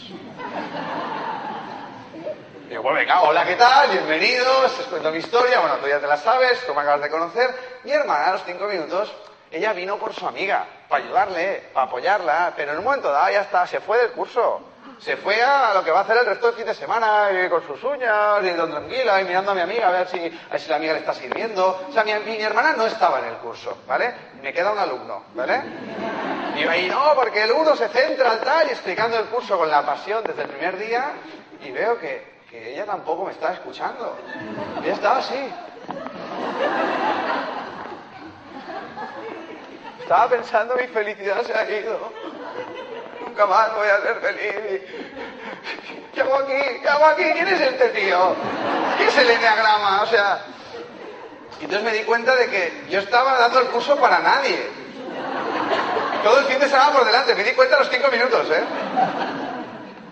Digo, 2.69 2.84
pues 2.84 2.95
venga, 2.95 3.21
hola, 3.21 3.45
¿qué 3.45 3.55
tal? 3.55 3.89
Bienvenidos, 3.91 4.78
te 4.78 4.84
cuento 4.86 5.11
mi 5.11 5.19
historia, 5.19 5.59
bueno, 5.59 5.78
tú 5.78 5.88
ya 5.88 5.99
te 5.99 6.07
la 6.07 6.17
sabes, 6.17 6.65
tú 6.65 6.73
me 6.73 6.82
acabas 6.82 7.01
de 7.01 7.09
conocer. 7.09 7.49
Mi 7.84 7.91
hermana 7.91 8.28
a 8.28 8.32
los 8.34 8.43
cinco 8.43 8.65
minutos, 8.65 9.13
ella 9.51 9.71
vino 9.73 9.97
por 9.97 10.13
su 10.13 10.28
amiga, 10.28 10.65
para 10.89 11.03
ayudarle, 11.03 11.69
para 11.73 11.88
apoyarla, 11.88 12.53
pero 12.55 12.73
en 12.73 12.80
un 12.80 12.84
momento 12.84 13.09
dado 13.09 13.32
ya 13.32 13.41
está, 13.41 13.65
se 13.65 13.80
fue 13.80 13.97
del 13.99 14.11
curso 14.11 14.61
se 14.99 15.15
fue 15.17 15.41
a 15.41 15.73
lo 15.73 15.84
que 15.84 15.91
va 15.91 15.99
a 15.99 16.01
hacer 16.03 16.17
el 16.17 16.25
resto 16.25 16.47
del 16.47 16.55
fin 16.55 16.65
de 16.65 16.73
semana 16.73 17.30
con 17.49 17.65
sus 17.65 17.84
uñas 17.84 18.43
y 18.43 18.49
don 18.49 18.71
tranquila 18.71 19.21
y 19.21 19.25
mirando 19.25 19.51
a 19.51 19.55
mi 19.55 19.61
amiga 19.61 19.89
a 19.89 19.91
ver 19.91 20.07
si, 20.07 20.17
si 20.57 20.69
la 20.69 20.78
amiga 20.78 20.93
le 20.93 20.99
está 20.99 21.13
sirviendo. 21.13 21.86
O 21.88 21.91
sea, 21.91 22.03
mi, 22.03 22.13
mi, 22.25 22.41
hermana 22.41 22.73
no 22.73 22.86
estaba 22.86 23.19
en 23.19 23.25
el 23.25 23.36
curso, 23.36 23.78
¿vale? 23.88 24.13
Me 24.41 24.51
queda 24.53 24.71
un 24.71 24.80
alumno, 24.80 25.25
¿vale? 25.36 25.61
Y 26.55 26.63
ahí, 26.63 26.89
no, 26.89 27.13
porque 27.15 27.43
el 27.43 27.51
uno 27.51 27.75
se 27.75 27.88
centra 27.89 28.39
tal 28.41 28.67
y 28.67 28.71
explicando 28.71 29.19
el 29.19 29.25
curso 29.25 29.57
con 29.57 29.69
la 29.69 29.86
pasión 29.86 30.23
desde 30.23 30.43
el 30.43 30.49
primer 30.49 30.78
día 30.78 31.11
y 31.64 31.72
veo 31.72 31.99
que, 31.99 32.26
que 32.49 32.74
ella 32.74 32.86
tampoco 32.86 33.26
me 33.26 33.32
está 33.32 33.53
escuchando. 33.53 34.18
Ella 34.84 34.93
estaba 34.93 35.18
así. 35.18 35.53
Estaba 39.99 40.30
pensando 40.30 40.76
mi 40.76 40.88
felicidad 40.88 41.43
se 41.43 41.53
ha 41.53 41.70
ido 41.70 42.12
nunca 43.38 43.45
más 43.45 43.76
voy 43.76 43.88
a 43.88 44.01
ser 44.01 44.16
feliz. 44.16 44.82
¿Qué 46.14 46.22
hago 46.22 46.36
aquí? 46.38 46.80
¿Qué 46.82 46.89
hago 46.89 47.05
aquí? 47.05 47.24
¿Quién 47.34 47.47
es 47.47 47.62
este 47.62 47.89
tío? 47.89 48.36
¿Qué 48.97 49.08
es 49.08 49.18
el 49.18 49.30
enneagrama? 49.30 50.01
O 50.01 50.08
sea... 50.08 50.39
Y 51.60 51.66
entonces 51.66 51.84
me 51.84 51.97
di 51.97 52.03
cuenta 52.03 52.36
de 52.36 52.47
que 52.47 52.86
yo 52.89 52.99
estaba 52.99 53.38
dando 53.38 53.60
el 53.60 53.68
curso 53.68 53.95
para 53.97 54.20
nadie. 54.20 54.70
Todo 56.24 56.39
el 56.39 56.45
fin 56.45 56.60
de 56.60 56.68
semana 56.68 56.91
por 56.91 57.05
delante. 57.05 57.36
Me 57.36 57.43
di 57.43 57.51
cuenta 57.51 57.76
a 57.76 57.80
los 57.80 57.89
cinco 57.89 58.10
minutos, 58.10 58.47
¿eh? 58.49 58.64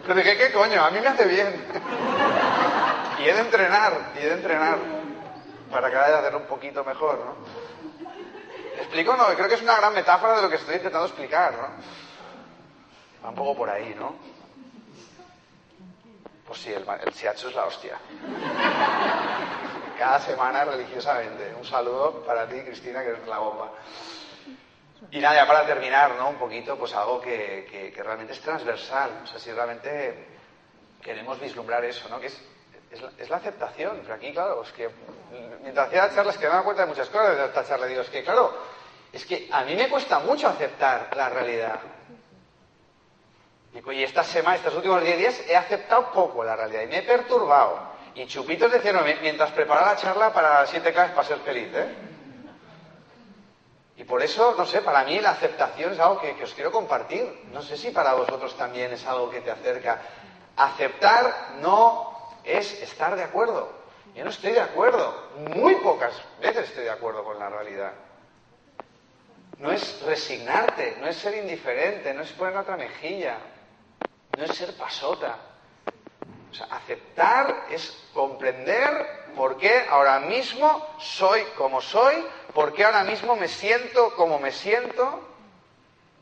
Pero 0.05 0.19
dije, 0.19 0.37
¿qué 0.37 0.51
coño? 0.51 0.83
A 0.83 0.91
mí 0.91 0.99
me 0.99 1.07
hace 1.07 1.25
bien. 1.25 1.65
Y 3.19 3.23
he 3.27 3.33
de 3.33 3.39
entrenar, 3.39 4.11
y 4.15 4.19
he 4.19 4.27
de 4.27 4.33
entrenar. 4.33 4.77
Para 5.71 5.91
cada 5.91 6.07
vez 6.07 6.15
hacerlo 6.17 6.39
un 6.39 6.45
poquito 6.45 6.83
mejor, 6.83 7.19
¿no? 7.25 7.35
¿Explico? 8.77 9.15
No, 9.17 9.25
creo 9.27 9.47
que 9.47 9.55
es 9.55 9.61
una 9.61 9.77
gran 9.77 9.93
metáfora 9.93 10.35
de 10.35 10.41
lo 10.43 10.49
que 10.49 10.57
estoy 10.57 10.75
intentando 10.75 11.07
explicar, 11.07 11.53
¿no? 11.53 11.67
Va 13.23 13.29
un 13.29 13.35
poco 13.35 13.55
por 13.57 13.69
ahí, 13.69 13.95
¿no? 13.97 14.15
Pues 16.47 16.59
sí, 16.61 16.71
el, 16.71 16.85
el 17.03 17.13
shiatsu 17.13 17.49
es 17.49 17.55
la 17.55 17.65
hostia. 17.65 17.97
Cada 19.97 20.19
semana 20.19 20.65
religiosamente. 20.65 21.55
Un 21.57 21.65
saludo 21.65 22.23
para 22.25 22.47
ti, 22.47 22.61
Cristina, 22.61 23.01
que 23.03 23.13
es 23.13 23.27
la 23.27 23.39
bomba. 23.39 23.71
Y 25.11 25.19
nada, 25.19 25.35
ya 25.35 25.47
para 25.47 25.65
terminar, 25.65 26.15
¿no? 26.15 26.29
Un 26.29 26.37
poquito, 26.37 26.77
pues 26.77 26.93
algo 26.93 27.21
que, 27.21 27.91
que, 27.95 28.03
realmente 28.03 28.33
es 28.33 28.41
transversal. 28.41 29.21
O 29.23 29.27
sea, 29.27 29.39
si 29.39 29.51
realmente 29.51 30.27
queremos 31.01 31.39
vislumbrar 31.39 31.83
eso, 31.85 32.09
¿no? 32.09 32.19
Que 32.19 32.27
es, 32.27 32.41
es, 32.91 33.01
la, 33.01 33.11
es 33.17 33.29
la, 33.29 33.37
aceptación. 33.37 33.99
Pero 34.01 34.13
aquí, 34.15 34.31
claro, 34.33 34.63
es 34.63 34.71
que 34.71 34.89
mientras 35.61 35.87
hacía 35.87 36.07
la 36.07 36.15
charla 36.15 36.31
es 36.31 36.37
que 36.37 36.45
me 36.45 36.51
daba 36.51 36.63
cuenta 36.63 36.83
de 36.83 36.89
muchas 36.89 37.09
cosas 37.09 37.37
de 37.37 37.45
esta 37.45 37.65
charla. 37.65 37.85
Digo, 37.85 38.01
es 38.01 38.09
que, 38.09 38.23
claro, 38.23 38.53
es 39.13 39.25
que 39.25 39.47
a 39.51 39.63
mí 39.63 39.75
me 39.75 39.87
cuesta 39.89 40.19
mucho 40.19 40.47
aceptar 40.47 41.09
la 41.15 41.29
realidad. 41.29 41.79
Y 43.73 44.03
estas 44.03 44.27
semanas, 44.27 44.59
estos 44.59 44.75
últimos 44.75 45.03
10 45.03 45.17
días, 45.17 45.41
he 45.47 45.55
aceptado 45.55 46.11
poco 46.11 46.43
la 46.43 46.55
realidad 46.55 46.83
y 46.83 46.87
me 46.87 46.97
he 46.99 47.03
perturbado. 47.03 47.93
Y 48.15 48.25
chupitos 48.25 48.71
decían, 48.71 48.97
mientras 49.21 49.51
preparaba 49.51 49.93
la 49.93 49.97
charla 49.97 50.33
para 50.33 50.65
siete 50.65 50.93
clases 50.93 51.13
para 51.13 51.27
ser 51.27 51.39
feliz, 51.39 51.67
¿eh? 51.73 52.14
Y 53.97 54.03
por 54.03 54.21
eso, 54.21 54.55
no 54.57 54.65
sé, 54.65 54.81
para 54.81 55.03
mí 55.05 55.19
la 55.19 55.31
aceptación 55.31 55.93
es 55.93 55.99
algo 55.99 56.19
que, 56.19 56.43
os 56.43 56.53
quiero 56.53 56.71
compartir. 56.71 57.47
No 57.51 57.61
sé 57.61 57.77
si 57.77 57.91
para 57.91 58.13
vosotros 58.13 58.55
también 58.57 58.91
es 58.91 59.05
algo 59.05 59.29
que 59.29 59.41
te 59.41 59.51
acerca. 59.51 60.01
Aceptar 60.57 61.55
no 61.61 62.31
es 62.43 62.81
estar 62.81 63.15
de 63.15 63.23
acuerdo. 63.23 63.69
Yo 64.13 64.23
no 64.23 64.29
estoy 64.29 64.51
de 64.51 64.61
acuerdo. 64.61 65.29
Muy 65.37 65.75
pocas 65.75 66.13
veces 66.41 66.69
estoy 66.69 66.83
de 66.83 66.91
acuerdo 66.91 67.23
con 67.23 67.39
la 67.39 67.49
realidad. 67.49 67.93
No 69.59 69.71
es 69.71 70.01
resignarte, 70.01 70.97
no 70.99 71.07
es 71.07 71.15
ser 71.15 71.35
indiferente, 71.37 72.13
no 72.13 72.23
es 72.23 72.31
poner 72.33 72.57
otra 72.57 72.75
mejilla, 72.75 73.37
no 74.33 74.43
es 74.43 74.53
ser 74.53 74.75
pasota. 74.75 75.37
O 76.51 76.53
sea, 76.53 76.67
aceptar 76.67 77.67
es 77.69 77.97
comprender 78.13 79.25
por 79.35 79.57
qué 79.57 79.85
ahora 79.89 80.19
mismo 80.19 80.95
soy 80.99 81.41
como 81.57 81.81
soy, 81.81 82.25
por 82.55 82.73
qué 82.73 82.85
ahora 82.85 83.03
mismo 83.03 83.35
me 83.35 83.47
siento 83.47 84.15
como 84.15 84.39
me 84.39 84.51
siento. 84.51 85.33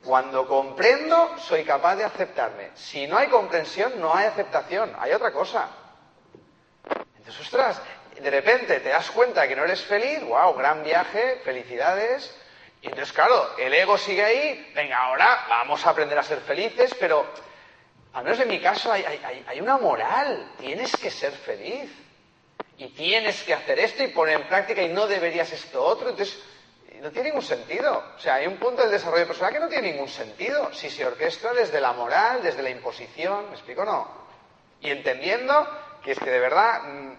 Cuando 0.03 0.45
comprendo, 0.49 1.37
soy 1.37 1.63
capaz 1.63 1.95
de 1.95 2.03
aceptarme. 2.03 2.71
Si 2.75 3.07
no 3.07 3.17
hay 3.17 3.27
comprensión, 3.27 3.93
no 4.01 4.13
hay 4.13 4.25
aceptación, 4.25 4.93
hay 4.99 5.13
otra 5.13 5.31
cosa. 5.31 5.69
Entonces, 7.15 7.39
ostras, 7.39 7.81
de 8.19 8.29
repente 8.29 8.81
te 8.81 8.89
das 8.89 9.09
cuenta 9.11 9.47
que 9.47 9.55
no 9.55 9.63
eres 9.63 9.81
feliz, 9.85 10.21
wow, 10.25 10.53
gran 10.55 10.83
viaje, 10.83 11.39
felicidades. 11.45 12.35
Y 12.81 12.87
entonces, 12.87 13.13
claro, 13.13 13.55
el 13.57 13.73
ego 13.73 13.97
sigue 13.97 14.25
ahí, 14.25 14.73
venga, 14.75 14.97
ahora 14.97 15.45
vamos 15.47 15.85
a 15.85 15.91
aprender 15.91 16.19
a 16.19 16.23
ser 16.23 16.41
felices, 16.41 16.93
pero 16.99 17.25
al 18.11 18.25
menos 18.25 18.41
en 18.41 18.49
mi 18.49 18.59
caso 18.59 18.91
hay, 18.91 19.05
hay, 19.47 19.61
una 19.61 19.77
moral, 19.77 20.51
tienes 20.59 20.93
que 20.97 21.09
ser 21.09 21.31
feliz. 21.31 21.89
Y 22.77 22.87
tienes 22.89 23.43
que 23.43 23.53
hacer 23.53 23.79
esto 23.79 24.03
y 24.03 24.07
poner 24.07 24.41
en 24.41 24.47
práctica 24.47 24.81
y 24.81 24.89
no 24.89 25.07
deberías 25.07 25.51
esto 25.51 25.83
otro. 25.83 26.09
Entonces, 26.09 26.39
no 27.03 27.11
tiene 27.11 27.29
ningún 27.29 27.43
sentido. 27.43 28.01
O 28.15 28.19
sea, 28.19 28.35
hay 28.35 28.47
un 28.47 28.55
punto 28.55 28.81
del 28.81 28.91
desarrollo 28.91 29.27
personal 29.27 29.51
que 29.51 29.59
no 29.59 29.67
tiene 29.67 29.91
ningún 29.91 30.07
sentido. 30.07 30.73
Si 30.73 30.89
se 30.89 31.05
orquestra 31.05 31.53
desde 31.53 31.81
la 31.81 31.91
moral, 31.91 32.41
desde 32.41 32.63
la 32.63 32.69
imposición, 32.69 33.49
¿me 33.49 33.55
explico? 33.55 33.83
No. 33.83 34.07
Y 34.79 34.89
entendiendo 34.89 35.67
que 36.01 36.13
es 36.13 36.19
que 36.19 36.31
de 36.31 36.39
verdad 36.39 36.81
mm, 36.83 37.11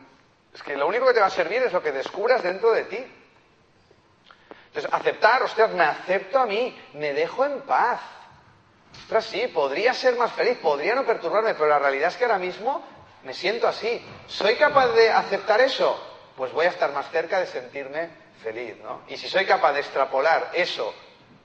es 0.55 0.63
que 0.63 0.77
lo 0.77 0.87
único 0.87 1.07
que 1.07 1.13
te 1.13 1.21
va 1.21 1.27
a 1.27 1.31
servir 1.31 1.63
es 1.63 1.73
lo 1.73 1.83
que 1.83 1.93
descubras 1.93 2.43
dentro 2.43 2.73
de 2.73 2.85
ti. 2.85 3.05
Entonces, 4.69 4.91
aceptar, 4.91 5.43
ostras, 5.43 5.71
me 5.73 5.85
acepto 5.85 6.39
a 6.39 6.47
mí, 6.47 6.75
me 6.95 7.13
dejo 7.13 7.45
en 7.45 7.61
paz. 7.61 8.01
Ostras, 9.03 9.27
sí, 9.27 9.49
podría 9.49 9.93
ser 9.93 10.17
más 10.17 10.33
feliz, 10.33 10.57
podría 10.63 10.95
no 10.95 11.05
perturbarme, 11.05 11.53
pero 11.53 11.69
la 11.69 11.79
realidad 11.79 12.09
es 12.09 12.17
que 12.17 12.25
ahora 12.25 12.39
mismo 12.39 12.83
me 13.25 13.35
siento 13.35 13.67
así. 13.67 14.05
¿Soy 14.27 14.57
capaz 14.57 14.89
de 14.89 15.11
aceptar 15.11 15.61
eso? 15.61 15.99
Pues 16.37 16.53
voy 16.53 16.67
a 16.67 16.71
estar 16.71 16.93
más 16.93 17.11
cerca 17.11 17.41
de 17.41 17.47
sentirme 17.47 18.11
feliz, 18.43 18.77
¿no? 18.83 19.03
Y 19.09 19.17
si 19.17 19.29
soy 19.29 19.47
capaz 19.47 19.73
de 19.73 19.81
extrapolar 19.81 20.51
eso 20.55 20.95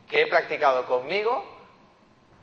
que 0.07 0.21
he 0.21 0.27
practicado 0.27 0.85
conmigo, 0.85 1.57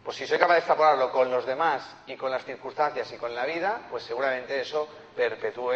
pues 0.05 0.17
si 0.17 0.27
soy 0.27 0.39
capaz 0.39 0.55
de 0.55 0.59
extrapolarlo 0.61 1.11
con 1.11 1.31
los 1.31 1.45
demás 1.45 1.83
y 2.07 2.17
con 2.17 2.31
las 2.31 2.45
circunstancias 2.45 3.11
y 3.13 3.17
con 3.17 3.35
la 3.35 3.45
vida, 3.45 3.81
pues 3.91 4.05
seguramente 4.05 4.61
eso 4.61 4.89
perpetúe 5.15 5.73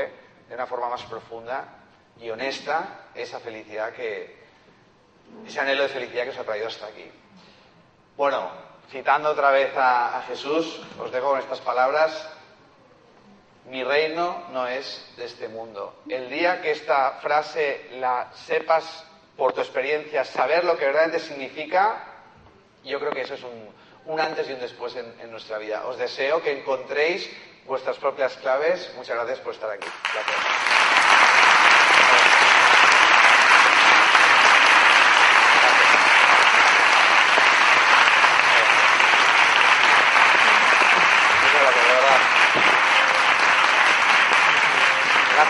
de 0.49 0.55
una 0.55 0.67
forma 0.67 0.89
más 0.89 1.03
profunda 1.03 1.65
y 2.19 2.31
honesta 2.31 3.09
esa 3.15 3.41
felicidad 3.41 3.93
que, 3.93 4.41
ese 5.47 5.61
anhelo 5.61 5.83
de 5.83 5.89
felicidad 5.89 6.25
que 6.25 6.31
os 6.31 6.39
ha 6.39 6.45
traído 6.45 6.69
hasta 6.69 6.87
aquí. 6.87 7.11
Bueno, 8.17 8.51
citando 8.91 9.31
otra 9.31 9.51
vez 9.51 9.77
a, 9.77 10.19
a 10.19 10.23
Jesús, 10.23 10.81
os 10.99 11.11
dejo 11.11 11.31
con 11.31 11.41
estas 11.41 11.61
palabras. 11.61 12.31
Mi 13.71 13.85
reino 13.85 14.47
no 14.51 14.67
es 14.67 15.01
de 15.17 15.27
este 15.27 15.47
mundo. 15.49 16.03
El 16.09 16.29
día 16.29 16.61
que 16.61 16.73
esta 16.73 17.13
frase 17.23 17.87
la 18.01 18.29
sepas 18.35 19.05
por 19.37 19.53
tu 19.53 19.61
experiencia, 19.61 20.25
saber 20.25 20.65
lo 20.65 20.77
que 20.77 20.87
verdaderamente 20.87 21.25
significa, 21.25 22.05
yo 22.85 22.99
creo 22.99 23.13
que 23.13 23.21
eso 23.21 23.35
es 23.35 23.45
un, 23.45 24.21
antes 24.21 24.51
y 24.51 24.55
un 24.55 24.61
después 24.61 24.97
en, 24.97 25.15
en, 25.21 25.31
nuestra 25.31 25.59
vida. 25.59 25.87
Os 25.87 25.99
deseo 25.99 26.43
que 26.43 26.59
encontréis 26.59 27.31
vuestras 27.65 27.97
propias 27.99 28.37
claves. 28.39 28.93
Muchas 28.97 29.15
gracias 29.15 29.39
por 29.39 29.55
estar 29.55 29.71
aquí. 29.71 29.87
Gracias. 30.13 31.00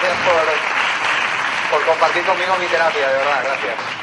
Gracias 0.00 0.18
por, 0.24 1.78
por 1.78 1.86
compartir 1.86 2.24
conmigo 2.24 2.56
mi 2.58 2.66
terapia, 2.66 3.06
de 3.06 3.18
verdad, 3.18 3.44
gracias. 3.44 3.99